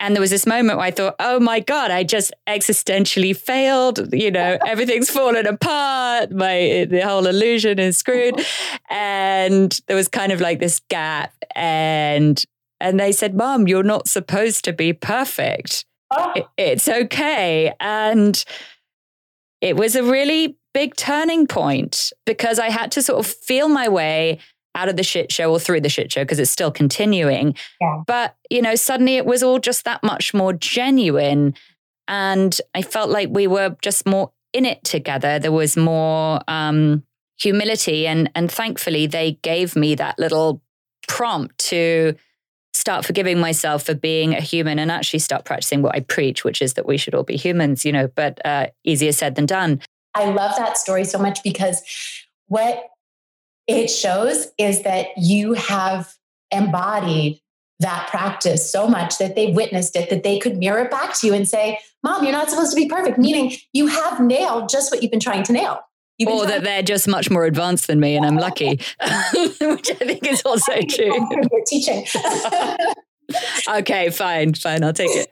And 0.04 0.14
there 0.14 0.20
was 0.20 0.32
this 0.32 0.46
moment 0.46 0.78
where 0.78 0.86
I 0.86 0.92
thought, 0.92 1.16
oh 1.20 1.40
my 1.40 1.62
God, 1.62 1.90
I 1.90 2.04
just 2.04 2.34
existentially 2.46 3.36
failed. 3.36 4.14
You 4.14 4.32
know, 4.32 4.58
everything's 4.68 5.10
fallen 5.10 5.48
apart. 5.48 6.30
My 6.30 6.86
the 6.90 7.00
whole 7.06 7.26
illusion 7.26 7.80
is 7.80 7.98
screwed. 7.98 8.38
Uh-huh. 8.38 8.78
And 8.90 9.80
there 9.88 9.96
was 9.96 10.10
kind 10.10 10.34
of 10.34 10.42
like 10.42 10.60
this 10.60 10.82
gap. 10.90 11.34
And 11.56 12.44
and 12.82 13.00
they 13.00 13.14
said, 13.14 13.34
Mom, 13.34 13.66
you're 13.66 13.82
not 13.82 14.10
supposed 14.10 14.66
to 14.66 14.74
be 14.74 14.92
perfect. 14.92 15.86
Oh. 16.12 16.34
It, 16.36 16.48
it's 16.58 16.90
okay. 16.90 17.74
And 17.80 18.44
it 19.62 19.78
was 19.78 19.96
a 19.96 20.04
really 20.04 20.58
big 20.74 20.98
turning 20.98 21.48
point 21.48 22.12
because 22.26 22.60
I 22.60 22.70
had 22.70 22.92
to 22.92 23.02
sort 23.02 23.26
of 23.26 23.32
feel 23.32 23.70
my 23.70 23.88
way 23.88 24.40
out 24.76 24.90
of 24.90 24.98
the 24.98 25.04
shit 25.04 25.32
show 25.32 25.52
or 25.52 25.60
through 25.60 25.82
the 25.82 25.90
shit 25.90 26.12
show 26.12 26.24
because 26.24 26.40
it's 26.40 26.52
still 26.52 26.72
continuing. 26.72 27.56
Yeah. 27.80 28.04
But, 28.08 28.36
you 28.50 28.62
know, 28.62 28.76
suddenly 28.76 29.18
it 29.18 29.26
was 29.26 29.44
all 29.44 29.60
just 29.60 29.86
that 29.86 30.04
much 30.04 30.34
more 30.34 30.54
genuine. 30.54 31.54
And 32.08 32.60
I 32.74 32.82
felt 32.82 33.10
like 33.10 33.30
we 33.32 33.48
were 33.48 33.76
just 33.82 34.06
more 34.06 34.32
in 34.52 34.66
it 34.66 34.84
together. 34.84 35.40
There 35.40 35.52
was 35.52 35.78
more 35.78 36.42
um, 36.48 37.04
humility. 37.38 38.08
And, 38.08 38.30
and 38.36 38.52
thankfully, 38.52 39.08
they 39.08 39.34
gave 39.42 39.76
me 39.76 39.96
that 39.96 40.20
little 40.20 40.62
prompt 41.08 41.58
to 41.60 42.16
start 42.74 43.06
forgiving 43.06 43.40
myself 43.40 43.84
for 43.84 43.94
being 43.94 44.34
a 44.34 44.42
human 44.42 44.80
and 44.80 44.92
actually 44.92 45.20
start 45.20 45.46
practicing 45.46 45.82
what 45.82 45.96
I 45.96 46.00
preach, 46.00 46.44
which 46.44 46.62
is 46.62 46.74
that 46.74 46.88
we 46.88 46.98
should 46.98 47.14
all 47.14 47.24
be 47.24 47.38
humans, 47.38 47.86
you 47.86 47.92
know, 47.92 48.08
but 48.08 48.44
uh, 48.46 48.68
easier 48.84 49.12
said 49.12 49.36
than 49.36 49.46
done. 49.46 49.80
I 50.16 50.26
love 50.26 50.56
that 50.58 50.78
story 50.78 51.06
so 51.06 51.20
much 51.20 51.44
because 51.44 51.82
what 52.48 52.90
it 53.68 53.88
shows 53.88 54.48
is 54.58 54.84
that 54.84 55.08
you 55.18 55.54
have 55.54 56.14
embodied 56.52 57.40
that 57.80 58.08
practice 58.10 58.70
so 58.72 58.88
much 58.88 59.18
that 59.18 59.36
they've 59.36 59.56
witnessed 59.56 59.96
it 59.96 60.10
that 60.10 60.24
they 60.24 60.40
could 60.40 60.58
mirror 60.58 60.84
it 60.84 60.92
back 60.92 61.18
to 61.20 61.28
you 61.28 61.34
and 61.34 61.48
say, 61.48 61.80
Mom, 62.02 62.24
you're 62.24 62.34
not 62.34 62.50
supposed 62.50 62.72
to 62.72 62.76
be 62.76 62.88
perfect, 62.88 63.18
meaning 63.18 63.54
you 63.74 63.88
have 63.88 64.20
nailed 64.20 64.70
just 64.70 64.92
what 64.92 65.02
you've 65.02 65.12
been 65.12 65.20
trying 65.20 65.44
to 65.44 65.54
nail. 65.54 65.82
Or 66.28 66.46
that 66.46 66.64
they're 66.64 66.84
just 66.84 67.08
much 67.08 67.30
more 67.30 67.44
advanced 67.46 67.88
than 67.88 68.00
me 68.00 68.16
and 68.16 68.26
I'm 68.26 68.38
lucky, 68.38 68.68
which 69.62 69.90
I 69.90 70.06
think 70.06 70.26
is 70.26 70.42
also 70.46 70.72
true. 70.90 71.28
teaching. 71.66 72.06
okay, 73.70 74.10
fine, 74.10 74.54
fine, 74.54 74.84
I'll 74.84 74.94
take 74.94 75.10
it. 75.10 75.28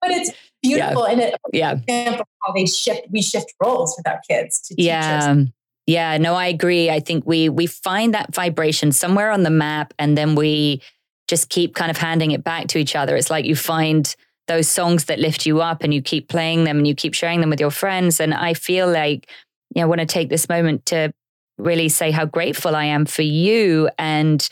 But 0.00 0.10
it's 0.10 0.30
beautiful. 0.62 1.06
Yeah. 1.06 1.12
And 1.12 1.20
it 1.20 1.34
yeah. 1.52 1.72
example 1.72 2.26
how 2.44 2.52
they 2.52 2.66
shift, 2.66 3.08
we 3.10 3.22
shift 3.22 3.54
roles 3.60 3.94
with 3.96 4.06
our 4.06 4.20
kids 4.28 4.60
to 4.68 4.74
yeah. 4.78 5.20
teachers. 5.20 5.48
Yeah, 5.88 6.18
no, 6.18 6.34
I 6.34 6.48
agree. 6.48 6.90
I 6.90 7.00
think 7.00 7.24
we 7.26 7.48
we 7.48 7.66
find 7.66 8.12
that 8.12 8.34
vibration 8.34 8.92
somewhere 8.92 9.30
on 9.30 9.42
the 9.42 9.50
map 9.50 9.94
and 9.98 10.18
then 10.18 10.34
we 10.34 10.82
just 11.28 11.48
keep 11.48 11.74
kind 11.74 11.90
of 11.90 11.96
handing 11.96 12.30
it 12.32 12.44
back 12.44 12.66
to 12.68 12.78
each 12.78 12.94
other. 12.94 13.16
It's 13.16 13.30
like 13.30 13.46
you 13.46 13.56
find 13.56 14.14
those 14.48 14.68
songs 14.68 15.06
that 15.06 15.18
lift 15.18 15.46
you 15.46 15.62
up 15.62 15.82
and 15.82 15.94
you 15.94 16.02
keep 16.02 16.28
playing 16.28 16.64
them 16.64 16.76
and 16.76 16.86
you 16.86 16.94
keep 16.94 17.14
sharing 17.14 17.40
them 17.40 17.48
with 17.48 17.58
your 17.60 17.70
friends. 17.70 18.20
And 18.20 18.34
I 18.34 18.52
feel 18.52 18.86
like, 18.86 19.30
you 19.74 19.80
know, 19.80 19.86
I 19.86 19.88
want 19.88 20.00
to 20.00 20.06
take 20.06 20.28
this 20.28 20.46
moment 20.50 20.84
to 20.86 21.10
really 21.56 21.88
say 21.88 22.10
how 22.10 22.26
grateful 22.26 22.76
I 22.76 22.84
am 22.84 23.06
for 23.06 23.22
you. 23.22 23.88
And 23.98 24.46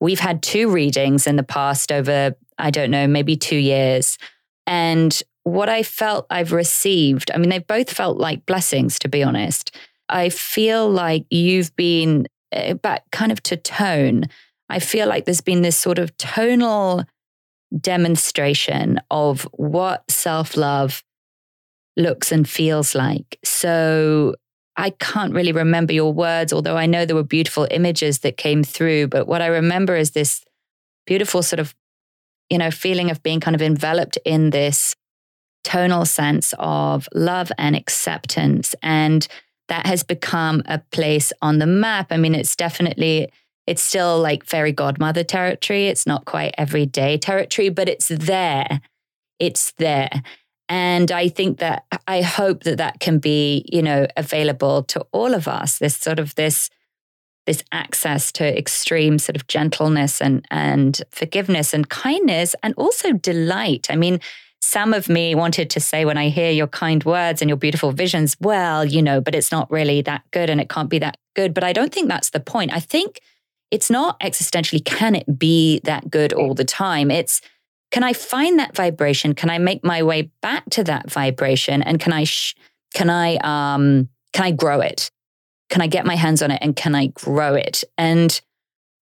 we've 0.00 0.20
had 0.20 0.42
two 0.42 0.70
readings 0.70 1.26
in 1.26 1.36
the 1.36 1.42
past 1.42 1.92
over, 1.92 2.34
I 2.56 2.70
don't 2.70 2.90
know, 2.90 3.06
maybe 3.06 3.36
two 3.36 3.58
years. 3.58 4.16
And 4.66 5.22
what 5.44 5.68
I 5.68 5.82
felt 5.82 6.26
I've 6.30 6.52
received, 6.52 7.30
I 7.30 7.36
mean, 7.36 7.50
they've 7.50 7.66
both 7.66 7.90
felt 7.90 8.16
like 8.16 8.46
blessings, 8.46 8.98
to 9.00 9.08
be 9.08 9.22
honest. 9.22 9.76
I 10.08 10.28
feel 10.28 10.88
like 10.90 11.26
you've 11.30 11.74
been 11.76 12.26
uh, 12.52 12.74
back 12.74 13.04
kind 13.12 13.32
of 13.32 13.42
to 13.44 13.56
tone. 13.56 14.24
I 14.68 14.78
feel 14.78 15.08
like 15.08 15.24
there's 15.24 15.40
been 15.40 15.62
this 15.62 15.76
sort 15.78 15.98
of 15.98 16.16
tonal 16.16 17.04
demonstration 17.78 19.00
of 19.10 19.42
what 19.52 20.10
self 20.10 20.56
love 20.56 21.02
looks 21.96 22.32
and 22.32 22.48
feels 22.48 22.94
like. 22.94 23.38
So 23.44 24.34
I 24.76 24.90
can't 24.90 25.34
really 25.34 25.52
remember 25.52 25.92
your 25.92 26.12
words, 26.12 26.52
although 26.52 26.76
I 26.76 26.86
know 26.86 27.04
there 27.04 27.16
were 27.16 27.24
beautiful 27.24 27.66
images 27.70 28.20
that 28.20 28.36
came 28.36 28.62
through. 28.62 29.08
But 29.08 29.26
what 29.26 29.42
I 29.42 29.46
remember 29.46 29.96
is 29.96 30.12
this 30.12 30.44
beautiful 31.06 31.42
sort 31.42 31.58
of, 31.60 31.74
you 32.48 32.58
know, 32.58 32.70
feeling 32.70 33.10
of 33.10 33.22
being 33.22 33.40
kind 33.40 33.56
of 33.56 33.62
enveloped 33.62 34.18
in 34.24 34.50
this 34.50 34.94
tonal 35.64 36.06
sense 36.06 36.54
of 36.58 37.08
love 37.12 37.50
and 37.58 37.74
acceptance. 37.74 38.74
And 38.82 39.26
that 39.68 39.86
has 39.86 40.02
become 40.02 40.62
a 40.66 40.78
place 40.90 41.32
on 41.40 41.58
the 41.58 41.66
map. 41.66 42.08
I 42.10 42.16
mean, 42.16 42.34
it's 42.34 42.56
definitely, 42.56 43.30
it's 43.66 43.82
still 43.82 44.18
like 44.20 44.44
fairy 44.44 44.72
godmother 44.72 45.24
territory. 45.24 45.86
It's 45.86 46.06
not 46.06 46.24
quite 46.24 46.54
everyday 46.58 47.18
territory, 47.18 47.68
but 47.68 47.88
it's 47.88 48.08
there. 48.08 48.80
It's 49.38 49.72
there. 49.72 50.22
And 50.68 51.10
I 51.10 51.28
think 51.28 51.58
that 51.58 51.84
I 52.06 52.20
hope 52.20 52.64
that 52.64 52.78
that 52.78 53.00
can 53.00 53.18
be, 53.18 53.64
you 53.72 53.82
know, 53.82 54.06
available 54.16 54.82
to 54.84 55.06
all 55.12 55.34
of 55.34 55.48
us. 55.48 55.78
This 55.78 55.96
sort 55.96 56.18
of 56.18 56.34
this 56.34 56.68
this 57.46 57.64
access 57.72 58.30
to 58.30 58.58
extreme 58.58 59.18
sort 59.18 59.34
of 59.34 59.46
gentleness 59.46 60.20
and 60.20 60.46
and 60.50 61.00
forgiveness 61.10 61.72
and 61.72 61.88
kindness 61.88 62.54
and 62.62 62.74
also 62.76 63.12
delight. 63.12 63.86
I 63.88 63.96
mean, 63.96 64.20
some 64.60 64.92
of 64.92 65.08
me 65.08 65.34
wanted 65.34 65.70
to 65.70 65.80
say 65.80 66.04
when 66.04 66.18
I 66.18 66.28
hear 66.28 66.50
your 66.50 66.66
kind 66.66 67.02
words 67.04 67.40
and 67.40 67.48
your 67.48 67.56
beautiful 67.56 67.92
visions, 67.92 68.36
well, 68.40 68.84
you 68.84 69.02
know, 69.02 69.20
but 69.20 69.34
it's 69.34 69.52
not 69.52 69.70
really 69.70 70.02
that 70.02 70.22
good 70.30 70.50
and 70.50 70.60
it 70.60 70.68
can't 70.68 70.90
be 70.90 70.98
that 70.98 71.16
good. 71.34 71.54
But 71.54 71.64
I 71.64 71.72
don't 71.72 71.92
think 71.92 72.08
that's 72.08 72.30
the 72.30 72.40
point. 72.40 72.72
I 72.72 72.80
think 72.80 73.20
it's 73.70 73.90
not 73.90 74.18
existentially, 74.20 74.84
can 74.84 75.14
it 75.14 75.38
be 75.38 75.80
that 75.84 76.10
good 76.10 76.32
all 76.32 76.54
the 76.54 76.64
time? 76.64 77.10
It's, 77.10 77.40
can 77.90 78.02
I 78.02 78.12
find 78.12 78.58
that 78.58 78.74
vibration? 78.74 79.34
Can 79.34 79.50
I 79.50 79.58
make 79.58 79.84
my 79.84 80.02
way 80.02 80.30
back 80.42 80.64
to 80.70 80.84
that 80.84 81.10
vibration? 81.10 81.82
And 81.82 82.00
can 82.00 82.12
I, 82.12 82.24
sh- 82.24 82.54
can 82.94 83.10
I, 83.10 83.36
um, 83.36 84.08
can 84.32 84.44
I 84.44 84.50
grow 84.50 84.80
it? 84.80 85.10
Can 85.70 85.82
I 85.82 85.86
get 85.86 86.06
my 86.06 86.16
hands 86.16 86.42
on 86.42 86.50
it 86.50 86.58
and 86.62 86.74
can 86.74 86.94
I 86.94 87.08
grow 87.08 87.54
it? 87.54 87.84
And 87.96 88.40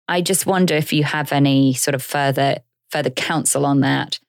I 0.08 0.22
just 0.22 0.46
wonder 0.46 0.76
if 0.76 0.94
you 0.94 1.04
have 1.04 1.32
any 1.32 1.74
sort 1.74 1.96
of 1.96 2.04
further, 2.04 2.58
further 2.90 3.10
counsel 3.10 3.66
on 3.66 3.82
that. 3.82 4.20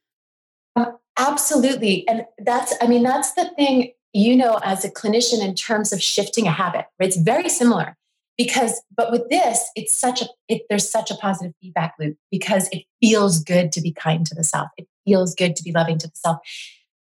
Absolutely. 1.19 2.07
And 2.09 2.25
that's, 2.39 2.75
I 2.81 2.87
mean, 2.87 3.03
that's 3.03 3.33
the 3.35 3.49
thing, 3.57 3.93
you 4.13 4.37
know, 4.37 4.61
as 4.63 4.85
a 4.85 4.91
clinician 4.91 5.43
in 5.43 5.55
terms 5.55 5.93
of 5.93 6.03
shifting 6.03 6.47
a 6.47 6.53
habit, 6.53 6.87
it's 6.99 7.17
very 7.17 7.49
similar 7.49 7.97
because, 8.37 8.83
but 8.95 9.11
with 9.11 9.29
this, 9.31 9.69
it's 9.77 9.95
such 9.95 10.21
a, 10.21 10.27
it, 10.49 10.63
there's 10.69 10.89
such 10.89 11.11
a 11.11 11.15
positive 11.15 11.55
feedback 11.61 11.95
loop 11.99 12.17
because 12.31 12.69
it 12.71 12.85
feels 13.01 13.43
good 13.43 13.73
to 13.73 13.81
be 13.81 13.93
kind 13.93 14.27
to 14.27 14.35
the 14.35 14.45
self. 14.45 14.69
It 14.77 14.87
feels 15.07 15.35
good 15.35 15.57
to 15.57 15.63
be 15.63 15.73
loving 15.73 15.99
to 15.99 16.07
the 16.07 16.17
self. 16.17 16.39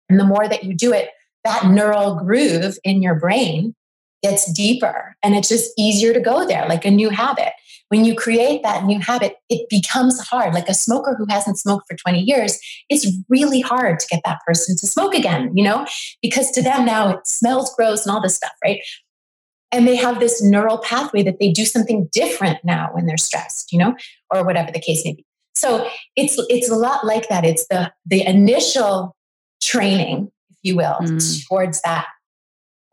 And 0.09 0.19
the 0.19 0.25
more 0.25 0.49
that 0.49 0.65
you 0.65 0.75
do 0.75 0.93
it, 0.93 1.11
that 1.45 1.67
neural 1.67 2.15
groove 2.15 2.79
in 2.85 3.03
your 3.03 3.15
brain 3.15 3.75
gets 4.23 4.51
deeper 4.53 5.17
and 5.23 5.37
it's 5.37 5.49
just 5.49 5.71
easier 5.79 6.13
to 6.13 6.21
go 6.21 6.47
there, 6.47 6.67
like 6.67 6.85
a 6.85 6.91
new 6.91 7.11
habit 7.11 7.53
when 7.89 8.05
you 8.05 8.15
create 8.15 8.63
that 8.63 8.85
new 8.85 9.01
habit, 9.01 9.37
it 9.49 9.69
becomes 9.69 10.21
hard. 10.21 10.55
Like 10.55 10.69
a 10.69 10.75
smoker 10.75 11.15
who 11.17 11.27
hasn't 11.29 11.59
smoked 11.59 11.87
for 11.89 11.97
20 11.97 12.21
years, 12.21 12.59
it's 12.89 13.07
really 13.29 13.61
hard 13.61 13.99
to 13.99 14.07
get 14.09 14.21
that 14.25 14.41
person 14.47 14.77
to 14.77 14.87
smoke 14.87 15.15
again, 15.15 15.57
you 15.57 15.65
know, 15.65 15.87
because 16.23 16.51
to 16.53 16.63
them 16.63 16.85
now 16.85 17.11
it 17.11 17.27
smells 17.27 17.75
gross 17.75 18.05
and 18.05 18.15
all 18.15 18.21
this 18.21 18.37
stuff, 18.37 18.53
right? 18.63 18.81
And 19.73 19.87
they 19.87 19.97
have 19.97 20.21
this 20.21 20.43
neural 20.43 20.79
pathway 20.79 21.23
that 21.23 21.39
they 21.41 21.51
do 21.51 21.65
something 21.65 22.09
different 22.13 22.59
now 22.65 22.91
when 22.93 23.07
they're 23.07 23.19
stressed, 23.19 23.73
you 23.73 23.79
know, 23.79 23.95
or 24.31 24.45
whatever 24.45 24.71
the 24.71 24.81
case 24.81 25.05
may 25.05 25.13
be. 25.13 25.27
So 25.55 25.89
it's 26.15 26.37
it's 26.49 26.71
a 26.71 26.77
lot 26.77 27.05
like 27.05 27.29
that. 27.29 27.45
It's 27.45 27.67
the 27.69 27.93
the 28.07 28.25
initial 28.25 29.17
training, 29.63 30.31
if 30.51 30.57
you 30.63 30.77
will, 30.77 30.97
mm. 31.01 31.49
towards 31.49 31.81
that 31.83 32.07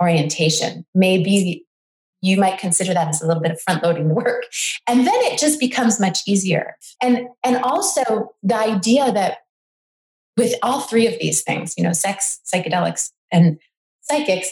orientation 0.01 0.85
may 0.93 1.21
be 1.23 1.64
you 2.26 2.38
might 2.38 2.59
consider 2.59 2.93
that 2.93 3.07
as 3.07 3.21
a 3.21 3.28
little 3.28 3.41
bit 3.41 3.51
of 3.51 3.61
front 3.61 3.84
loading 3.84 4.07
the 4.07 4.13
work. 4.13 4.45
And 4.88 5.05
then 5.05 5.15
it 5.15 5.39
just 5.39 5.59
becomes 5.59 5.99
much 5.99 6.19
easier. 6.28 6.76
And 7.01 7.28
and 7.43 7.57
also 7.57 8.34
the 8.43 8.55
idea 8.55 9.11
that 9.11 9.39
with 10.38 10.53
all 10.61 10.82
three 10.82 11.07
of 11.07 11.17
these 11.19 11.41
things 11.41 11.73
you 11.78 11.84
know 11.84 11.93
sex 11.93 12.39
psychedelics 12.45 13.11
and 13.32 13.57
psychics 14.01 14.49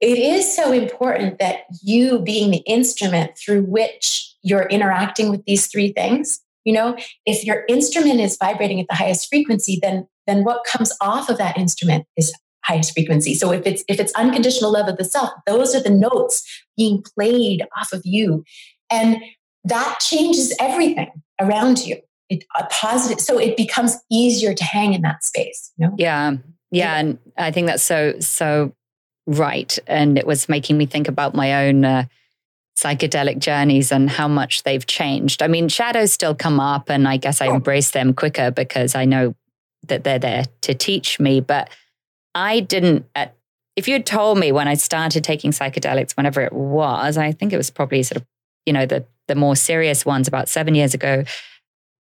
it 0.00 0.18
is 0.18 0.54
so 0.54 0.72
important 0.72 1.38
that 1.38 1.60
you 1.82 2.18
being 2.20 2.50
the 2.50 2.62
instrument 2.66 3.32
through 3.38 3.62
which 3.62 4.34
you're 4.42 4.66
interacting 4.68 5.30
with 5.30 5.44
these 5.46 5.66
three 5.66 5.92
things 5.92 6.40
you 6.64 6.72
know 6.72 6.96
if 7.24 7.44
your 7.44 7.64
instrument 7.68 8.20
is 8.20 8.36
vibrating 8.36 8.80
at 8.80 8.86
the 8.88 8.94
highest 8.94 9.28
frequency 9.28 9.78
then 9.82 10.06
then 10.26 10.44
what 10.44 10.64
comes 10.64 10.92
off 11.00 11.28
of 11.28 11.38
that 11.38 11.56
instrument 11.56 12.06
is 12.16 12.32
highest 12.66 12.92
frequency. 12.92 13.34
So 13.34 13.52
if 13.52 13.66
it's 13.66 13.84
if 13.88 14.00
it's 14.00 14.12
unconditional 14.14 14.72
love 14.72 14.88
of 14.88 14.96
the 14.96 15.04
self, 15.04 15.30
those 15.46 15.74
are 15.74 15.82
the 15.82 15.90
notes 15.90 16.42
being 16.76 17.02
played 17.14 17.62
off 17.78 17.92
of 17.92 18.02
you. 18.04 18.44
And 18.90 19.18
that 19.64 19.98
changes 20.00 20.54
everything 20.60 21.10
around 21.40 21.84
you. 21.84 21.96
It 22.28 22.44
a 22.58 22.64
positive 22.66 23.20
so 23.20 23.38
it 23.38 23.56
becomes 23.56 23.96
easier 24.10 24.52
to 24.52 24.64
hang 24.64 24.94
in 24.94 25.02
that 25.02 25.24
space, 25.24 25.72
you 25.76 25.86
know? 25.86 25.94
Yeah. 25.96 26.36
Yeah, 26.72 26.96
and 26.96 27.18
I 27.38 27.52
think 27.52 27.68
that's 27.68 27.82
so 27.82 28.18
so 28.18 28.72
right 29.28 29.78
and 29.86 30.18
it 30.18 30.26
was 30.26 30.48
making 30.48 30.76
me 30.78 30.86
think 30.86 31.08
about 31.08 31.34
my 31.34 31.66
own 31.66 31.84
uh, 31.84 32.04
psychedelic 32.78 33.38
journeys 33.38 33.90
and 33.90 34.10
how 34.10 34.28
much 34.28 34.62
they've 34.62 34.86
changed. 34.86 35.42
I 35.42 35.48
mean, 35.48 35.68
shadows 35.68 36.12
still 36.12 36.34
come 36.34 36.60
up 36.60 36.90
and 36.90 37.08
I 37.08 37.16
guess 37.16 37.40
I 37.40 37.46
embrace 37.46 37.90
them 37.90 38.14
quicker 38.14 38.50
because 38.50 38.94
I 38.94 39.04
know 39.04 39.34
that 39.88 40.04
they're 40.04 40.18
there 40.18 40.44
to 40.62 40.74
teach 40.74 41.18
me, 41.18 41.40
but 41.40 41.70
I 42.36 42.60
didn't, 42.60 43.06
uh, 43.16 43.26
if 43.76 43.88
you 43.88 43.94
had 43.94 44.04
told 44.04 44.38
me 44.38 44.52
when 44.52 44.68
I 44.68 44.74
started 44.74 45.24
taking 45.24 45.52
psychedelics, 45.52 46.16
whenever 46.16 46.42
it 46.42 46.52
was, 46.52 47.16
I 47.16 47.32
think 47.32 47.52
it 47.52 47.56
was 47.56 47.70
probably 47.70 48.02
sort 48.02 48.18
of, 48.18 48.26
you 48.66 48.74
know, 48.74 48.84
the, 48.84 49.06
the 49.26 49.34
more 49.34 49.56
serious 49.56 50.04
ones 50.04 50.28
about 50.28 50.48
seven 50.50 50.74
years 50.74 50.92
ago. 50.92 51.24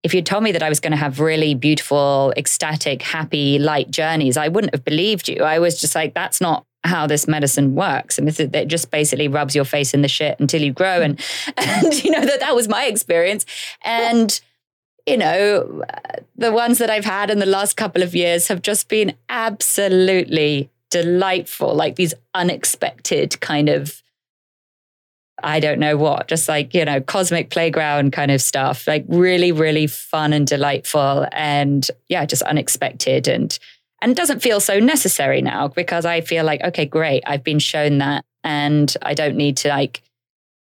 If 0.03 0.13
you'd 0.13 0.25
told 0.25 0.43
me 0.43 0.51
that 0.51 0.61
I 0.61 0.67
was 0.67 0.81
going 0.81 0.91
to 0.91 0.97
have 0.97 1.21
really 1.21 1.55
beautiful, 1.55 2.33
ecstatic, 2.36 3.01
happy, 3.01 3.57
light 3.57 3.89
journeys, 3.89 4.36
I 4.36 4.49
wouldn't 4.49 4.75
have 4.75 4.83
believed 4.83 5.29
you. 5.29 5.41
I 5.41 5.57
was 5.59 5.79
just 5.79 5.95
like, 5.95 6.13
that's 6.13 6.41
not 6.41 6.65
how 6.83 7.07
this 7.07 7.29
medicine 7.29 7.73
works. 7.73 8.19
And 8.19 8.27
it 8.27 8.67
just 8.67 8.91
basically 8.91 9.29
rubs 9.29 9.55
your 9.55 9.65
face 9.65 9.93
in 9.93 10.01
the 10.01 10.07
shit 10.09 10.38
until 10.39 10.61
you 10.61 10.73
grow. 10.73 11.01
And, 11.01 11.19
and 11.57 12.03
you 12.03 12.11
know, 12.11 12.25
that 12.25 12.41
that 12.41 12.55
was 12.55 12.67
my 12.67 12.86
experience. 12.86 13.45
And, 13.83 14.39
you 15.06 15.18
know, 15.18 15.84
the 16.36 16.51
ones 16.51 16.80
that 16.80 16.89
I've 16.89 17.06
had 17.06 17.30
in 17.30 17.39
the 17.39 17.45
last 17.45 17.78
couple 17.78 18.01
of 18.01 18.16
years 18.16 18.47
have 18.47 18.62
just 18.62 18.89
been 18.89 19.16
absolutely 19.30 20.70
delightful, 20.89 21.76
like 21.76 21.95
these 21.95 22.14
unexpected 22.34 23.39
kind 23.39 23.70
of, 23.70 24.01
I 25.43 25.60
don't 25.60 25.80
know 25.80 25.97
what, 25.97 26.28
just 26.28 26.49
like, 26.49 26.74
you 26.74 26.86
know, 26.86 27.01
cosmic 27.01 27.51
playground 27.51 28.14
kind 28.14 28.32
of 28.32 28.41
stuff, 28.41 28.88
like 28.88 29.06
really, 29.08 29.51
really 29.51 29.88
fun 29.88 30.34
and 30.34 30.47
delightful 30.47 31.28
and 31.32 31.88
yeah, 32.08 32.26
just 32.26 32.41
unexpected. 32.43 33.28
And, 33.28 33.58
and 34.01 34.16
doesn't 34.16 34.41
feel 34.41 34.60
so 34.60 34.80
necessary 34.80 35.41
now 35.41 35.68
because 35.68 36.06
I 36.06 36.22
feel 36.22 36.45
like, 36.45 36.62
okay, 36.62 36.86
great, 36.86 37.24
I've 37.26 37.43
been 37.43 37.60
shown 37.60 37.99
that 37.99 38.26
and 38.43 38.95
I 39.01 39.14
don't 39.14 39.36
need 39.36 39.58
to 39.58 39.70
like 39.70 40.01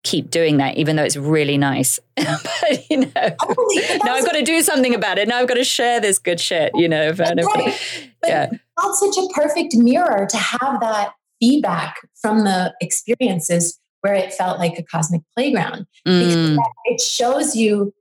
keep 0.03 0.29
doing 0.29 0.57
that, 0.57 0.77
even 0.77 0.95
though 0.95 1.03
it's 1.03 1.17
really 1.17 1.57
nice. 1.57 1.99
but 2.15 2.89
you 2.89 2.97
know, 2.97 3.11
now 3.15 4.13
I've 4.13 4.25
got 4.25 4.33
to 4.33 4.43
do 4.43 4.61
something 4.61 4.93
about 4.93 5.17
it. 5.17 5.27
Now 5.27 5.39
I've 5.39 5.47
got 5.47 5.55
to 5.55 5.63
share 5.63 5.99
this 5.99 6.19
good 6.19 6.39
shit. 6.39 6.71
You 6.75 6.87
know, 6.87 7.13
but, 7.13 7.37
right. 7.43 8.09
yeah, 8.25 8.49
that's 8.77 8.99
such 8.99 9.17
a 9.17 9.27
perfect 9.33 9.75
mirror 9.75 10.27
to 10.29 10.37
have 10.37 10.79
that 10.81 11.13
feedback 11.39 11.95
from 12.21 12.43
the 12.43 12.73
experiences 12.81 13.79
where 14.01 14.13
it 14.13 14.33
felt 14.33 14.59
like 14.59 14.77
a 14.77 14.83
cosmic 14.83 15.21
playground. 15.35 15.87
Mm. 16.05 16.57
it 16.85 17.01
shows 17.01 17.55
you 17.55 17.93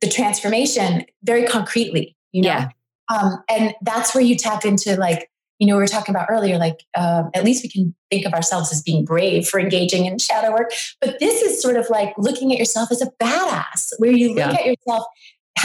the 0.00 0.08
transformation 0.08 1.04
very 1.22 1.44
concretely. 1.44 2.16
You 2.32 2.42
know, 2.42 2.48
yeah. 2.48 2.68
um, 3.14 3.44
and 3.50 3.74
that's 3.82 4.14
where 4.14 4.24
you 4.24 4.36
tap 4.36 4.64
into 4.64 4.96
like 4.96 5.28
you 5.62 5.68
know, 5.68 5.76
we 5.76 5.82
were 5.82 5.86
talking 5.86 6.12
about 6.12 6.26
earlier, 6.28 6.58
like 6.58 6.82
um, 6.96 7.30
at 7.34 7.44
least 7.44 7.62
we 7.62 7.68
can 7.68 7.94
think 8.10 8.26
of 8.26 8.32
ourselves 8.32 8.72
as 8.72 8.82
being 8.82 9.04
brave 9.04 9.46
for 9.46 9.60
engaging 9.60 10.06
in 10.06 10.18
shadow 10.18 10.50
work. 10.50 10.72
But 11.00 11.20
this 11.20 11.40
is 11.40 11.62
sort 11.62 11.76
of 11.76 11.88
like 11.88 12.12
looking 12.18 12.52
at 12.52 12.58
yourself 12.58 12.90
as 12.90 13.00
a 13.00 13.12
badass, 13.22 13.92
where 13.98 14.10
you 14.10 14.30
look 14.30 14.38
yeah. 14.38 14.58
at 14.58 14.66
yourself 14.66 15.04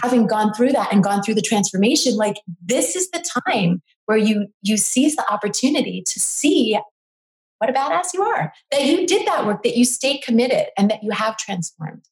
having 0.04 0.28
gone 0.28 0.54
through 0.54 0.74
that 0.74 0.94
and 0.94 1.04
gone 1.04 1.24
through 1.24 1.34
the 1.34 1.42
transformation. 1.42 2.16
Like 2.16 2.36
this 2.64 2.96
is 2.96 3.10
the 3.10 3.26
time 3.50 3.82
where 4.06 4.20
you 4.20 4.50
you 4.62 4.78
seize 4.78 5.16
the 5.16 5.28
opportunity 5.34 6.04
to 6.06 6.20
see 6.20 6.78
what 7.58 7.72
a 7.72 7.74
badass 7.74 8.14
you 8.14 8.22
are, 8.22 8.54
that 8.70 8.86
you 8.86 9.08
did 9.08 9.28
that 9.28 9.48
work, 9.48 9.64
that 9.64 9.76
you 9.76 9.84
stayed 9.84 10.22
committed, 10.22 10.68
and 10.78 10.92
that 10.92 11.02
you 11.02 11.10
have 11.10 11.38
transformed. 11.38 12.04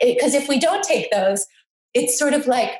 Because 0.00 0.32
if 0.32 0.48
we 0.48 0.58
don't 0.58 0.82
take 0.82 1.10
those, 1.10 1.44
it's 1.92 2.18
sort 2.18 2.32
of 2.32 2.46
like 2.46 2.70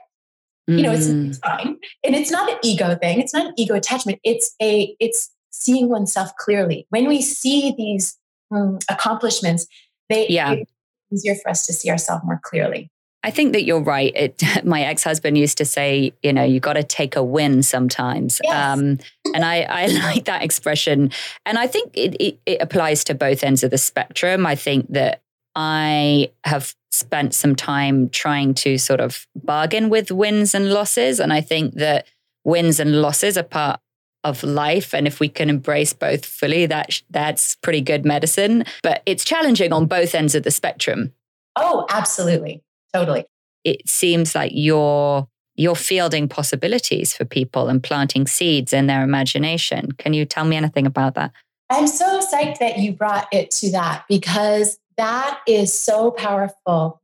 you 0.76 0.82
know, 0.82 0.92
it's, 0.92 1.06
mm. 1.06 1.28
it's 1.28 1.38
fine. 1.38 1.78
And 2.04 2.14
it's 2.14 2.30
not 2.30 2.50
an 2.50 2.58
ego 2.62 2.94
thing. 2.96 3.20
It's 3.20 3.32
not 3.32 3.46
an 3.46 3.54
ego 3.56 3.74
attachment. 3.74 4.20
It's 4.22 4.54
a, 4.60 4.94
it's 5.00 5.30
seeing 5.50 5.88
oneself 5.88 6.34
clearly. 6.36 6.86
When 6.90 7.08
we 7.08 7.22
see 7.22 7.74
these 7.76 8.18
um, 8.50 8.78
accomplishments, 8.90 9.66
they, 10.08 10.28
yeah. 10.28 10.52
it's 10.52 10.72
easier 11.12 11.34
for 11.36 11.50
us 11.50 11.66
to 11.66 11.72
see 11.72 11.90
ourselves 11.90 12.24
more 12.24 12.40
clearly. 12.42 12.90
I 13.24 13.30
think 13.30 13.52
that 13.52 13.64
you're 13.64 13.82
right. 13.82 14.12
It, 14.14 14.42
my 14.64 14.82
ex 14.82 15.02
husband 15.02 15.38
used 15.38 15.58
to 15.58 15.64
say, 15.64 16.12
you 16.22 16.32
know, 16.32 16.44
you 16.44 16.60
got 16.60 16.74
to 16.74 16.84
take 16.84 17.16
a 17.16 17.22
win 17.22 17.62
sometimes. 17.62 18.40
Yes. 18.44 18.78
Um, 18.78 18.98
and 19.34 19.44
I, 19.44 19.62
I 19.62 19.86
like 20.14 20.24
that 20.26 20.42
expression. 20.42 21.10
And 21.44 21.58
I 21.58 21.66
think 21.66 21.92
it, 21.96 22.16
it, 22.20 22.40
it 22.46 22.62
applies 22.62 23.04
to 23.04 23.14
both 23.14 23.42
ends 23.42 23.64
of 23.64 23.70
the 23.70 23.78
spectrum. 23.78 24.46
I 24.46 24.54
think 24.54 24.92
that 24.92 25.22
I 25.54 26.30
have 26.44 26.74
spent 26.90 27.34
some 27.34 27.54
time 27.54 28.08
trying 28.08 28.54
to 28.54 28.78
sort 28.78 29.00
of 29.00 29.26
bargain 29.36 29.88
with 29.88 30.10
wins 30.10 30.54
and 30.54 30.70
losses. 30.70 31.20
And 31.20 31.32
I 31.32 31.40
think 31.40 31.74
that 31.74 32.06
wins 32.44 32.80
and 32.80 33.00
losses 33.02 33.36
are 33.36 33.42
part 33.42 33.80
of 34.24 34.42
life. 34.42 34.94
And 34.94 35.06
if 35.06 35.20
we 35.20 35.28
can 35.28 35.48
embrace 35.48 35.92
both 35.92 36.24
fully, 36.24 36.66
that 36.66 37.02
that's 37.10 37.56
pretty 37.56 37.80
good 37.80 38.04
medicine. 38.04 38.64
But 38.82 39.02
it's 39.06 39.24
challenging 39.24 39.72
on 39.72 39.86
both 39.86 40.14
ends 40.14 40.34
of 40.34 40.42
the 40.42 40.50
spectrum. 40.50 41.12
Oh, 41.56 41.86
absolutely. 41.90 42.62
Totally. 42.92 43.26
It 43.64 43.88
seems 43.88 44.34
like 44.34 44.52
you're 44.54 45.28
you're 45.56 45.74
fielding 45.74 46.28
possibilities 46.28 47.14
for 47.14 47.24
people 47.24 47.68
and 47.68 47.82
planting 47.82 48.28
seeds 48.28 48.72
in 48.72 48.86
their 48.86 49.02
imagination. 49.02 49.90
Can 49.92 50.12
you 50.14 50.24
tell 50.24 50.44
me 50.44 50.56
anything 50.56 50.86
about 50.86 51.14
that? 51.14 51.32
I'm 51.68 51.88
so 51.88 52.20
psyched 52.20 52.58
that 52.58 52.78
you 52.78 52.92
brought 52.92 53.26
it 53.32 53.50
to 53.52 53.70
that 53.72 54.04
because 54.08 54.78
that 54.98 55.40
is 55.46 55.76
so 55.76 56.10
powerful. 56.10 57.00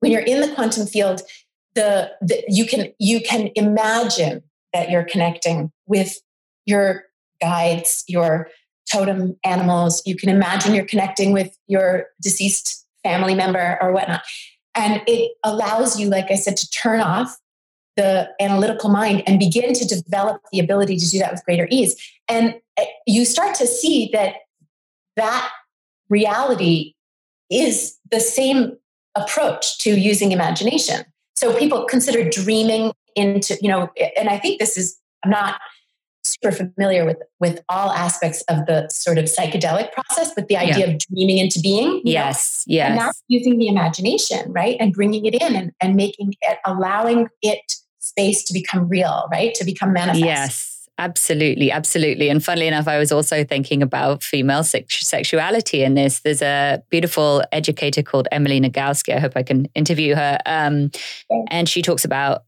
When 0.00 0.10
you're 0.10 0.22
in 0.22 0.40
the 0.40 0.54
quantum 0.54 0.86
field, 0.86 1.22
the, 1.74 2.10
the 2.20 2.42
you 2.48 2.66
can 2.66 2.92
you 2.98 3.20
can 3.20 3.50
imagine 3.54 4.42
that 4.72 4.90
you're 4.90 5.04
connecting 5.04 5.70
with 5.86 6.18
your 6.64 7.04
guides, 7.40 8.02
your 8.08 8.48
totem 8.90 9.36
animals. 9.44 10.02
You 10.06 10.16
can 10.16 10.28
imagine 10.28 10.74
you're 10.74 10.86
connecting 10.86 11.32
with 11.32 11.56
your 11.66 12.06
deceased 12.20 12.86
family 13.02 13.34
member 13.34 13.78
or 13.80 13.92
whatnot. 13.92 14.22
And 14.74 15.02
it 15.06 15.32
allows 15.44 15.98
you, 15.98 16.08
like 16.08 16.30
I 16.30 16.34
said, 16.34 16.56
to 16.56 16.70
turn 16.70 17.00
off 17.00 17.36
the 17.96 18.28
analytical 18.40 18.90
mind 18.90 19.22
and 19.26 19.38
begin 19.38 19.72
to 19.72 19.86
develop 19.86 20.42
the 20.52 20.60
ability 20.60 20.98
to 20.98 21.08
do 21.08 21.18
that 21.18 21.32
with 21.32 21.44
greater 21.44 21.66
ease. 21.70 21.96
And 22.28 22.56
eh, 22.76 22.84
you 23.06 23.24
start 23.24 23.54
to 23.56 23.66
see 23.66 24.10
that 24.12 24.34
that 25.16 25.50
reality 26.10 26.95
is 27.50 27.98
the 28.10 28.20
same 28.20 28.76
approach 29.14 29.78
to 29.78 29.90
using 29.90 30.32
imagination. 30.32 31.04
So 31.36 31.56
people 31.56 31.84
consider 31.84 32.28
dreaming 32.28 32.92
into, 33.14 33.56
you 33.60 33.68
know, 33.68 33.90
and 34.16 34.28
I 34.28 34.38
think 34.38 34.58
this 34.58 34.76
is, 34.76 34.98
I'm 35.24 35.30
not 35.30 35.60
super 36.26 36.50
familiar 36.50 37.04
with 37.04 37.18
with 37.40 37.60
all 37.68 37.90
aspects 37.92 38.42
of 38.48 38.66
the 38.66 38.88
sort 38.88 39.16
of 39.16 39.26
psychedelic 39.26 39.92
process, 39.92 40.32
but 40.34 40.48
the 40.48 40.56
idea 40.56 40.86
yeah. 40.86 40.92
of 40.92 40.98
dreaming 40.98 41.38
into 41.38 41.60
being. 41.60 42.02
Yes, 42.04 42.66
know? 42.66 42.74
yes. 42.74 42.90
And 42.90 42.98
that's 42.98 43.22
using 43.28 43.58
the 43.58 43.68
imagination, 43.68 44.52
right? 44.52 44.76
And 44.80 44.92
bringing 44.92 45.24
it 45.24 45.34
in 45.34 45.54
and, 45.54 45.72
and 45.80 45.94
making 45.94 46.34
it, 46.42 46.58
allowing 46.64 47.28
it 47.42 47.76
space 48.00 48.44
to 48.44 48.52
become 48.52 48.88
real, 48.88 49.28
right? 49.30 49.54
To 49.54 49.64
become 49.64 49.92
manifest. 49.92 50.24
Yes. 50.24 50.75
Absolutely, 50.98 51.70
absolutely. 51.70 52.30
And 52.30 52.42
funnily 52.42 52.66
enough, 52.66 52.88
I 52.88 52.98
was 52.98 53.12
also 53.12 53.44
thinking 53.44 53.82
about 53.82 54.22
female 54.22 54.64
sex- 54.64 55.06
sexuality 55.06 55.82
in 55.82 55.94
this. 55.94 56.20
There's 56.20 56.40
a 56.40 56.82
beautiful 56.88 57.42
educator 57.52 58.02
called 58.02 58.28
Emily 58.32 58.60
Nagoski. 58.60 59.14
I 59.14 59.20
hope 59.20 59.32
I 59.36 59.42
can 59.42 59.66
interview 59.74 60.14
her. 60.14 60.38
Um, 60.46 60.90
and 61.50 61.68
she 61.68 61.82
talks 61.82 62.04
about 62.06 62.44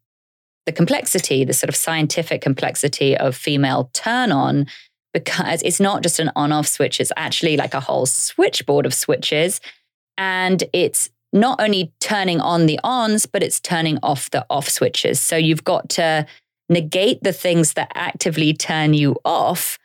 the 0.64 0.72
complexity, 0.72 1.44
the 1.44 1.52
sort 1.52 1.68
of 1.68 1.76
scientific 1.76 2.40
complexity 2.40 3.16
of 3.16 3.36
female 3.36 3.90
turn 3.92 4.32
on, 4.32 4.66
because 5.12 5.62
it's 5.62 5.80
not 5.80 6.02
just 6.02 6.18
an 6.18 6.30
on 6.34 6.50
off 6.50 6.66
switch, 6.66 7.00
it's 7.00 7.12
actually 7.16 7.56
like 7.56 7.74
a 7.74 7.80
whole 7.80 8.06
switchboard 8.06 8.86
of 8.86 8.94
switches. 8.94 9.60
And 10.16 10.64
it's 10.72 11.10
not 11.34 11.60
only 11.60 11.92
turning 12.00 12.40
on 12.40 12.66
the 12.66 12.80
ons, 12.82 13.26
but 13.26 13.42
it's 13.42 13.60
turning 13.60 13.98
off 14.02 14.30
the 14.30 14.46
off 14.48 14.68
switches. 14.68 15.20
So 15.20 15.36
you've 15.36 15.64
got 15.64 15.90
to 15.90 16.26
negate 16.68 17.22
the 17.22 17.32
things 17.32 17.74
that 17.74 17.90
actively 17.94 18.52
turn 18.52 18.94
you 18.94 19.16
off, 19.24 19.78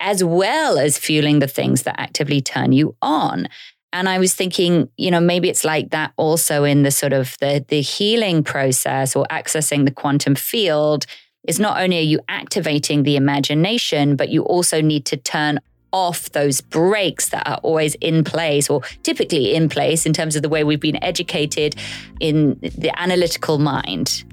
as 0.00 0.22
well 0.22 0.78
as 0.78 0.98
fueling 0.98 1.38
the 1.40 1.48
things 1.48 1.82
that 1.82 1.98
actively 1.98 2.40
turn 2.40 2.72
you 2.72 2.96
on. 3.02 3.48
And 3.92 4.08
I 4.08 4.18
was 4.18 4.34
thinking, 4.34 4.88
you 4.96 5.10
know, 5.10 5.20
maybe 5.20 5.48
it's 5.48 5.64
like 5.64 5.90
that 5.90 6.12
also 6.16 6.64
in 6.64 6.82
the 6.82 6.90
sort 6.90 7.12
of 7.12 7.36
the, 7.40 7.64
the 7.68 7.80
healing 7.80 8.44
process 8.44 9.16
or 9.16 9.24
accessing 9.30 9.84
the 9.84 9.90
quantum 9.90 10.34
field 10.34 11.06
is 11.46 11.58
not 11.58 11.80
only 11.80 11.98
are 11.98 12.02
you 12.02 12.20
activating 12.28 13.02
the 13.02 13.16
imagination, 13.16 14.14
but 14.14 14.28
you 14.28 14.42
also 14.42 14.82
need 14.82 15.06
to 15.06 15.16
turn 15.16 15.58
off 15.92 16.30
those 16.32 16.60
breaks 16.60 17.30
that 17.30 17.48
are 17.48 17.58
always 17.62 17.94
in 17.96 18.22
place 18.22 18.68
or 18.68 18.82
typically 19.02 19.54
in 19.54 19.70
place 19.70 20.04
in 20.04 20.12
terms 20.12 20.36
of 20.36 20.42
the 20.42 20.48
way 20.48 20.62
we've 20.62 20.80
been 20.80 21.02
educated 21.02 21.74
in 22.20 22.58
the 22.60 22.92
analytical 23.00 23.58
mind. 23.58 24.24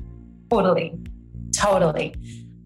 Totally. 0.50 0.94
Totally. 1.58 2.16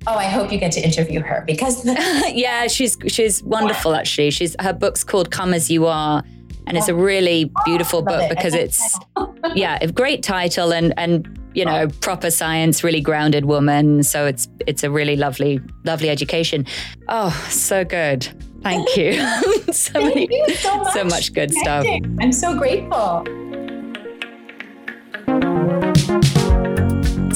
Oh, 0.08 0.16
I 0.16 0.26
hope 0.26 0.52
you 0.52 0.58
get 0.58 0.72
to 0.74 0.82
interview 0.82 1.20
her 1.22 1.44
because 1.46 1.86
yeah, 2.34 2.68
she's 2.68 2.98
she's 3.08 3.44
wonderful 3.44 3.96
actually. 3.96 4.32
She's 4.32 4.56
her 4.60 4.74
book's 4.74 5.04
called 5.04 5.30
Come 5.32 5.54
as 5.54 5.70
You 5.70 5.88
Are 5.88 6.24
and 6.70 6.78
it's 6.78 6.88
a 6.88 6.96
really 6.96 7.52
beautiful 7.66 8.02
book 8.04 8.22
it. 8.22 8.30
because 8.30 8.54
it's 8.54 8.98
yeah, 9.56 9.80
a 9.82 9.92
great 9.92 10.24
title 10.24 10.72
and 10.72 10.94
and 10.98 11.36
you 11.56 11.66
know, 11.66 11.88
proper 12.00 12.30
science, 12.30 12.84
really 12.84 13.02
grounded 13.02 13.46
woman. 13.46 14.04
So 14.04 14.28
it's 14.28 14.48
it's 14.68 14.84
a 14.84 14.92
really 14.92 15.16
lovely 15.16 15.60
lovely 15.84 16.10
education. 16.10 16.66
Oh, 17.08 17.32
so 17.50 17.84
good. 17.84 18.28
Thank 18.62 18.96
you. 18.96 19.14
so 19.72 19.94
Thank 19.94 20.16
many, 20.16 20.28
you 20.32 20.56
so 20.56 20.78
much. 20.78 20.94
So 20.94 21.04
much 21.06 21.34
good 21.34 21.52
stuff. 21.52 21.86
I'm 22.22 22.32
so 22.32 22.58
grateful. 22.58 23.24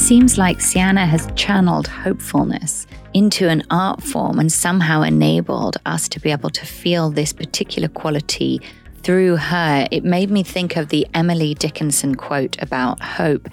Seems 0.04 0.38
like 0.38 0.58
Seana 0.58 1.08
has 1.08 1.32
channeled 1.34 1.88
hopefulness 1.88 2.88
into 3.14 3.47
an 3.47 3.64
art 3.70 4.04
form 4.04 4.38
and 4.38 4.51
somehow 4.51 5.01
enabled 5.01 5.78
us 5.86 6.10
to 6.10 6.20
be 6.20 6.30
able 6.30 6.49
to 6.49 6.66
feel 6.66 7.10
this 7.10 7.32
particular 7.32 7.88
quality 7.88 8.60
through 9.04 9.38
her. 9.38 9.88
It 9.91 10.04
made 10.04 10.30
me 10.30 10.43
think 10.43 10.76
of 10.76 10.89
the 10.89 11.08
Emily 11.14 11.54
Dickinson 11.54 12.16
quote 12.16 12.62
about 12.62 13.01
hope. 13.01 13.47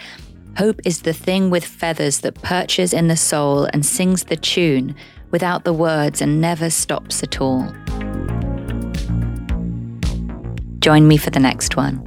Hope 0.59 0.81
is 0.85 1.03
the 1.03 1.13
thing 1.13 1.51
with 1.51 1.65
feathers 1.65 2.19
that 2.23 2.43
perches 2.43 2.93
in 2.93 3.07
the 3.07 3.17
soul 3.17 3.67
and 3.67 3.87
sings 3.87 4.25
the 4.25 4.37
tune 4.37 4.97
without 5.31 5.63
the 5.63 5.73
words 5.73 6.21
and 6.21 6.41
never 6.41 6.69
stops 6.69 7.23
at 7.23 7.41
all. 7.41 7.73
Join 10.81 11.07
me 11.07 11.17
for 11.17 11.31
the 11.31 11.39
next 11.39 11.77
one. 11.77 12.05